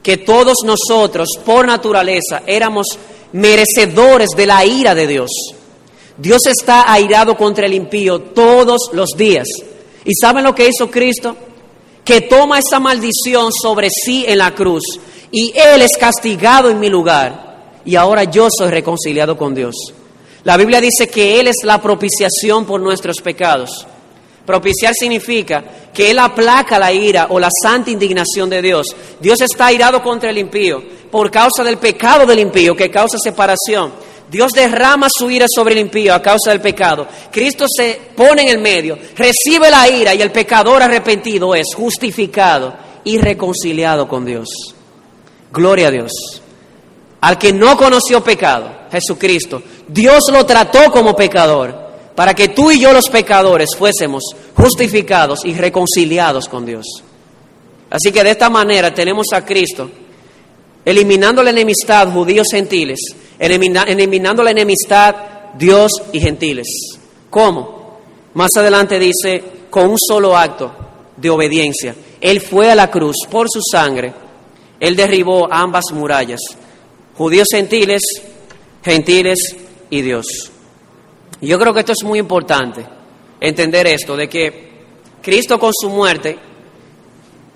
Que 0.02 0.18
todos 0.18 0.56
nosotros, 0.64 1.28
por 1.44 1.66
naturaleza, 1.66 2.42
éramos 2.46 2.98
merecedores 3.32 4.30
de 4.36 4.46
la 4.46 4.64
ira 4.64 4.94
de 4.94 5.06
Dios. 5.06 5.30
Dios 6.16 6.46
está 6.46 6.92
airado 6.92 7.36
contra 7.36 7.66
el 7.66 7.74
impío 7.74 8.20
todos 8.20 8.90
los 8.92 9.10
días. 9.16 9.48
¿Y 10.04 10.14
saben 10.20 10.44
lo 10.44 10.54
que 10.54 10.68
hizo 10.68 10.90
Cristo? 10.90 11.36
Que 12.04 12.22
toma 12.22 12.58
esa 12.58 12.80
maldición 12.80 13.50
sobre 13.52 13.88
sí 13.90 14.24
en 14.26 14.38
la 14.38 14.54
cruz 14.54 14.82
y 15.30 15.52
Él 15.56 15.82
es 15.82 15.96
castigado 15.96 16.68
en 16.68 16.80
mi 16.80 16.88
lugar 16.88 17.80
y 17.84 17.96
ahora 17.96 18.24
yo 18.24 18.48
soy 18.50 18.70
reconciliado 18.70 19.36
con 19.36 19.54
Dios. 19.54 19.74
La 20.44 20.56
Biblia 20.56 20.80
dice 20.80 21.08
que 21.08 21.38
Él 21.40 21.46
es 21.46 21.56
la 21.62 21.80
propiciación 21.80 22.66
por 22.66 22.80
nuestros 22.80 23.20
pecados. 23.20 23.86
Propiciar 24.44 24.92
significa 24.94 25.62
que 25.94 26.10
Él 26.10 26.18
aplaca 26.18 26.78
la 26.78 26.92
ira 26.92 27.28
o 27.30 27.38
la 27.38 27.48
santa 27.62 27.90
indignación 27.90 28.50
de 28.50 28.60
Dios. 28.60 28.86
Dios 29.20 29.40
está 29.40 29.66
airado 29.66 30.02
contra 30.02 30.30
el 30.30 30.38
impío 30.38 30.82
por 31.10 31.30
causa 31.30 31.62
del 31.62 31.78
pecado 31.78 32.26
del 32.26 32.40
impío 32.40 32.74
que 32.74 32.90
causa 32.90 33.18
separación. 33.22 33.92
Dios 34.28 34.52
derrama 34.52 35.08
su 35.14 35.30
ira 35.30 35.46
sobre 35.48 35.74
el 35.74 35.80
impío 35.80 36.14
a 36.14 36.22
causa 36.22 36.50
del 36.50 36.60
pecado. 36.60 37.06
Cristo 37.30 37.66
se 37.68 38.00
pone 38.16 38.42
en 38.42 38.48
el 38.48 38.58
medio, 38.58 38.98
recibe 39.14 39.70
la 39.70 39.88
ira 39.88 40.14
y 40.14 40.22
el 40.22 40.32
pecador 40.32 40.82
arrepentido 40.82 41.54
es 41.54 41.66
justificado 41.76 42.74
y 43.04 43.18
reconciliado 43.18 44.08
con 44.08 44.24
Dios. 44.24 44.48
Gloria 45.52 45.88
a 45.88 45.90
Dios. 45.90 46.12
Al 47.20 47.38
que 47.38 47.52
no 47.52 47.76
conoció 47.76 48.24
pecado, 48.24 48.72
Jesucristo, 48.90 49.62
Dios 49.86 50.24
lo 50.32 50.44
trató 50.46 50.90
como 50.90 51.14
pecador 51.14 51.81
para 52.14 52.34
que 52.34 52.48
tú 52.48 52.70
y 52.70 52.80
yo 52.80 52.92
los 52.92 53.08
pecadores 53.08 53.70
fuésemos 53.76 54.22
justificados 54.54 55.44
y 55.44 55.54
reconciliados 55.54 56.48
con 56.48 56.66
Dios. 56.66 56.86
Así 57.90 58.12
que 58.12 58.22
de 58.24 58.30
esta 58.30 58.50
manera 58.50 58.92
tenemos 58.92 59.26
a 59.32 59.44
Cristo 59.44 59.90
eliminando 60.84 61.42
la 61.42 61.50
enemistad 61.50 62.12
judíos 62.12 62.48
gentiles, 62.50 62.98
eliminando 63.38 64.42
la 64.42 64.50
enemistad 64.50 65.14
Dios 65.54 65.90
y 66.12 66.20
gentiles. 66.20 66.66
¿Cómo? 67.30 67.98
Más 68.34 68.50
adelante 68.56 68.98
dice, 68.98 69.42
con 69.70 69.90
un 69.90 69.98
solo 69.98 70.36
acto 70.36 70.72
de 71.16 71.30
obediencia. 71.30 71.94
Él 72.20 72.40
fue 72.40 72.70
a 72.70 72.74
la 72.74 72.90
cruz 72.90 73.16
por 73.30 73.46
su 73.50 73.60
sangre, 73.60 74.12
él 74.80 74.96
derribó 74.96 75.52
ambas 75.52 75.84
murallas, 75.92 76.40
judíos 77.16 77.48
gentiles, 77.50 78.00
gentiles 78.82 79.56
y 79.90 80.02
Dios. 80.02 80.51
Y 81.42 81.48
yo 81.48 81.58
creo 81.58 81.74
que 81.74 81.80
esto 81.80 81.92
es 81.92 82.04
muy 82.04 82.20
importante, 82.20 82.86
entender 83.40 83.88
esto, 83.88 84.16
de 84.16 84.28
que 84.28 84.70
Cristo 85.20 85.58
con 85.58 85.72
su 85.74 85.90
muerte 85.90 86.38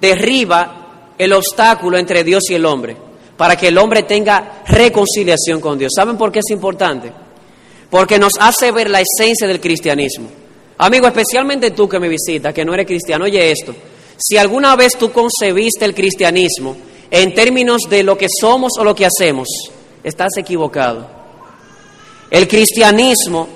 derriba 0.00 1.12
el 1.16 1.32
obstáculo 1.32 1.96
entre 1.96 2.24
Dios 2.24 2.50
y 2.50 2.54
el 2.54 2.66
hombre, 2.66 2.96
para 3.36 3.54
que 3.56 3.68
el 3.68 3.78
hombre 3.78 4.02
tenga 4.02 4.64
reconciliación 4.66 5.60
con 5.60 5.78
Dios. 5.78 5.92
¿Saben 5.94 6.18
por 6.18 6.32
qué 6.32 6.40
es 6.40 6.50
importante? 6.50 7.12
Porque 7.88 8.18
nos 8.18 8.32
hace 8.40 8.72
ver 8.72 8.90
la 8.90 9.00
esencia 9.00 9.46
del 9.46 9.60
cristianismo. 9.60 10.28
Amigo, 10.78 11.06
especialmente 11.06 11.70
tú 11.70 11.88
que 11.88 12.00
me 12.00 12.08
visitas, 12.08 12.52
que 12.52 12.64
no 12.64 12.74
eres 12.74 12.86
cristiano, 12.86 13.24
oye 13.24 13.52
esto. 13.52 13.72
Si 14.18 14.36
alguna 14.36 14.74
vez 14.74 14.98
tú 14.98 15.12
concebiste 15.12 15.84
el 15.84 15.94
cristianismo 15.94 16.76
en 17.08 17.32
términos 17.34 17.82
de 17.88 18.02
lo 18.02 18.18
que 18.18 18.26
somos 18.40 18.72
o 18.80 18.84
lo 18.84 18.96
que 18.96 19.06
hacemos, 19.06 19.46
estás 20.02 20.36
equivocado. 20.38 21.08
El 22.28 22.48
cristianismo 22.48 23.55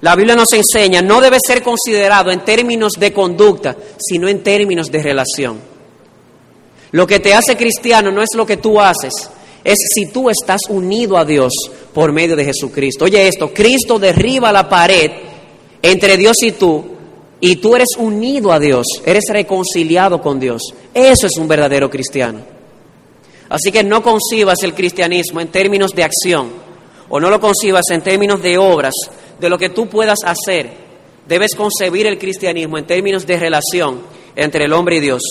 la 0.00 0.16
Biblia 0.16 0.34
nos 0.34 0.52
enseña, 0.52 1.02
no 1.02 1.20
debe 1.20 1.36
ser 1.46 1.62
considerado 1.62 2.30
en 2.30 2.44
términos 2.44 2.92
de 2.98 3.12
conducta, 3.12 3.76
sino 3.98 4.28
en 4.28 4.42
términos 4.42 4.90
de 4.90 5.02
relación. 5.02 5.60
Lo 6.92 7.06
que 7.06 7.20
te 7.20 7.34
hace 7.34 7.56
cristiano 7.56 8.10
no 8.10 8.22
es 8.22 8.30
lo 8.34 8.46
que 8.46 8.56
tú 8.56 8.80
haces, 8.80 9.12
es 9.62 9.78
si 9.94 10.06
tú 10.06 10.30
estás 10.30 10.62
unido 10.68 11.18
a 11.18 11.24
Dios 11.24 11.52
por 11.92 12.12
medio 12.12 12.34
de 12.34 12.44
Jesucristo. 12.44 13.04
Oye 13.04 13.28
esto, 13.28 13.52
Cristo 13.52 13.98
derriba 13.98 14.52
la 14.52 14.68
pared 14.68 15.10
entre 15.82 16.16
Dios 16.16 16.36
y 16.42 16.52
tú, 16.52 16.84
y 17.40 17.56
tú 17.56 17.76
eres 17.76 17.88
unido 17.98 18.52
a 18.52 18.58
Dios, 18.58 18.86
eres 19.04 19.24
reconciliado 19.28 20.20
con 20.20 20.40
Dios. 20.40 20.62
Eso 20.94 21.26
es 21.26 21.36
un 21.38 21.46
verdadero 21.46 21.90
cristiano. 21.90 22.40
Así 23.50 23.72
que 23.72 23.82
no 23.82 24.02
concibas 24.02 24.62
el 24.62 24.74
cristianismo 24.74 25.40
en 25.40 25.48
términos 25.48 25.92
de 25.92 26.04
acción, 26.04 26.50
o 27.08 27.18
no 27.18 27.28
lo 27.30 27.40
concibas 27.40 27.84
en 27.90 28.02
términos 28.02 28.40
de 28.42 28.56
obras, 28.58 28.94
de 29.40 29.48
lo 29.48 29.58
que 29.58 29.70
tú 29.70 29.88
puedas 29.88 30.18
hacer. 30.24 30.70
Debes 31.26 31.54
concebir 31.54 32.06
el 32.06 32.18
cristianismo 32.18 32.78
en 32.78 32.86
términos 32.86 33.26
de 33.26 33.38
relación 33.38 34.02
entre 34.36 34.64
el 34.66 34.72
hombre 34.72 34.96
y 34.96 35.00
Dios. 35.00 35.22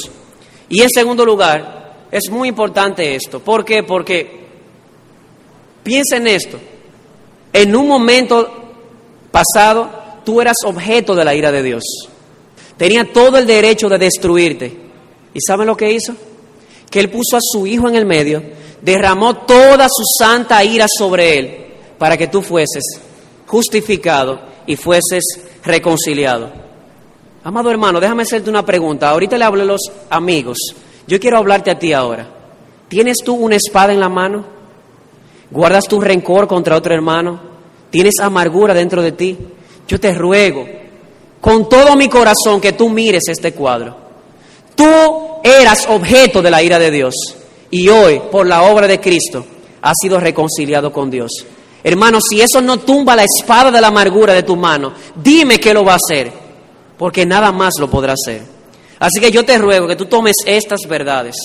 Y 0.68 0.82
en 0.82 0.90
segundo 0.90 1.26
lugar, 1.26 2.08
es 2.12 2.30
muy 2.30 2.50
importante 2.50 3.16
esto. 3.16 3.40
¿Por 3.40 3.64
qué? 3.64 3.84
Porque 3.84 4.40
piensa 5.84 6.18
en 6.18 6.28
esto. 6.28 6.60
En 7.54 7.76
un 7.76 7.88
momento 7.88 8.50
pasado, 9.32 9.90
tú 10.24 10.42
eras 10.42 10.58
objeto 10.66 11.16
de 11.16 11.26
la 11.26 11.36
ira 11.36 11.52
de 11.52 11.64
Dios. 11.64 11.84
Tenía 12.78 13.12
todo 13.12 13.38
el 13.38 13.46
derecho 13.46 13.90
de 13.90 13.98
destruirte. 13.98 14.78
¿Y 15.34 15.40
saben 15.46 15.68
lo 15.68 15.78
que 15.78 15.92
hizo? 15.92 16.16
Que 16.90 17.00
Él 17.00 17.10
puso 17.10 17.38
a 17.38 17.42
su 17.42 17.68
Hijo 17.68 17.88
en 17.88 17.96
el 17.96 18.06
medio, 18.06 18.42
derramó 18.82 19.38
toda 19.46 19.88
su 19.90 20.04
santa 20.18 20.64
ira 20.64 20.86
sobre 20.88 21.38
Él 21.38 21.66
para 21.98 22.18
que 22.18 22.28
tú 22.28 22.42
fueses 22.42 22.84
justificado 23.50 24.40
y 24.68 24.76
fueses 24.76 25.24
reconciliado. 25.66 26.52
Amado 27.44 27.72
hermano, 27.72 28.00
déjame 28.00 28.22
hacerte 28.22 28.50
una 28.50 28.64
pregunta. 28.64 29.10
Ahorita 29.10 29.40
le 29.40 29.44
hablo 29.44 29.64
a 29.64 29.66
los 29.66 29.82
amigos. 30.12 30.58
Yo 31.08 31.20
quiero 31.20 31.40
hablarte 31.40 31.72
a 31.72 31.80
ti 31.80 31.92
ahora. 31.92 32.30
¿Tienes 32.88 33.18
tú 33.26 33.34
una 33.34 33.56
espada 33.56 33.92
en 33.92 34.00
la 34.00 34.10
mano? 34.10 34.46
¿Guardas 35.50 35.86
tu 35.86 36.00
rencor 36.00 36.48
contra 36.48 36.76
otro 36.76 36.94
hermano? 36.94 37.40
¿Tienes 37.90 38.20
amargura 38.20 38.76
dentro 38.76 39.02
de 39.02 39.14
ti? 39.14 39.36
Yo 39.88 40.00
te 40.00 40.14
ruego, 40.14 40.68
con 41.42 41.68
todo 41.68 41.96
mi 41.96 42.08
corazón, 42.08 42.62
que 42.62 42.74
tú 42.74 42.88
mires 42.88 43.24
este 43.30 43.54
cuadro. 43.54 43.98
Tú 44.76 44.86
eras 45.44 45.88
objeto 45.90 46.44
de 46.44 46.52
la 46.52 46.62
ira 46.62 46.78
de 46.78 46.92
Dios 46.92 47.16
y 47.72 47.90
hoy, 47.90 48.22
por 48.32 48.46
la 48.46 48.62
obra 48.62 48.88
de 48.88 49.00
Cristo, 49.00 49.44
has 49.82 49.96
sido 50.00 50.20
reconciliado 50.20 50.94
con 50.94 51.10
Dios. 51.10 51.32
Hermano, 51.84 52.20
si 52.22 52.42
eso 52.42 52.62
no 52.62 52.80
tumba 52.80 53.16
la 53.16 53.24
espada 53.24 53.72
de 53.72 53.80
la 53.80 53.88
amargura 53.88 54.34
de 54.34 54.44
tu 54.44 54.56
mano, 54.56 54.94
dime 55.16 55.60
que 55.60 55.74
lo 55.74 55.86
va 55.86 55.94
a 55.94 55.98
hacer, 55.98 56.32
porque 56.98 57.26
nada 57.26 57.52
más 57.52 57.74
lo 57.80 57.90
podrá 57.90 58.14
hacer. 58.14 58.44
Así 59.00 59.22
que 59.22 59.32
yo 59.32 59.46
te 59.46 59.58
ruego 59.58 59.88
que 59.88 59.96
tú 59.96 60.06
tomes 60.06 60.36
estas 60.46 60.82
verdades. 60.88 61.36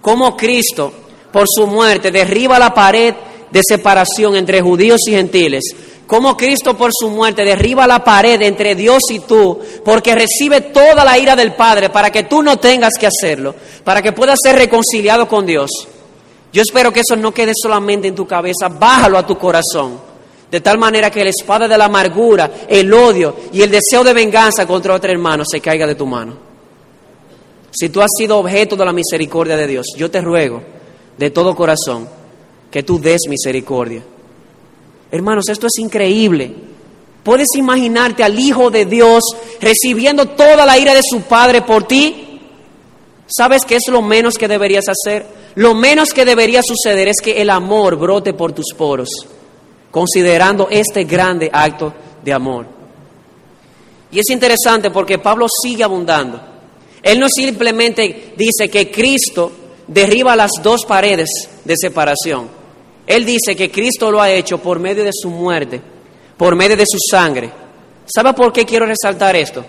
Como 0.00 0.36
Cristo, 0.36 0.92
por 1.30 1.44
su 1.46 1.66
muerte, 1.66 2.10
derriba 2.10 2.58
la 2.58 2.72
pared 2.72 3.14
de 3.50 3.60
separación 3.66 4.36
entre 4.36 4.62
judíos 4.62 5.00
y 5.06 5.12
gentiles. 5.12 5.64
Como 6.06 6.36
Cristo 6.36 6.76
por 6.76 6.92
su 6.92 7.10
muerte 7.10 7.44
derriba 7.44 7.86
la 7.86 8.04
pared 8.04 8.40
entre 8.42 8.74
Dios 8.76 9.02
y 9.10 9.20
tú, 9.20 9.58
porque 9.84 10.14
recibe 10.14 10.60
toda 10.60 11.04
la 11.04 11.18
ira 11.18 11.34
del 11.34 11.54
Padre 11.54 11.90
para 11.90 12.10
que 12.10 12.22
tú 12.22 12.42
no 12.42 12.58
tengas 12.58 12.94
que 12.98 13.08
hacerlo, 13.08 13.54
para 13.82 14.00
que 14.00 14.12
puedas 14.12 14.38
ser 14.40 14.56
reconciliado 14.56 15.28
con 15.28 15.44
Dios. 15.44 15.70
Yo 16.52 16.62
espero 16.62 16.92
que 16.92 17.00
eso 17.00 17.16
no 17.16 17.32
quede 17.32 17.52
solamente 17.54 18.08
en 18.08 18.14
tu 18.14 18.26
cabeza, 18.26 18.68
bájalo 18.68 19.18
a 19.18 19.26
tu 19.26 19.36
corazón. 19.36 20.00
De 20.50 20.60
tal 20.60 20.78
manera 20.78 21.10
que 21.10 21.24
la 21.24 21.30
espada 21.30 21.66
de 21.66 21.76
la 21.76 21.86
amargura, 21.86 22.50
el 22.68 22.92
odio 22.92 23.36
y 23.52 23.62
el 23.62 23.70
deseo 23.70 24.04
de 24.04 24.14
venganza 24.14 24.66
contra 24.66 24.94
otro 24.94 25.10
hermano 25.10 25.44
se 25.44 25.60
caiga 25.60 25.86
de 25.86 25.96
tu 25.96 26.06
mano. 26.06 26.34
Si 27.72 27.88
tú 27.88 28.00
has 28.00 28.10
sido 28.16 28.38
objeto 28.38 28.76
de 28.76 28.84
la 28.84 28.92
misericordia 28.92 29.56
de 29.56 29.66
Dios, 29.66 29.86
yo 29.96 30.10
te 30.10 30.20
ruego 30.20 30.62
de 31.18 31.30
todo 31.30 31.54
corazón 31.54 32.08
que 32.70 32.82
tú 32.82 32.98
des 32.98 33.22
misericordia. 33.28 34.02
Hermanos, 35.10 35.48
esto 35.48 35.66
es 35.66 35.78
increíble. 35.78 36.54
¿Puedes 37.22 37.48
imaginarte 37.56 38.22
al 38.22 38.38
Hijo 38.38 38.70
de 38.70 38.86
Dios 38.86 39.24
recibiendo 39.60 40.26
toda 40.26 40.64
la 40.64 40.78
ira 40.78 40.94
de 40.94 41.02
su 41.02 41.22
Padre 41.22 41.62
por 41.62 41.84
ti? 41.84 42.25
¿Sabes 43.26 43.64
qué 43.64 43.76
es 43.76 43.88
lo 43.88 44.02
menos 44.02 44.34
que 44.34 44.48
deberías 44.48 44.84
hacer? 44.88 45.26
Lo 45.56 45.74
menos 45.74 46.12
que 46.12 46.24
debería 46.24 46.60
suceder 46.62 47.08
es 47.08 47.16
que 47.22 47.40
el 47.40 47.50
amor 47.50 47.96
brote 47.96 48.34
por 48.34 48.52
tus 48.52 48.66
poros, 48.76 49.08
considerando 49.90 50.68
este 50.70 51.04
grande 51.04 51.50
acto 51.52 51.92
de 52.22 52.32
amor. 52.32 52.66
Y 54.12 54.20
es 54.20 54.30
interesante 54.30 54.90
porque 54.90 55.18
Pablo 55.18 55.46
sigue 55.62 55.82
abundando. 55.82 56.40
Él 57.02 57.18
no 57.18 57.26
simplemente 57.28 58.34
dice 58.36 58.68
que 58.68 58.90
Cristo 58.90 59.52
derriba 59.86 60.36
las 60.36 60.52
dos 60.62 60.84
paredes 60.84 61.28
de 61.64 61.74
separación. 61.76 62.48
Él 63.06 63.24
dice 63.24 63.54
que 63.56 63.70
Cristo 63.70 64.10
lo 64.10 64.20
ha 64.20 64.30
hecho 64.30 64.58
por 64.58 64.78
medio 64.78 65.04
de 65.04 65.12
su 65.12 65.30
muerte, 65.30 65.80
por 66.36 66.56
medio 66.56 66.76
de 66.76 66.84
su 66.86 66.98
sangre. 67.10 67.50
¿Sabe 68.06 68.32
por 68.34 68.52
qué 68.52 68.64
quiero 68.64 68.86
resaltar 68.86 69.36
esto? 69.36 69.64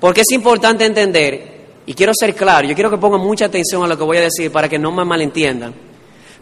Porque 0.00 0.22
es 0.22 0.30
importante 0.32 0.84
entender 0.84 1.53
y 1.86 1.94
quiero 1.94 2.12
ser 2.18 2.34
claro, 2.34 2.66
yo 2.66 2.74
quiero 2.74 2.90
que 2.90 2.98
pongan 2.98 3.20
mucha 3.20 3.46
atención 3.46 3.84
a 3.84 3.86
lo 3.86 3.98
que 3.98 4.04
voy 4.04 4.16
a 4.16 4.22
decir 4.22 4.50
para 4.50 4.68
que 4.68 4.78
no 4.78 4.90
me 4.90 5.04
malentiendan. 5.04 5.74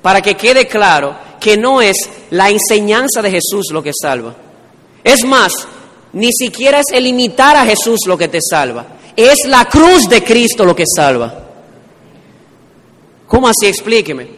Para 0.00 0.20
que 0.20 0.34
quede 0.34 0.66
claro 0.66 1.14
que 1.40 1.56
no 1.56 1.80
es 1.80 1.96
la 2.30 2.50
enseñanza 2.50 3.22
de 3.22 3.30
Jesús 3.30 3.66
lo 3.72 3.82
que 3.82 3.92
salva. 3.92 4.34
Es 5.02 5.24
más, 5.24 5.52
ni 6.12 6.32
siquiera 6.32 6.80
es 6.80 6.86
el 6.92 7.06
imitar 7.06 7.56
a 7.56 7.64
Jesús 7.64 8.00
lo 8.06 8.16
que 8.16 8.28
te 8.28 8.38
salva. 8.40 8.86
Es 9.16 9.46
la 9.46 9.64
cruz 9.66 10.08
de 10.08 10.22
Cristo 10.22 10.64
lo 10.64 10.74
que 10.74 10.84
salva. 10.86 11.42
¿Cómo 13.26 13.48
así? 13.48 13.66
Explíqueme. 13.66 14.28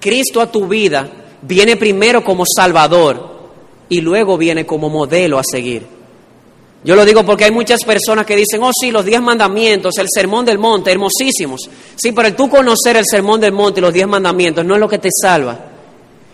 Cristo 0.00 0.40
a 0.40 0.50
tu 0.50 0.66
vida 0.66 1.08
viene 1.42 1.76
primero 1.76 2.24
como 2.24 2.44
Salvador 2.46 3.38
y 3.88 4.00
luego 4.00 4.36
viene 4.36 4.66
como 4.66 4.88
modelo 4.88 5.38
a 5.38 5.42
seguir. 5.44 5.97
Yo 6.84 6.94
lo 6.94 7.04
digo 7.04 7.24
porque 7.24 7.44
hay 7.44 7.50
muchas 7.50 7.80
personas 7.84 8.24
que 8.24 8.36
dicen, 8.36 8.62
oh 8.62 8.70
sí, 8.72 8.90
los 8.90 9.04
diez 9.04 9.20
mandamientos, 9.20 9.98
el 9.98 10.06
sermón 10.12 10.44
del 10.44 10.58
monte, 10.58 10.92
hermosísimos. 10.92 11.68
Sí, 11.96 12.12
pero 12.12 12.28
el 12.28 12.36
tú 12.36 12.48
conocer 12.48 12.96
el 12.96 13.04
sermón 13.04 13.40
del 13.40 13.52
monte 13.52 13.80
y 13.80 13.82
los 13.82 13.92
diez 13.92 14.06
mandamientos 14.06 14.64
no 14.64 14.74
es 14.74 14.80
lo 14.80 14.88
que 14.88 14.98
te 14.98 15.08
salva. 15.10 15.58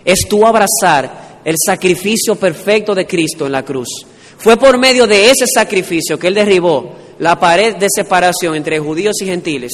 Es 0.05 0.29
tú 0.29 0.47
abrazar 0.47 1.41
el 1.45 1.57
sacrificio 1.59 2.37
perfecto 2.37 2.95
de 2.95 3.07
Cristo 3.07 3.47
en 3.47 3.53
la 3.53 3.65
cruz. 3.65 3.89
Fue 4.37 4.57
por 4.59 4.77
medio 4.77 5.07
de 5.07 5.31
ese 5.31 5.47
sacrificio 5.47 6.19
que 6.19 6.27
Él 6.27 6.35
derribó 6.35 6.93
la 7.19 7.39
pared 7.39 7.77
de 7.77 7.89
separación 7.89 8.55
entre 8.55 8.79
judíos 8.79 9.17
y 9.23 9.27
gentiles 9.27 9.73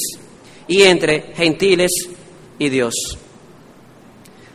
y 0.67 0.83
entre 0.83 1.33
gentiles 1.35 1.91
y 2.59 2.69
Dios. 2.69 2.93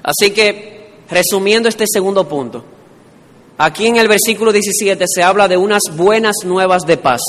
Así 0.02 0.30
que, 0.30 0.92
resumiendo 1.10 1.68
este 1.68 1.84
segundo 1.86 2.26
punto, 2.28 2.64
Aquí 3.58 3.86
en 3.86 3.96
el 3.96 4.06
versículo 4.06 4.52
17 4.52 5.04
se 5.08 5.22
habla 5.22 5.48
de 5.48 5.56
unas 5.56 5.82
buenas 5.94 6.36
nuevas 6.44 6.82
de 6.82 6.98
paz. 6.98 7.22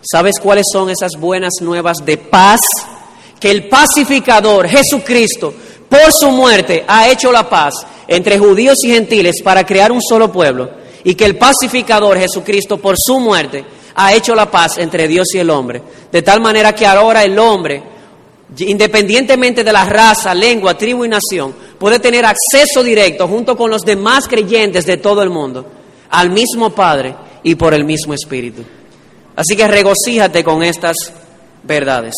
¿Sabes 0.00 0.36
cuáles 0.40 0.66
son 0.72 0.88
esas 0.88 1.12
buenas 1.18 1.52
nuevas 1.60 1.98
de 2.04 2.16
paz? 2.16 2.60
Que 3.38 3.50
el 3.50 3.68
pacificador, 3.68 4.66
Jesucristo, 4.66 5.52
por 5.90 6.10
su 6.10 6.30
muerte 6.30 6.84
ha 6.88 7.10
hecho 7.10 7.30
la 7.30 7.48
paz 7.50 7.74
entre 8.08 8.38
judíos 8.38 8.78
y 8.82 8.92
gentiles 8.92 9.42
para 9.44 9.66
crear 9.66 9.92
un 9.92 10.00
solo 10.00 10.32
pueblo. 10.32 10.70
Y 11.04 11.14
que 11.14 11.26
el 11.26 11.36
pacificador, 11.36 12.18
Jesucristo, 12.18 12.78
por 12.78 12.96
su 12.98 13.20
muerte, 13.20 13.62
ha 13.94 14.14
hecho 14.14 14.34
la 14.34 14.50
paz 14.50 14.78
entre 14.78 15.06
Dios 15.06 15.34
y 15.34 15.38
el 15.38 15.50
hombre. 15.50 15.82
De 16.10 16.22
tal 16.22 16.40
manera 16.40 16.74
que 16.74 16.86
ahora 16.86 17.24
el 17.24 17.38
hombre 17.38 17.82
independientemente 18.58 19.64
de 19.64 19.72
la 19.72 19.84
raza, 19.84 20.34
lengua, 20.34 20.76
tribu 20.76 21.04
y 21.04 21.08
nación, 21.08 21.54
puede 21.78 21.98
tener 21.98 22.24
acceso 22.24 22.82
directo 22.82 23.26
junto 23.26 23.56
con 23.56 23.70
los 23.70 23.82
demás 23.82 24.28
creyentes 24.28 24.84
de 24.86 24.98
todo 24.98 25.22
el 25.22 25.30
mundo 25.30 25.66
al 26.10 26.30
mismo 26.30 26.70
Padre 26.70 27.14
y 27.42 27.54
por 27.54 27.72
el 27.74 27.84
mismo 27.84 28.12
Espíritu. 28.14 28.62
Así 29.34 29.56
que 29.56 29.66
regocíjate 29.66 30.44
con 30.44 30.62
estas 30.62 30.96
verdades. 31.62 32.14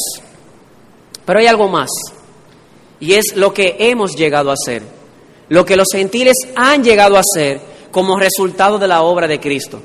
Pero 1.24 1.38
hay 1.38 1.46
algo 1.46 1.68
más, 1.68 1.88
y 3.00 3.14
es 3.14 3.36
lo 3.36 3.54
que 3.54 3.76
hemos 3.78 4.16
llegado 4.16 4.50
a 4.50 4.56
ser, 4.56 4.82
lo 5.48 5.64
que 5.64 5.76
los 5.76 5.88
gentiles 5.92 6.36
han 6.56 6.82
llegado 6.82 7.16
a 7.16 7.22
ser 7.22 7.60
como 7.90 8.18
resultado 8.18 8.78
de 8.78 8.88
la 8.88 9.02
obra 9.02 9.28
de 9.28 9.40
Cristo, 9.40 9.80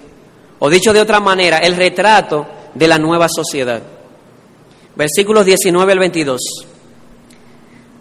o 0.57 0.69
dicho 0.69 0.91
de 0.91 0.99
otra 0.99 1.19
manera, 1.19 1.59
el 1.59 1.75
retrato 1.75 2.45
de 2.73 2.87
la 2.87 2.97
nueva 2.97 3.27
sociedad 3.29 3.98
versículos 4.99 5.45
19 5.45 5.93
al 5.93 5.99
22. 5.99 6.41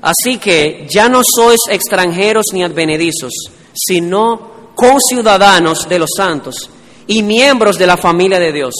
Así 0.02 0.38
que 0.38 0.88
ya 0.90 1.08
no 1.08 1.22
sois 1.22 1.60
extranjeros 1.70 2.46
ni 2.52 2.64
advenedizos, 2.64 3.32
sino 3.72 4.72
conciudadanos 4.74 5.88
de 5.88 6.00
los 6.00 6.10
santos 6.16 6.68
y 7.06 7.22
miembros 7.22 7.78
de 7.78 7.86
la 7.86 7.96
familia 7.96 8.40
de 8.40 8.52
Dios, 8.52 8.74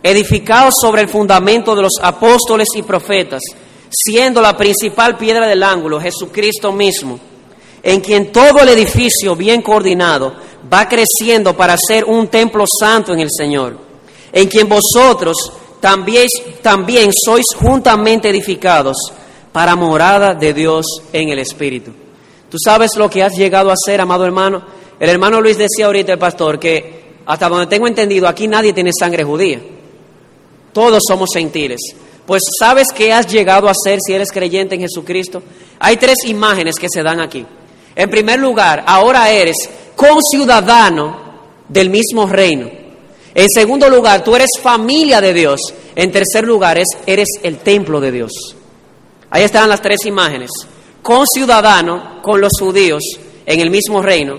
edificados 0.00 0.74
sobre 0.80 1.02
el 1.02 1.08
fundamento 1.08 1.74
de 1.74 1.82
los 1.82 1.94
apóstoles 2.00 2.68
y 2.76 2.82
profetas, 2.82 3.42
siendo 3.90 4.40
la 4.40 4.56
principal 4.56 5.18
piedra 5.18 5.48
del 5.48 5.64
ángulo 5.64 6.00
Jesucristo 6.00 6.70
mismo, 6.70 7.18
en 7.82 8.00
quien 8.00 8.30
todo 8.30 8.60
el 8.60 8.68
edificio 8.68 9.34
bien 9.34 9.60
coordinado 9.60 10.36
va 10.72 10.88
creciendo 10.88 11.56
para 11.56 11.76
ser 11.76 12.04
un 12.04 12.28
templo 12.28 12.64
santo 12.80 13.12
en 13.12 13.18
el 13.18 13.28
Señor, 13.36 13.76
en 14.32 14.46
quien 14.48 14.68
vosotros 14.68 15.52
también, 15.80 16.26
también 16.62 17.10
sois 17.12 17.46
juntamente 17.56 18.28
edificados 18.28 18.96
para 19.52 19.76
morada 19.76 20.34
de 20.34 20.54
Dios 20.54 20.86
en 21.12 21.30
el 21.30 21.38
Espíritu. 21.38 21.92
¿Tú 22.48 22.58
sabes 22.62 22.90
lo 22.96 23.08
que 23.08 23.22
has 23.22 23.36
llegado 23.36 23.70
a 23.70 23.76
ser, 23.76 24.00
amado 24.00 24.24
hermano? 24.24 24.62
El 24.98 25.08
hermano 25.08 25.40
Luis 25.40 25.56
decía 25.56 25.86
ahorita, 25.86 26.12
el 26.12 26.18
pastor, 26.18 26.58
que 26.58 27.00
hasta 27.26 27.48
donde 27.48 27.66
tengo 27.66 27.86
entendido, 27.86 28.28
aquí 28.28 28.48
nadie 28.48 28.72
tiene 28.72 28.90
sangre 28.92 29.24
judía. 29.24 29.60
Todos 30.72 31.02
somos 31.06 31.30
gentiles. 31.32 31.80
Pues 32.26 32.42
¿sabes 32.58 32.88
qué 32.94 33.12
has 33.12 33.26
llegado 33.26 33.68
a 33.68 33.74
ser 33.74 33.98
si 34.04 34.12
eres 34.12 34.30
creyente 34.30 34.74
en 34.74 34.82
Jesucristo? 34.82 35.42
Hay 35.78 35.96
tres 35.96 36.16
imágenes 36.26 36.76
que 36.76 36.88
se 36.88 37.02
dan 37.02 37.20
aquí. 37.20 37.44
En 37.96 38.10
primer 38.10 38.38
lugar, 38.38 38.84
ahora 38.86 39.30
eres 39.30 39.56
conciudadano 39.96 41.30
del 41.68 41.90
mismo 41.90 42.26
reino. 42.26 42.79
En 43.34 43.48
segundo 43.48 43.88
lugar, 43.88 44.24
tú 44.24 44.34
eres 44.34 44.50
familia 44.60 45.20
de 45.20 45.32
Dios. 45.32 45.60
En 45.94 46.10
tercer 46.10 46.44
lugar, 46.44 46.78
eres 47.06 47.28
el 47.42 47.58
templo 47.58 48.00
de 48.00 48.12
Dios. 48.12 48.32
Ahí 49.30 49.44
están 49.44 49.68
las 49.68 49.80
tres 49.80 50.04
imágenes. 50.06 50.50
Con 51.02 51.24
ciudadano, 51.26 52.20
con 52.22 52.40
los 52.40 52.52
judíos, 52.58 53.02
en 53.46 53.60
el 53.60 53.70
mismo 53.70 54.02
reino. 54.02 54.38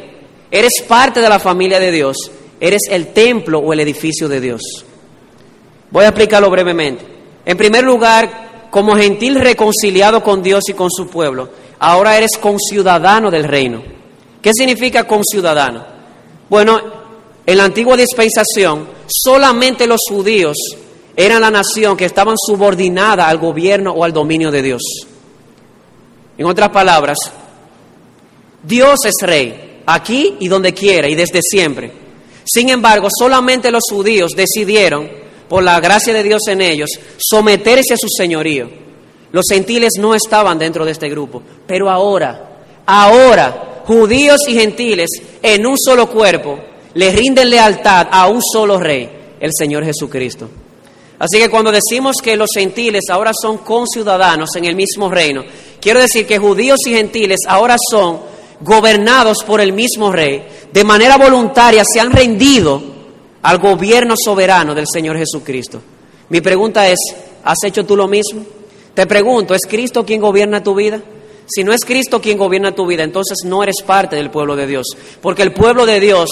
Eres 0.49 0.83
parte 0.87 1.21
de 1.21 1.29
la 1.29 1.39
familia 1.39 1.79
de 1.79 1.91
Dios. 1.91 2.17
Eres 2.59 2.81
el 2.89 3.07
templo 3.07 3.59
o 3.59 3.73
el 3.73 3.79
edificio 3.79 4.27
de 4.27 4.41
Dios. 4.41 4.61
Voy 5.89 6.03
a 6.05 6.09
explicarlo 6.09 6.49
brevemente. 6.49 7.05
En 7.45 7.57
primer 7.57 7.83
lugar, 7.83 8.67
como 8.69 8.95
gentil 8.95 9.39
reconciliado 9.39 10.23
con 10.23 10.43
Dios 10.43 10.63
y 10.69 10.73
con 10.73 10.89
su 10.91 11.07
pueblo, 11.07 11.49
ahora 11.79 12.17
eres 12.17 12.37
conciudadano 12.37 13.31
del 13.31 13.45
reino. 13.45 13.81
¿Qué 14.41 14.51
significa 14.53 15.05
conciudadano? 15.05 15.85
Bueno, 16.49 17.00
en 17.51 17.57
la 17.57 17.65
antigua 17.65 17.97
dispensación, 17.97 18.87
solamente 19.07 19.85
los 19.85 19.99
judíos 20.07 20.55
eran 21.15 21.41
la 21.41 21.51
nación 21.51 21.97
que 21.97 22.05
estaban 22.05 22.35
subordinada 22.37 23.27
al 23.27 23.39
gobierno 23.39 23.91
o 23.91 24.05
al 24.05 24.13
dominio 24.13 24.51
de 24.51 24.61
Dios. 24.61 24.81
En 26.37 26.45
otras 26.45 26.69
palabras, 26.69 27.17
Dios 28.63 28.99
es 29.05 29.15
rey, 29.21 29.81
aquí 29.85 30.37
y 30.39 30.47
donde 30.47 30.73
quiera 30.73 31.09
y 31.09 31.15
desde 31.15 31.41
siempre. 31.41 31.91
Sin 32.45 32.69
embargo, 32.69 33.09
solamente 33.11 33.69
los 33.69 33.83
judíos 33.89 34.31
decidieron, 34.31 35.09
por 35.49 35.61
la 35.61 35.79
gracia 35.81 36.13
de 36.13 36.23
Dios 36.23 36.43
en 36.47 36.61
ellos, 36.61 36.89
someterse 37.17 37.95
a 37.95 37.97
su 37.97 38.07
señorío. 38.07 38.69
Los 39.33 39.45
gentiles 39.51 39.93
no 39.99 40.15
estaban 40.15 40.57
dentro 40.57 40.85
de 40.85 40.91
este 40.91 41.09
grupo, 41.09 41.43
pero 41.67 41.89
ahora, 41.89 42.63
ahora, 42.85 43.81
judíos 43.85 44.39
y 44.47 44.53
gentiles 44.53 45.09
en 45.41 45.65
un 45.65 45.77
solo 45.77 46.09
cuerpo, 46.09 46.70
le 46.93 47.11
rinden 47.11 47.49
lealtad 47.49 48.07
a 48.11 48.27
un 48.27 48.41
solo 48.41 48.79
rey, 48.79 49.09
el 49.39 49.51
Señor 49.57 49.85
Jesucristo. 49.85 50.49
Así 51.19 51.37
que 51.37 51.49
cuando 51.49 51.71
decimos 51.71 52.17
que 52.21 52.35
los 52.35 52.49
gentiles 52.53 53.03
ahora 53.09 53.31
son 53.39 53.59
conciudadanos 53.59 54.55
en 54.55 54.65
el 54.65 54.75
mismo 54.75 55.09
reino, 55.09 55.43
quiero 55.79 55.99
decir 55.99 56.25
que 56.25 56.39
judíos 56.39 56.79
y 56.87 56.93
gentiles 56.95 57.41
ahora 57.47 57.75
son 57.91 58.19
gobernados 58.59 59.43
por 59.45 59.61
el 59.61 59.71
mismo 59.73 60.11
rey, 60.11 60.43
de 60.71 60.83
manera 60.83 61.17
voluntaria 61.17 61.83
se 61.85 61.99
han 61.99 62.11
rendido 62.11 62.81
al 63.43 63.57
gobierno 63.59 64.15
soberano 64.17 64.73
del 64.73 64.85
Señor 64.91 65.17
Jesucristo. 65.17 65.81
Mi 66.29 66.41
pregunta 66.41 66.87
es, 66.87 66.99
¿has 67.43 67.63
hecho 67.65 67.85
tú 67.85 67.95
lo 67.95 68.07
mismo? 68.07 68.43
Te 68.93 69.05
pregunto, 69.05 69.53
¿es 69.53 69.61
Cristo 69.67 70.05
quien 70.05 70.21
gobierna 70.21 70.63
tu 70.63 70.75
vida? 70.75 71.01
Si 71.47 71.63
no 71.63 71.73
es 71.73 71.83
Cristo 71.85 72.21
quien 72.21 72.37
gobierna 72.37 72.73
tu 72.73 72.85
vida, 72.85 73.03
entonces 73.03 73.39
no 73.45 73.61
eres 73.63 73.81
parte 73.85 74.15
del 74.15 74.31
pueblo 74.31 74.55
de 74.55 74.67
Dios, 74.67 74.87
porque 75.21 75.43
el 75.43 75.53
pueblo 75.53 75.85
de 75.85 75.99
Dios 75.99 76.29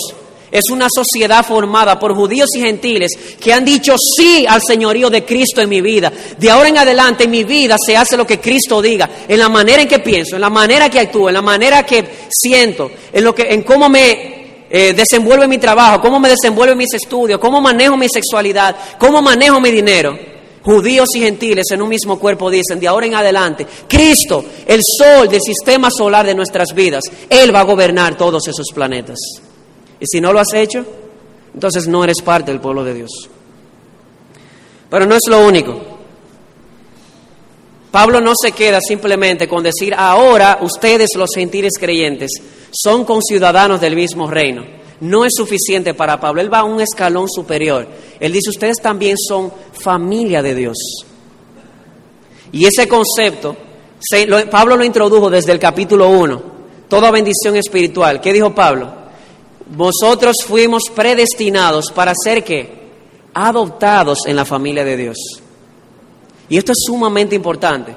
es 0.51 0.69
una 0.69 0.87
sociedad 0.89 1.45
formada 1.45 1.99
por 1.99 2.15
judíos 2.15 2.49
y 2.55 2.61
gentiles 2.61 3.11
que 3.39 3.53
han 3.53 3.63
dicho 3.63 3.95
sí 3.97 4.45
al 4.47 4.61
señorío 4.61 5.09
de 5.09 5.23
Cristo 5.23 5.61
en 5.61 5.69
mi 5.69 5.81
vida. 5.81 6.11
De 6.37 6.49
ahora 6.49 6.69
en 6.69 6.77
adelante 6.77 7.25
en 7.25 7.31
mi 7.31 7.43
vida 7.43 7.75
se 7.83 7.95
hace 7.95 8.17
lo 8.17 8.25
que 8.25 8.39
Cristo 8.39 8.81
diga, 8.81 9.09
en 9.27 9.39
la 9.39 9.49
manera 9.49 9.81
en 9.81 9.87
que 9.87 9.99
pienso, 9.99 10.35
en 10.35 10.41
la 10.41 10.49
manera 10.49 10.89
que 10.89 10.99
actúo, 10.99 11.29
en 11.29 11.35
la 11.35 11.41
manera 11.41 11.85
que 11.85 12.03
siento, 12.29 12.91
en, 13.13 13.23
lo 13.23 13.33
que, 13.35 13.43
en 13.43 13.63
cómo 13.63 13.89
me 13.89 14.65
eh, 14.69 14.93
desenvuelvo 14.93 15.43
en 15.43 15.49
mi 15.49 15.57
trabajo, 15.57 16.01
cómo 16.01 16.19
me 16.19 16.29
desenvuelvo 16.29 16.73
en 16.73 16.77
mis 16.77 16.93
estudios, 16.93 17.39
cómo 17.39 17.61
manejo 17.61 17.97
mi 17.97 18.07
sexualidad, 18.09 18.75
cómo 18.97 19.21
manejo 19.21 19.59
mi 19.59 19.71
dinero. 19.71 20.17
judíos 20.61 21.09
y 21.15 21.21
gentiles 21.21 21.65
en 21.71 21.81
un 21.81 21.89
mismo 21.89 22.19
cuerpo 22.19 22.49
dicen, 22.49 22.79
de 22.79 22.87
ahora 22.87 23.05
en 23.05 23.15
adelante, 23.15 23.65
Cristo, 23.87 24.43
el 24.67 24.81
sol 24.83 25.29
del 25.29 25.41
sistema 25.41 25.89
solar 25.89 26.25
de 26.25 26.35
nuestras 26.35 26.73
vidas, 26.75 27.03
Él 27.29 27.53
va 27.55 27.61
a 27.61 27.63
gobernar 27.63 28.17
todos 28.17 28.47
esos 28.47 28.67
planetas. 28.73 29.17
Y 29.99 30.05
si 30.05 30.21
no 30.21 30.31
lo 30.31 30.39
has 30.39 30.53
hecho, 30.53 30.85
entonces 31.53 31.87
no 31.87 32.03
eres 32.03 32.21
parte 32.21 32.51
del 32.51 32.61
pueblo 32.61 32.83
de 32.83 32.93
Dios. 32.93 33.29
Pero 34.89 35.05
no 35.05 35.15
es 35.15 35.21
lo 35.27 35.45
único. 35.45 35.79
Pablo 37.91 38.21
no 38.21 38.33
se 38.39 38.51
queda 38.51 38.79
simplemente 38.81 39.47
con 39.47 39.63
decir, 39.63 39.93
ahora 39.97 40.59
ustedes 40.61 41.09
los 41.15 41.31
gentiles 41.33 41.73
creyentes 41.79 42.31
son 42.71 43.03
conciudadanos 43.03 43.81
del 43.81 43.95
mismo 43.95 44.29
reino. 44.29 44.63
No 45.01 45.25
es 45.25 45.31
suficiente 45.35 45.93
para 45.93 46.19
Pablo, 46.19 46.41
él 46.41 46.53
va 46.53 46.59
a 46.59 46.63
un 46.65 46.81
escalón 46.81 47.27
superior. 47.29 47.87
Él 48.19 48.31
dice, 48.31 48.49
ustedes 48.49 48.77
también 48.81 49.17
son 49.17 49.51
familia 49.71 50.41
de 50.41 50.55
Dios. 50.55 50.77
Y 52.51 52.65
ese 52.65 52.87
concepto, 52.87 53.55
Pablo 54.51 54.75
lo 54.75 54.83
introdujo 54.83 55.29
desde 55.29 55.51
el 55.51 55.59
capítulo 55.59 56.09
1, 56.09 56.41
toda 56.87 57.11
bendición 57.11 57.55
espiritual. 57.55 58.21
¿Qué 58.21 58.33
dijo 58.33 58.53
Pablo? 58.53 58.98
Vosotros 59.69 60.37
fuimos 60.45 60.83
predestinados 60.93 61.91
para 61.91 62.13
ser 62.15 62.43
qué? 62.43 62.79
Adoptados 63.33 64.19
en 64.25 64.35
la 64.35 64.45
familia 64.45 64.83
de 64.83 64.97
Dios. 64.97 65.17
Y 66.49 66.57
esto 66.57 66.71
es 66.71 66.79
sumamente 66.85 67.35
importante. 67.35 67.95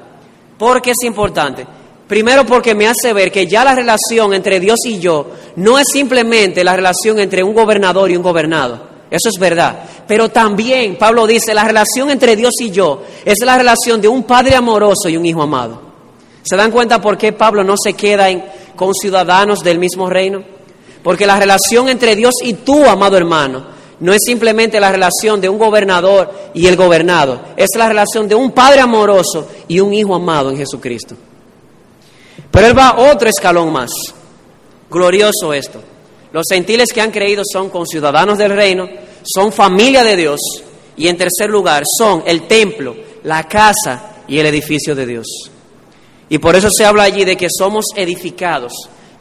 ¿Por 0.59 0.83
qué 0.83 0.91
es 0.91 1.03
importante? 1.05 1.67
Primero 2.07 2.45
porque 2.45 2.75
me 2.75 2.87
hace 2.87 3.15
ver 3.15 3.33
que 3.33 3.47
ya 3.47 3.65
la 3.65 3.75
relación 3.75 4.35
entre 4.35 4.61
Dios 4.61 4.81
y 4.85 4.99
yo 4.99 5.31
no 5.57 5.79
es 5.79 5.87
simplemente 5.91 6.63
la 6.63 6.77
relación 6.77 7.19
entre 7.19 7.43
un 7.43 7.55
gobernador 7.55 8.11
y 8.11 8.17
un 8.17 8.23
gobernado. 8.23 8.93
Eso 9.11 9.31
es 9.31 9.41
verdad. 9.41 9.85
Pero 10.07 10.29
también, 10.29 10.97
Pablo 10.99 11.27
dice, 11.27 11.55
la 11.55 11.65
relación 11.65 12.11
entre 12.11 12.37
Dios 12.37 12.53
y 12.61 12.71
yo 12.71 13.03
es 13.25 13.39
la 13.45 13.57
relación 13.57 14.01
de 14.01 14.09
un 14.09 14.25
padre 14.25 14.55
amoroso 14.55 15.09
y 15.09 15.17
un 15.17 15.25
hijo 15.25 15.43
amado. 15.43 15.81
¿Se 16.43 16.57
dan 16.57 16.71
cuenta 16.71 17.01
por 17.01 17.17
qué 17.17 17.33
Pablo 17.33 17.65
no 17.65 17.77
se 17.83 17.95
queda 17.95 18.29
en, 18.29 18.45
con 18.77 18.93
ciudadanos 18.95 19.61
del 19.61 19.79
mismo 19.79 20.11
reino? 20.11 20.52
Porque 21.03 21.27
la 21.27 21.39
relación 21.39 21.89
entre 21.89 22.15
Dios 22.15 22.35
y 22.43 22.55
tú, 22.55 22.85
amado 22.85 23.17
hermano, 23.17 23.67
no 24.01 24.13
es 24.13 24.21
simplemente 24.25 24.81
la 24.81 24.91
relación 24.91 25.41
de 25.41 25.49
un 25.49 25.59
gobernador 25.59 26.33
y 26.55 26.67
el 26.67 26.77
gobernado, 26.77 27.41
es 27.57 27.69
la 27.77 27.89
relación 27.89 28.29
de 28.29 28.35
un 28.35 28.51
padre 28.51 28.81
amoroso 28.81 29.49
y 29.69 29.81
un 29.81 29.95
hijo 29.95 30.15
amado 30.15 30.51
en 30.51 30.57
Jesucristo. 30.57 31.15
Pero 32.51 32.67
él 32.67 32.79
va 32.79 32.97
otro 32.99 33.29
escalón 33.29 33.73
más. 33.73 33.91
Glorioso 34.91 35.55
esto. 35.55 35.81
Los 36.33 36.45
gentiles 36.51 36.89
que 36.93 37.01
han 37.01 37.11
creído 37.11 37.43
son 37.51 37.71
conciudadanos 37.71 38.39
del 38.39 38.53
reino, 38.53 38.89
son 39.23 39.53
familia 39.53 40.03
de 40.03 40.17
Dios 40.17 40.41
y 40.97 41.09
en 41.09 41.17
tercer 41.17 41.49
lugar 41.49 41.85
son 41.99 42.23
el 42.27 42.47
templo, 42.47 42.97
la 43.23 43.45
casa 43.49 44.23
y 44.27 44.39
el 44.39 44.47
edificio 44.47 44.95
de 44.95 45.07
Dios. 45.07 45.27
Y 46.29 46.39
por 46.39 46.57
eso 46.57 46.69
se 46.71 46.85
habla 46.85 47.05
allí 47.05 47.25
de 47.25 47.37
que 47.37 47.49
somos 47.51 47.87
edificados, 47.95 48.73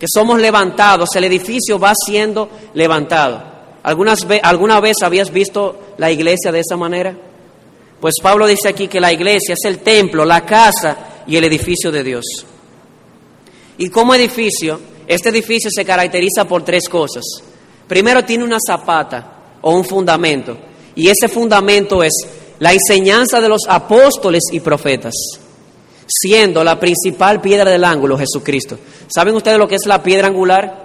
que 0.02 0.08
somos 0.12 0.42
levantados, 0.42 1.10
el 1.16 1.26
edificio 1.26 1.78
va 1.78 1.94
siendo 1.94 2.50
levantado. 2.74 3.40
¿Algunas 3.84 4.26
¿Alguna 4.42 4.80
vez 4.80 4.96
habías 5.04 5.30
visto 5.30 5.94
la 6.00 6.10
iglesia 6.10 6.52
de 6.52 6.62
esa 6.62 6.76
manera? 6.76 7.16
Pues 8.00 8.16
Pablo 8.20 8.48
dice 8.48 8.68
aquí 8.68 8.88
que 8.88 9.00
la 9.00 9.14
iglesia 9.14 9.54
es 9.54 9.64
el 9.64 9.78
templo, 9.78 10.26
la 10.26 10.44
casa 10.44 11.24
y 11.28 11.36
el 11.36 11.44
edificio 11.44 11.92
de 11.92 12.04
Dios. 12.04 12.26
Y 13.78 13.90
como 13.90 14.16
edificio, 14.16 14.80
este 15.06 15.30
edificio 15.30 15.70
se 15.72 15.86
caracteriza 15.86 16.46
por 16.48 16.64
tres 16.64 16.90
cosas. 16.90 17.24
Primero 17.88 18.26
tiene 18.26 18.44
una 18.44 18.58
zapata 18.60 19.60
o 19.62 19.76
un 19.76 19.86
fundamento, 19.86 20.58
y 20.96 21.10
ese 21.10 21.28
fundamento 21.28 22.02
es 22.02 22.14
la 22.58 22.74
enseñanza 22.74 23.40
de 23.40 23.50
los 23.50 23.62
apóstoles 23.70 24.46
y 24.52 24.62
profetas, 24.62 25.14
siendo 26.12 26.64
la 26.64 26.80
principal 26.80 27.42
piedra 27.42 27.72
del 27.72 27.84
ángulo 27.84 28.18
Jesucristo. 28.18 28.78
¿Saben 29.08 29.36
ustedes 29.36 29.58
lo 29.58 29.68
que 29.68 29.76
es 29.76 29.86
la 29.86 30.04
piedra 30.04 30.28
angular? 30.28 30.82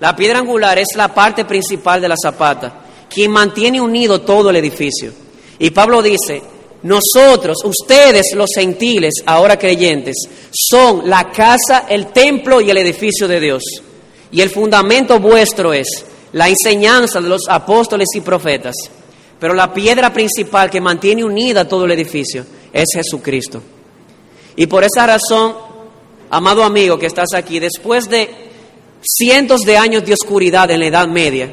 La 0.00 0.14
piedra 0.14 0.38
angular 0.38 0.78
es 0.78 0.88
la 0.96 1.12
parte 1.14 1.44
principal 1.44 2.00
de 2.00 2.08
la 2.08 2.16
zapata, 2.20 2.82
quien 3.08 3.30
mantiene 3.30 3.80
unido 3.80 4.20
todo 4.20 4.50
el 4.50 4.56
edificio. 4.56 5.12
Y 5.58 5.70
Pablo 5.70 6.02
dice, 6.02 6.42
nosotros, 6.82 7.58
ustedes 7.64 8.32
los 8.34 8.50
gentiles, 8.54 9.14
ahora 9.26 9.58
creyentes, 9.58 10.16
son 10.50 11.08
la 11.08 11.30
casa, 11.30 11.84
el 11.88 12.06
templo 12.06 12.60
y 12.60 12.70
el 12.70 12.78
edificio 12.78 13.28
de 13.28 13.40
Dios. 13.40 13.62
Y 14.32 14.40
el 14.40 14.50
fundamento 14.50 15.18
vuestro 15.18 15.72
es 15.72 16.04
la 16.32 16.48
enseñanza 16.48 17.20
de 17.20 17.28
los 17.28 17.42
apóstoles 17.48 18.08
y 18.14 18.20
profetas. 18.20 18.74
Pero 19.38 19.54
la 19.54 19.72
piedra 19.72 20.12
principal 20.12 20.70
que 20.70 20.80
mantiene 20.80 21.24
unida 21.24 21.66
todo 21.66 21.84
el 21.84 21.92
edificio 21.92 22.44
es 22.72 22.86
Jesucristo. 22.94 23.62
Y 24.60 24.66
por 24.66 24.84
esa 24.84 25.06
razón, 25.06 25.54
amado 26.28 26.62
amigo 26.62 26.98
que 26.98 27.06
estás 27.06 27.32
aquí, 27.32 27.58
después 27.58 28.10
de 28.10 28.28
cientos 29.00 29.62
de 29.62 29.78
años 29.78 30.04
de 30.04 30.12
oscuridad 30.12 30.70
en 30.70 30.80
la 30.80 30.86
Edad 30.86 31.08
Media, 31.08 31.50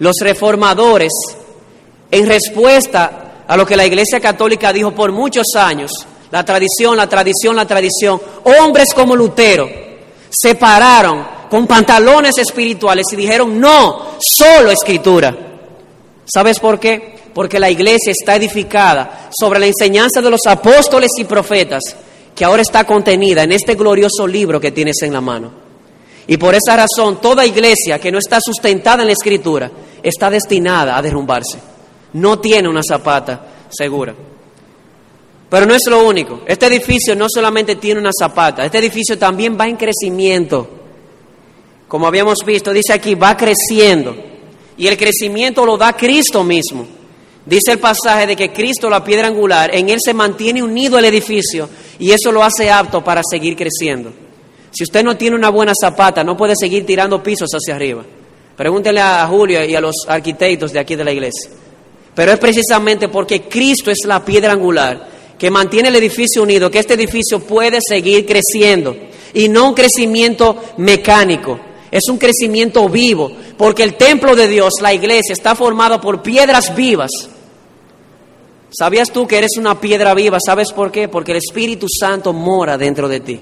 los 0.00 0.16
reformadores, 0.20 1.12
en 2.10 2.26
respuesta 2.26 3.44
a 3.48 3.56
lo 3.56 3.64
que 3.64 3.74
la 3.74 3.86
Iglesia 3.86 4.20
Católica 4.20 4.70
dijo 4.70 4.94
por 4.94 5.12
muchos 5.12 5.46
años, 5.56 5.92
la 6.30 6.44
tradición, 6.44 6.94
la 6.94 7.08
tradición, 7.08 7.56
la 7.56 7.66
tradición, 7.66 8.20
hombres 8.44 8.92
como 8.94 9.16
Lutero 9.16 9.70
se 10.28 10.56
pararon 10.56 11.26
con 11.48 11.66
pantalones 11.66 12.36
espirituales 12.36 13.06
y 13.12 13.16
dijeron, 13.16 13.58
no, 13.58 14.18
solo 14.20 14.70
escritura. 14.70 15.34
¿Sabes 16.26 16.58
por 16.58 16.78
qué? 16.78 17.18
Porque 17.32 17.58
la 17.58 17.70
iglesia 17.70 18.12
está 18.12 18.36
edificada 18.36 19.30
sobre 19.32 19.58
la 19.58 19.66
enseñanza 19.68 20.20
de 20.20 20.30
los 20.30 20.42
apóstoles 20.46 21.08
y 21.16 21.24
profetas 21.24 21.80
que 22.34 22.44
ahora 22.44 22.62
está 22.62 22.84
contenida 22.84 23.42
en 23.42 23.52
este 23.52 23.74
glorioso 23.74 24.26
libro 24.26 24.60
que 24.60 24.72
tienes 24.72 24.96
en 25.02 25.12
la 25.12 25.20
mano. 25.20 25.52
Y 26.26 26.36
por 26.36 26.54
esa 26.54 26.76
razón, 26.76 27.20
toda 27.20 27.44
iglesia 27.44 27.98
que 27.98 28.12
no 28.12 28.18
está 28.18 28.38
sustentada 28.40 29.02
en 29.02 29.08
la 29.08 29.14
escritura 29.14 29.70
está 30.02 30.30
destinada 30.30 30.96
a 30.96 31.02
derrumbarse. 31.02 31.58
No 32.12 32.38
tiene 32.38 32.68
una 32.68 32.82
zapata 32.82 33.46
segura. 33.68 34.14
Pero 35.48 35.66
no 35.66 35.74
es 35.74 35.82
lo 35.88 36.06
único. 36.06 36.42
Este 36.46 36.66
edificio 36.66 37.16
no 37.16 37.26
solamente 37.28 37.76
tiene 37.76 38.00
una 38.00 38.12
zapata, 38.16 38.64
este 38.64 38.78
edificio 38.78 39.18
también 39.18 39.58
va 39.58 39.66
en 39.66 39.76
crecimiento. 39.76 40.68
Como 41.88 42.06
habíamos 42.06 42.38
visto, 42.46 42.72
dice 42.72 42.92
aquí, 42.92 43.16
va 43.16 43.36
creciendo. 43.36 44.14
Y 44.76 44.86
el 44.86 44.96
crecimiento 44.96 45.66
lo 45.66 45.76
da 45.76 45.92
Cristo 45.94 46.44
mismo. 46.44 46.86
Dice 47.46 47.72
el 47.72 47.78
pasaje 47.78 48.26
de 48.26 48.36
que 48.36 48.52
Cristo, 48.52 48.90
la 48.90 49.02
piedra 49.02 49.28
angular, 49.28 49.74
en 49.74 49.88
Él 49.88 49.98
se 50.02 50.14
mantiene 50.14 50.62
unido 50.62 50.98
el 50.98 51.04
edificio 51.06 51.68
y 51.98 52.10
eso 52.10 52.30
lo 52.32 52.42
hace 52.42 52.70
apto 52.70 53.02
para 53.02 53.22
seguir 53.28 53.56
creciendo. 53.56 54.12
Si 54.70 54.84
usted 54.84 55.02
no 55.02 55.16
tiene 55.16 55.36
una 55.36 55.50
buena 55.50 55.72
zapata, 55.78 56.22
no 56.22 56.36
puede 56.36 56.54
seguir 56.54 56.86
tirando 56.86 57.22
pisos 57.22 57.48
hacia 57.52 57.74
arriba. 57.74 58.04
Pregúntele 58.56 59.00
a 59.00 59.26
Julio 59.26 59.64
y 59.64 59.74
a 59.74 59.80
los 59.80 59.96
arquitectos 60.06 60.72
de 60.72 60.78
aquí 60.78 60.94
de 60.94 61.04
la 61.04 61.12
iglesia. 61.12 61.50
Pero 62.14 62.32
es 62.32 62.38
precisamente 62.38 63.08
porque 63.08 63.42
Cristo 63.42 63.90
es 63.90 64.00
la 64.04 64.24
piedra 64.24 64.52
angular 64.52 65.08
que 65.38 65.50
mantiene 65.50 65.88
el 65.88 65.96
edificio 65.96 66.42
unido, 66.42 66.70
que 66.70 66.80
este 66.80 66.94
edificio 66.94 67.40
puede 67.40 67.78
seguir 67.80 68.26
creciendo. 68.26 68.94
Y 69.32 69.48
no 69.48 69.68
un 69.68 69.74
crecimiento 69.74 70.62
mecánico, 70.76 71.58
es 71.90 72.08
un 72.08 72.18
crecimiento 72.18 72.88
vivo, 72.88 73.32
porque 73.56 73.82
el 73.82 73.94
templo 73.94 74.36
de 74.36 74.48
Dios, 74.48 74.74
la 74.80 74.94
iglesia, 74.94 75.32
está 75.32 75.54
formado 75.54 76.00
por 76.00 76.22
piedras 76.22 76.74
vivas. 76.74 77.10
¿Sabías 78.70 79.10
tú 79.10 79.26
que 79.26 79.38
eres 79.38 79.56
una 79.58 79.80
piedra 79.80 80.14
viva? 80.14 80.38
¿Sabes 80.44 80.72
por 80.72 80.92
qué? 80.92 81.08
Porque 81.08 81.32
el 81.32 81.38
Espíritu 81.38 81.86
Santo 81.88 82.32
mora 82.32 82.78
dentro 82.78 83.08
de 83.08 83.20
ti 83.20 83.40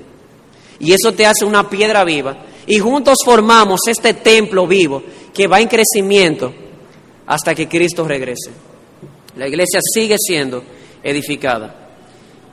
y 0.80 0.92
eso 0.92 1.12
te 1.12 1.26
hace 1.26 1.44
una 1.44 1.68
piedra 1.68 2.04
viva. 2.04 2.36
Y 2.66 2.78
juntos 2.78 3.18
formamos 3.24 3.80
este 3.88 4.14
templo 4.14 4.66
vivo 4.66 5.02
que 5.34 5.46
va 5.46 5.60
en 5.60 5.68
crecimiento 5.68 6.52
hasta 7.26 7.54
que 7.54 7.68
Cristo 7.68 8.06
regrese. 8.06 8.50
La 9.36 9.48
iglesia 9.48 9.80
sigue 9.82 10.16
siendo 10.18 10.62
edificada. 11.02 11.74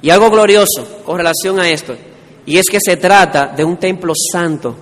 Y 0.01 0.09
algo 0.09 0.29
glorioso 0.29 1.01
con 1.03 1.17
relación 1.17 1.59
a 1.59 1.69
esto, 1.69 1.95
y 2.45 2.57
es 2.57 2.65
que 2.69 2.79
se 2.79 2.97
trata 2.97 3.47
de 3.47 3.63
un 3.63 3.77
templo 3.77 4.13
santo. 4.15 4.75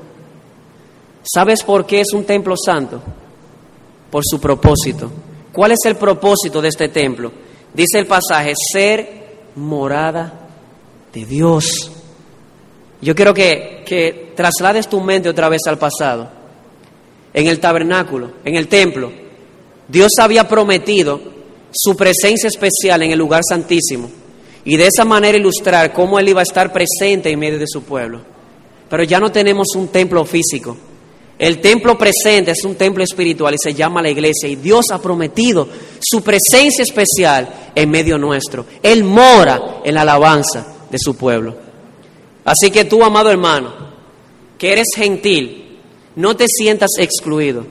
¿Sabes 1.24 1.64
por 1.64 1.86
qué 1.86 2.02
es 2.02 2.14
un 2.14 2.26
templo 2.26 2.56
santo? 2.58 3.02
Por 4.12 4.24
su 4.26 4.40
propósito. 4.40 5.10
¿Cuál 5.52 5.72
es 5.72 5.80
el 5.86 5.96
propósito 5.96 6.62
de 6.62 6.68
este 6.68 6.90
templo? 6.90 7.32
Dice 7.74 8.00
el 8.00 8.06
pasaje, 8.06 8.54
ser 8.72 9.24
morada 9.56 10.50
de 11.14 11.26
Dios. 11.26 11.92
Yo 13.02 13.16
quiero 13.16 13.34
que, 13.34 13.84
que 13.86 14.34
traslades 14.36 14.88
tu 14.88 15.00
mente 15.00 15.30
otra 15.30 15.50
vez 15.50 15.62
al 15.68 15.78
pasado. 15.78 16.30
En 17.34 17.48
el 17.48 17.60
tabernáculo, 17.60 18.32
en 18.44 18.56
el 18.56 18.68
templo, 18.68 19.12
Dios 19.88 20.12
había 20.20 20.48
prometido 20.48 21.20
su 21.72 21.96
presencia 21.96 22.48
especial 22.48 23.02
en 23.02 23.12
el 23.12 23.18
lugar 23.18 23.42
santísimo 23.48 24.10
y 24.64 24.78
de 24.78 24.88
esa 24.88 25.04
manera 25.04 25.38
ilustrar 25.38 25.92
cómo 25.92 26.20
Él 26.20 26.30
iba 26.30 26.42
a 26.42 26.44
estar 26.44 26.72
presente 26.72 27.32
en 27.32 27.40
medio 27.40 27.60
de 27.60 27.68
su 27.68 27.84
pueblo. 27.84 28.22
Pero 28.90 29.04
ya 29.04 29.20
no 29.20 29.32
tenemos 29.32 29.70
un 29.76 29.88
templo 29.88 30.24
físico. 30.26 30.78
El 31.44 31.60
templo 31.60 31.98
presente 31.98 32.52
es 32.52 32.64
un 32.64 32.76
templo 32.76 33.04
espiritual 33.04 33.54
y 33.54 33.58
se 33.62 33.74
llama 33.74 34.02
la 34.02 34.10
iglesia 34.10 34.48
y 34.48 34.56
Dios 34.56 34.86
ha 34.92 35.02
prometido 35.02 35.68
su 36.00 36.24
presencia 36.24 36.84
especial 36.84 37.72
en 37.76 37.92
medio 37.92 38.18
nuestro. 38.18 38.66
Él 38.82 39.04
mora 39.04 39.82
en 39.84 39.94
la 39.94 40.04
alabanza 40.04 40.66
de 40.90 40.98
su 40.98 41.18
pueblo. 41.18 41.54
Así 42.46 42.72
que 42.72 42.86
tú, 42.86 43.04
amado 43.04 43.30
hermano, 43.30 43.74
que 44.58 44.72
eres 44.72 44.88
gentil, 44.96 45.82
no 46.16 46.34
te 46.34 46.46
sientas 46.48 46.92
excluido. 46.98 47.66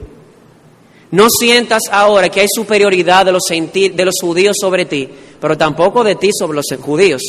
No 1.11 1.29
sientas 1.31 1.85
ahora 1.91 2.29
que 2.29 2.41
hay 2.41 2.49
superioridad 2.55 3.25
de 3.25 3.33
los, 3.33 3.45
de 3.49 4.05
los 4.05 4.17
judíos 4.21 4.55
sobre 4.61 4.85
ti, 4.85 5.09
pero 5.41 5.57
tampoco 5.57 6.05
de 6.05 6.17
ti 6.17 6.29
sobre 6.39 6.57
los 6.57 6.67
judíos. 6.79 7.23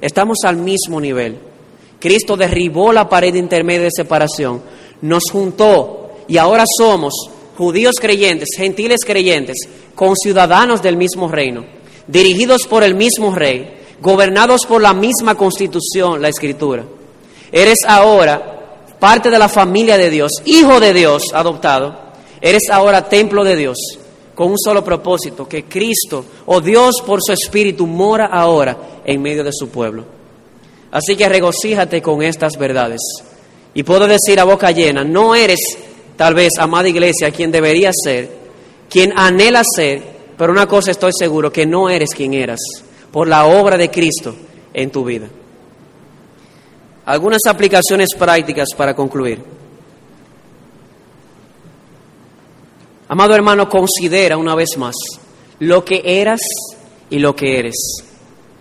Estamos 0.00 0.38
al 0.44 0.56
mismo 0.56 1.00
nivel. 1.00 1.38
Cristo 2.00 2.36
derribó 2.36 2.92
la 2.92 3.08
pared 3.08 3.32
intermedia 3.36 3.84
de 3.84 3.90
separación, 3.94 4.60
nos 5.00 5.24
juntó 5.30 6.10
y 6.28 6.38
ahora 6.38 6.64
somos 6.78 7.12
judíos 7.56 7.96
creyentes, 8.00 8.50
gentiles 8.56 9.00
creyentes, 9.04 9.68
conciudadanos 9.94 10.82
del 10.82 10.96
mismo 10.96 11.28
reino, 11.28 11.64
dirigidos 12.06 12.66
por 12.66 12.82
el 12.82 12.94
mismo 12.94 13.34
rey, 13.34 13.74
gobernados 14.00 14.62
por 14.66 14.82
la 14.82 14.92
misma 14.92 15.34
constitución, 15.36 16.20
la 16.20 16.28
escritura. 16.28 16.84
Eres 17.52 17.78
ahora 17.86 18.82
parte 18.98 19.30
de 19.30 19.38
la 19.38 19.48
familia 19.48 19.96
de 19.96 20.10
Dios, 20.10 20.32
hijo 20.44 20.80
de 20.80 20.92
Dios 20.92 21.24
adoptado. 21.32 21.96
Eres 22.40 22.64
ahora 22.70 23.08
templo 23.08 23.44
de 23.44 23.56
Dios 23.56 23.78
con 24.34 24.50
un 24.50 24.58
solo 24.58 24.84
propósito, 24.84 25.48
que 25.48 25.64
Cristo 25.64 26.24
o 26.46 26.60
Dios 26.60 26.96
por 27.06 27.20
su 27.22 27.32
Espíritu 27.32 27.86
mora 27.86 28.26
ahora 28.26 29.02
en 29.04 29.22
medio 29.22 29.44
de 29.44 29.52
su 29.52 29.68
pueblo. 29.68 30.04
Así 30.90 31.16
que 31.16 31.28
regocíjate 31.28 32.02
con 32.02 32.22
estas 32.22 32.56
verdades. 32.56 33.00
Y 33.74 33.82
puedo 33.82 34.06
decir 34.06 34.38
a 34.38 34.44
boca 34.44 34.70
llena, 34.70 35.04
no 35.04 35.34
eres 35.34 35.58
tal 36.16 36.34
vez, 36.34 36.52
amada 36.58 36.88
iglesia, 36.88 37.30
quien 37.30 37.50
deberías 37.50 37.94
ser, 38.02 38.30
quien 38.88 39.12
anhela 39.16 39.62
ser, 39.64 40.02
pero 40.38 40.52
una 40.52 40.66
cosa 40.66 40.90
estoy 40.90 41.12
seguro, 41.12 41.52
que 41.52 41.66
no 41.66 41.88
eres 41.88 42.10
quien 42.14 42.34
eras 42.34 42.60
por 43.10 43.28
la 43.28 43.46
obra 43.46 43.76
de 43.76 43.90
Cristo 43.90 44.34
en 44.72 44.90
tu 44.90 45.04
vida. 45.04 45.28
Algunas 47.06 47.42
aplicaciones 47.46 48.10
prácticas 48.16 48.68
para 48.76 48.94
concluir. 48.94 49.42
Amado 53.08 53.34
hermano, 53.34 53.68
considera 53.68 54.38
una 54.38 54.54
vez 54.54 54.76
más 54.78 54.94
lo 55.58 55.84
que 55.84 56.00
eras 56.04 56.40
y 57.10 57.18
lo 57.18 57.36
que 57.36 57.58
eres. 57.58 57.74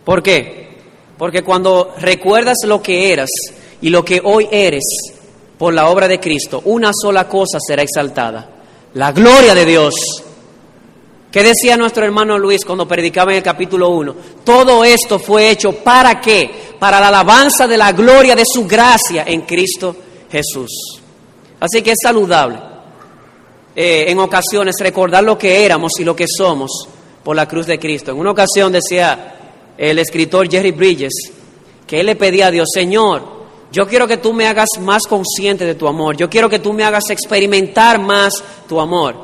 ¿Por 0.03 0.21
qué? 0.21 0.77
Porque 1.17 1.43
cuando 1.43 1.93
recuerdas 1.97 2.57
lo 2.65 2.81
que 2.81 3.13
eras 3.13 3.29
y 3.83 3.89
lo 3.89 4.03
que 4.03 4.21
hoy 4.23 4.47
eres 4.49 4.83
por 5.57 5.73
la 5.73 5.89
obra 5.89 6.07
de 6.07 6.19
Cristo, 6.19 6.61
una 6.65 6.91
sola 6.93 7.27
cosa 7.27 7.59
será 7.59 7.83
exaltada, 7.83 8.49
la 8.93 9.11
gloria 9.11 9.53
de 9.53 9.65
Dios. 9.65 9.93
¿Qué 11.29 11.43
decía 11.43 11.75
nuestro 11.75 12.05
hermano 12.05 12.37
Luis 12.37 12.63
cuando 12.63 12.87
predicaba 12.87 13.31
en 13.31 13.37
el 13.37 13.43
capítulo 13.43 13.89
1? 13.89 14.15
Todo 14.45 14.85
esto 14.85 15.19
fue 15.19 15.49
hecho 15.49 15.73
para 15.73 16.21
qué? 16.21 16.49
Para 16.79 17.01
la 17.01 17.09
alabanza 17.09 17.67
de 17.67 17.75
la 17.75 17.91
gloria 17.91 18.35
de 18.35 18.45
su 18.45 18.65
gracia 18.65 19.25
en 19.27 19.41
Cristo 19.41 19.93
Jesús. 20.31 21.01
Así 21.59 21.81
que 21.81 21.91
es 21.91 21.97
saludable 22.01 22.59
eh, 23.75 24.05
en 24.07 24.17
ocasiones 24.19 24.75
recordar 24.79 25.25
lo 25.25 25.37
que 25.37 25.65
éramos 25.65 25.91
y 25.99 26.05
lo 26.05 26.15
que 26.15 26.25
somos 26.27 26.87
por 27.21 27.35
la 27.35 27.49
cruz 27.49 27.65
de 27.65 27.79
Cristo. 27.79 28.11
En 28.11 28.17
una 28.17 28.31
ocasión 28.31 28.71
decía 28.71 29.73
el 29.77 29.99
escritor 29.99 30.49
Jerry 30.49 30.71
Bridges 30.71 31.33
que 31.85 31.99
él 31.99 32.05
le 32.05 32.15
pedía 32.15 32.47
a 32.47 32.51
Dios, 32.51 32.69
Señor, 32.73 33.32
yo 33.73 33.87
quiero 33.87 34.07
que 34.07 34.17
tú 34.17 34.33
me 34.33 34.45
hagas 34.45 34.69
más 34.79 35.01
consciente 35.07 35.65
de 35.65 35.73
tu 35.73 35.87
amor, 35.87 36.15
yo 36.15 36.29
quiero 36.29 36.47
que 36.47 36.59
tú 36.59 36.73
me 36.73 36.83
hagas 36.83 37.09
experimentar 37.09 37.99
más 37.99 38.31
tu 38.69 38.79
amor. 38.79 39.15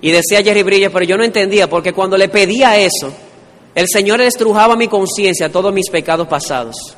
Y 0.00 0.10
decía 0.10 0.42
Jerry 0.42 0.62
Bridges, 0.62 0.90
pero 0.90 1.04
yo 1.04 1.18
no 1.18 1.24
entendía, 1.24 1.68
porque 1.68 1.92
cuando 1.92 2.16
le 2.16 2.30
pedía 2.30 2.78
eso, 2.78 3.12
el 3.74 3.86
Señor 3.86 4.22
estrujaba 4.22 4.76
mi 4.76 4.88
conciencia 4.88 5.52
todos 5.52 5.74
mis 5.74 5.90
pecados 5.90 6.26
pasados 6.26 6.96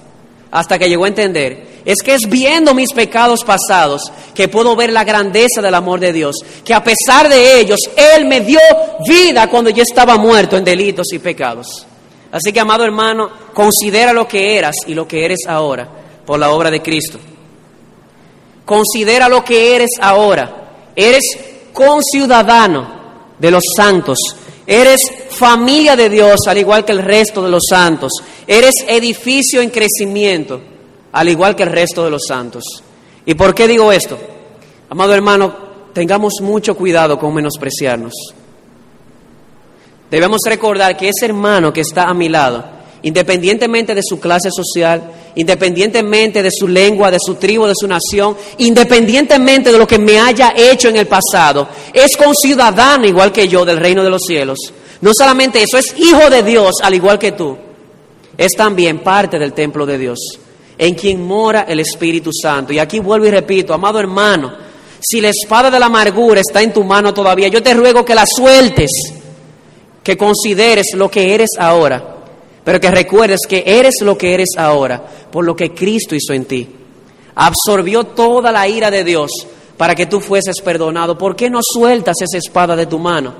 hasta 0.52 0.78
que 0.78 0.88
llegó 0.88 1.04
a 1.04 1.08
entender, 1.08 1.82
es 1.84 2.00
que 2.00 2.14
es 2.14 2.28
viendo 2.28 2.72
mis 2.72 2.92
pecados 2.94 3.44
pasados 3.44 4.10
que 4.32 4.48
puedo 4.48 4.74
ver 4.76 4.92
la 4.92 5.04
grandeza 5.04 5.60
del 5.60 5.74
amor 5.74 5.98
de 5.98 6.12
Dios, 6.12 6.36
que 6.64 6.72
a 6.72 6.82
pesar 6.82 7.28
de 7.28 7.60
ellos, 7.60 7.80
Él 8.14 8.24
me 8.24 8.40
dio 8.40 8.60
vida 9.06 9.50
cuando 9.50 9.68
yo 9.68 9.82
estaba 9.82 10.16
muerto 10.16 10.56
en 10.56 10.64
delitos 10.64 11.08
y 11.12 11.18
pecados. 11.18 11.84
Así 12.30 12.52
que, 12.52 12.60
amado 12.60 12.84
hermano, 12.84 13.30
considera 13.52 14.12
lo 14.12 14.26
que 14.28 14.56
eras 14.56 14.76
y 14.86 14.94
lo 14.94 15.06
que 15.06 15.24
eres 15.24 15.40
ahora 15.46 16.06
por 16.28 16.38
la 16.38 16.52
obra 16.52 16.70
de 16.70 16.82
Cristo. 16.82 17.18
Considera 18.66 19.28
lo 19.28 19.42
que 19.42 19.74
eres 19.74 19.92
ahora. 19.98 20.90
Eres 20.94 21.24
conciudadano 21.72 22.98
de 23.38 23.50
los 23.50 23.64
santos 23.74 24.18
Eres 24.70 25.00
familia 25.30 25.96
de 25.96 26.10
Dios 26.10 26.40
al 26.46 26.58
igual 26.58 26.84
que 26.84 26.92
el 26.92 27.02
resto 27.02 27.42
de 27.42 27.50
los 27.50 27.62
santos. 27.70 28.12
Eres 28.46 28.74
edificio 28.86 29.62
en 29.62 29.70
crecimiento 29.70 30.60
al 31.10 31.30
igual 31.30 31.56
que 31.56 31.62
el 31.62 31.70
resto 31.70 32.04
de 32.04 32.10
los 32.10 32.26
santos. 32.28 32.62
¿Y 33.24 33.32
por 33.32 33.54
qué 33.54 33.66
digo 33.66 33.90
esto? 33.90 34.18
Amado 34.90 35.14
hermano, 35.14 35.56
tengamos 35.94 36.34
mucho 36.42 36.76
cuidado 36.76 37.18
con 37.18 37.32
menospreciarnos. 37.32 38.12
Debemos 40.10 40.40
recordar 40.44 40.98
que 40.98 41.08
ese 41.08 41.24
hermano 41.24 41.72
que 41.72 41.80
está 41.80 42.04
a 42.04 42.12
mi 42.12 42.28
lado, 42.28 42.62
independientemente 43.00 43.94
de 43.94 44.02
su 44.02 44.20
clase 44.20 44.50
social, 44.50 45.02
independientemente 45.38 46.42
de 46.42 46.50
su 46.50 46.66
lengua, 46.66 47.12
de 47.12 47.18
su 47.24 47.36
tribu, 47.36 47.66
de 47.66 47.74
su 47.76 47.86
nación, 47.86 48.36
independientemente 48.58 49.70
de 49.70 49.78
lo 49.78 49.86
que 49.86 49.98
me 49.98 50.18
haya 50.18 50.52
hecho 50.56 50.88
en 50.88 50.96
el 50.96 51.06
pasado, 51.06 51.68
es 51.92 52.16
conciudadano 52.16 53.06
igual 53.06 53.30
que 53.30 53.46
yo 53.46 53.64
del 53.64 53.78
reino 53.78 54.02
de 54.02 54.10
los 54.10 54.22
cielos. 54.26 54.58
No 55.00 55.12
solamente 55.16 55.62
eso, 55.62 55.78
es 55.78 55.94
hijo 55.96 56.28
de 56.28 56.42
Dios 56.42 56.74
al 56.82 56.92
igual 56.92 57.20
que 57.20 57.32
tú. 57.32 57.56
Es 58.36 58.52
también 58.56 58.98
parte 58.98 59.38
del 59.38 59.52
templo 59.52 59.86
de 59.86 59.96
Dios, 59.96 60.18
en 60.76 60.96
quien 60.96 61.24
mora 61.24 61.66
el 61.68 61.78
Espíritu 61.78 62.30
Santo. 62.32 62.72
Y 62.72 62.80
aquí 62.80 62.98
vuelvo 62.98 63.26
y 63.26 63.30
repito, 63.30 63.72
amado 63.72 64.00
hermano, 64.00 64.52
si 64.98 65.20
la 65.20 65.28
espada 65.28 65.70
de 65.70 65.78
la 65.78 65.86
amargura 65.86 66.40
está 66.40 66.62
en 66.62 66.72
tu 66.72 66.82
mano 66.82 67.14
todavía, 67.14 67.46
yo 67.46 67.62
te 67.62 67.74
ruego 67.74 68.04
que 68.04 68.16
la 68.16 68.24
sueltes, 68.26 68.90
que 70.02 70.16
consideres 70.16 70.94
lo 70.94 71.08
que 71.08 71.32
eres 71.32 71.50
ahora 71.56 72.17
pero 72.68 72.80
que 72.80 72.90
recuerdes 72.90 73.40
que 73.48 73.62
eres 73.64 73.94
lo 74.02 74.18
que 74.18 74.34
eres 74.34 74.50
ahora 74.58 75.02
por 75.32 75.42
lo 75.42 75.56
que 75.56 75.72
Cristo 75.72 76.14
hizo 76.14 76.34
en 76.34 76.44
ti. 76.44 76.68
Absorbió 77.34 78.04
toda 78.04 78.52
la 78.52 78.68
ira 78.68 78.90
de 78.90 79.04
Dios 79.04 79.30
para 79.78 79.94
que 79.94 80.04
tú 80.04 80.20
fueses 80.20 80.60
perdonado. 80.60 81.16
¿Por 81.16 81.34
qué 81.34 81.48
no 81.48 81.60
sueltas 81.62 82.16
esa 82.20 82.36
espada 82.36 82.76
de 82.76 82.84
tu 82.84 82.98
mano? 82.98 83.34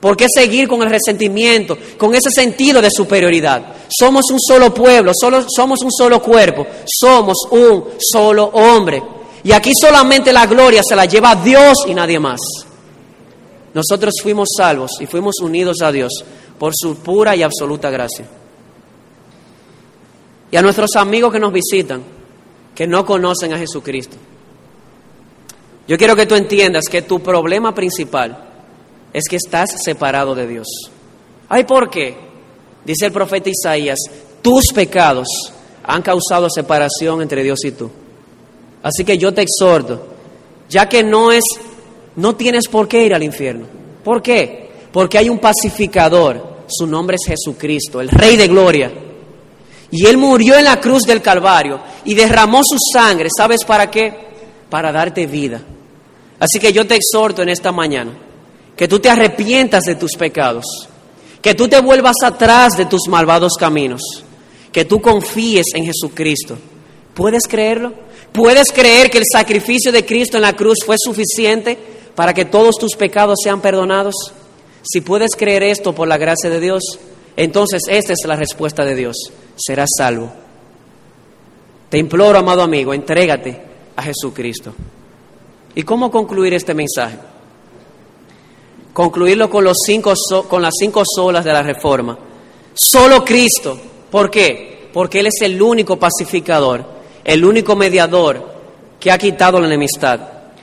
¿Por 0.00 0.16
qué 0.16 0.26
seguir 0.28 0.66
con 0.66 0.82
el 0.82 0.90
resentimiento, 0.90 1.78
con 1.96 2.12
ese 2.16 2.28
sentido 2.28 2.82
de 2.82 2.90
superioridad? 2.90 3.62
Somos 3.88 4.24
un 4.32 4.40
solo 4.40 4.74
pueblo, 4.74 5.12
solo, 5.14 5.44
somos 5.48 5.80
un 5.82 5.92
solo 5.92 6.20
cuerpo, 6.20 6.66
somos 6.86 7.36
un 7.52 7.90
solo 8.00 8.46
hombre. 8.46 9.00
Y 9.44 9.52
aquí 9.52 9.70
solamente 9.80 10.32
la 10.32 10.46
gloria 10.46 10.82
se 10.82 10.96
la 10.96 11.04
lleva 11.04 11.36
Dios 11.36 11.84
y 11.86 11.94
nadie 11.94 12.18
más. 12.18 12.40
Nosotros 13.74 14.14
fuimos 14.20 14.48
salvos 14.56 14.90
y 14.98 15.06
fuimos 15.06 15.36
unidos 15.40 15.82
a 15.82 15.92
Dios 15.92 16.12
por 16.58 16.72
su 16.74 16.96
pura 16.96 17.36
y 17.36 17.44
absoluta 17.44 17.90
gracia 17.90 18.26
y 20.50 20.56
a 20.56 20.62
nuestros 20.62 20.94
amigos 20.96 21.32
que 21.32 21.40
nos 21.40 21.52
visitan, 21.52 22.02
que 22.74 22.86
no 22.86 23.04
conocen 23.04 23.52
a 23.52 23.58
Jesucristo. 23.58 24.16
Yo 25.88 25.96
quiero 25.96 26.16
que 26.16 26.26
tú 26.26 26.34
entiendas 26.34 26.86
que 26.90 27.02
tu 27.02 27.20
problema 27.20 27.74
principal 27.74 28.44
es 29.12 29.24
que 29.28 29.36
estás 29.36 29.70
separado 29.82 30.34
de 30.34 30.46
Dios. 30.46 30.66
¿Ay 31.48 31.64
por 31.64 31.90
qué? 31.90 32.16
Dice 32.84 33.06
el 33.06 33.12
profeta 33.12 33.50
Isaías, 33.50 33.98
tus 34.42 34.72
pecados 34.72 35.28
han 35.84 36.02
causado 36.02 36.48
separación 36.50 37.22
entre 37.22 37.42
Dios 37.42 37.64
y 37.64 37.72
tú. 37.72 37.90
Así 38.82 39.04
que 39.04 39.18
yo 39.18 39.32
te 39.32 39.42
exhorto, 39.42 40.06
ya 40.68 40.88
que 40.88 41.02
no 41.02 41.32
es, 41.32 41.44
no 42.16 42.36
tienes 42.36 42.68
por 42.68 42.86
qué 42.88 43.04
ir 43.04 43.14
al 43.14 43.22
infierno. 43.22 43.66
¿Por 44.04 44.22
qué? 44.22 44.70
Porque 44.92 45.18
hay 45.18 45.28
un 45.28 45.38
pacificador, 45.38 46.64
su 46.68 46.86
nombre 46.86 47.16
es 47.16 47.26
Jesucristo, 47.26 48.00
el 48.00 48.08
Rey 48.08 48.36
de 48.36 48.48
Gloria 48.48 48.92
y 49.90 50.06
Él 50.06 50.16
murió 50.16 50.56
en 50.56 50.64
la 50.64 50.80
cruz 50.80 51.04
del 51.04 51.22
Calvario 51.22 51.80
y 52.04 52.14
derramó 52.14 52.60
su 52.64 52.76
sangre. 52.92 53.28
¿Sabes 53.34 53.64
para 53.64 53.90
qué? 53.90 54.12
Para 54.68 54.92
darte 54.92 55.26
vida. 55.26 55.60
Así 56.38 56.58
que 56.58 56.72
yo 56.72 56.86
te 56.86 56.96
exhorto 56.96 57.42
en 57.42 57.48
esta 57.48 57.72
mañana 57.72 58.12
que 58.76 58.88
tú 58.88 58.98
te 58.98 59.08
arrepientas 59.08 59.84
de 59.84 59.94
tus 59.94 60.12
pecados, 60.12 60.64
que 61.40 61.54
tú 61.54 61.66
te 61.68 61.80
vuelvas 61.80 62.16
atrás 62.22 62.76
de 62.76 62.84
tus 62.84 63.08
malvados 63.08 63.54
caminos, 63.58 64.02
que 64.70 64.84
tú 64.84 65.00
confíes 65.00 65.66
en 65.74 65.86
Jesucristo. 65.86 66.58
¿Puedes 67.14 67.44
creerlo? 67.48 67.94
¿Puedes 68.32 68.70
creer 68.70 69.10
que 69.10 69.18
el 69.18 69.24
sacrificio 69.30 69.90
de 69.90 70.04
Cristo 70.04 70.36
en 70.36 70.42
la 70.42 70.54
cruz 70.54 70.80
fue 70.84 70.96
suficiente 70.98 71.78
para 72.14 72.34
que 72.34 72.44
todos 72.44 72.76
tus 72.76 72.94
pecados 72.94 73.38
sean 73.42 73.62
perdonados? 73.62 74.14
Si 74.82 75.00
puedes 75.00 75.34
creer 75.34 75.62
esto 75.62 75.94
por 75.94 76.06
la 76.06 76.18
gracia 76.18 76.50
de 76.50 76.60
Dios, 76.60 76.82
entonces 77.36 77.82
esta 77.88 78.12
es 78.12 78.26
la 78.26 78.36
respuesta 78.36 78.84
de 78.84 78.94
Dios 78.94 79.16
serás 79.56 79.90
salvo. 79.96 80.30
Te 81.88 81.98
imploro, 81.98 82.38
amado 82.38 82.62
amigo, 82.62 82.92
entrégate 82.92 83.60
a 83.94 84.02
Jesucristo. 84.02 84.74
¿Y 85.74 85.82
cómo 85.82 86.10
concluir 86.10 86.54
este 86.54 86.74
mensaje? 86.74 87.18
Concluirlo 88.92 89.50
con, 89.50 89.64
los 89.64 89.76
cinco 89.84 90.14
con 90.48 90.62
las 90.62 90.74
cinco 90.78 91.02
solas 91.04 91.44
de 91.44 91.52
la 91.52 91.62
reforma. 91.62 92.18
Solo 92.74 93.24
Cristo. 93.24 93.78
¿Por 94.10 94.30
qué? 94.30 94.88
Porque 94.92 95.20
Él 95.20 95.26
es 95.26 95.42
el 95.42 95.60
único 95.60 95.98
pacificador, 95.98 96.84
el 97.22 97.44
único 97.44 97.76
mediador 97.76 98.54
que 98.98 99.10
ha 99.10 99.18
quitado 99.18 99.60
la 99.60 99.66
enemistad. 99.66 100.20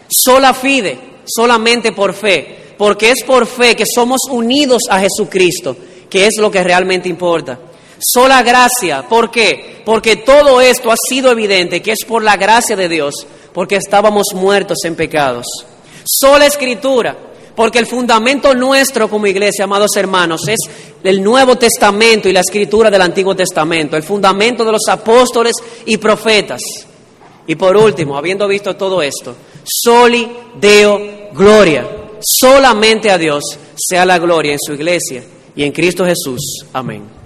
Sola 0.09 0.53
fide, 0.53 0.99
solamente 1.26 1.91
por 1.91 2.13
fe, 2.13 2.74
porque 2.78 3.11
es 3.11 3.24
por 3.24 3.45
fe 3.45 3.76
que 3.76 3.86
somos 3.86 4.21
unidos 4.30 4.84
a 4.89 4.99
Jesucristo, 4.99 5.76
que 6.14 6.28
es 6.28 6.36
lo 6.38 6.51
que 6.51 6.64
realmente 6.64 7.09
importa. 7.09 7.57
Sola 7.99 8.43
gracia, 8.43 9.01
¿por 9.09 9.32
qué? 9.32 9.82
Porque 9.84 10.18
todo 10.18 10.61
esto 10.61 10.91
ha 10.91 10.95
sido 11.09 11.32
evidente, 11.32 11.82
que 11.82 11.93
es 11.93 12.05
por 12.07 12.22
la 12.22 12.38
gracia 12.38 12.76
de 12.76 12.88
Dios, 12.88 13.26
porque 13.51 13.78
estábamos 13.78 14.28
muertos 14.36 14.78
en 14.84 14.95
pecados. 14.95 15.47
Sola 16.05 16.45
escritura, 16.45 17.18
porque 17.55 17.80
el 17.80 17.88
fundamento 17.88 18.53
nuestro 18.53 19.09
como 19.09 19.26
iglesia, 19.26 19.64
amados 19.64 19.95
hermanos, 19.95 20.47
es 20.47 20.59
el 21.03 21.24
Nuevo 21.24 21.55
Testamento 21.55 22.30
y 22.30 22.34
la 22.34 22.41
escritura 22.41 22.91
del 22.91 23.01
Antiguo 23.01 23.36
Testamento, 23.36 23.97
el 23.97 24.03
fundamento 24.03 24.64
de 24.64 24.74
los 24.74 24.88
apóstoles 24.88 25.55
y 25.88 25.97
profetas. 25.97 26.61
Y 27.47 27.55
por 27.55 27.76
último, 27.76 28.16
habiendo 28.16 28.47
visto 28.47 28.76
todo 28.76 29.01
esto, 29.01 29.36
soli 29.64 30.32
deo 30.61 31.32
gloria, 31.34 31.88
solamente 32.22 33.09
a 33.09 33.18
Dios 33.18 33.41
sea 33.76 34.05
la 34.05 34.20
gloria 34.20 34.51
en 34.51 34.59
su 34.64 34.74
iglesia 34.74 35.24
y 35.56 35.64
en 35.64 35.72
Cristo 35.72 36.06
Jesús. 36.06 36.66
Amén. 36.74 37.22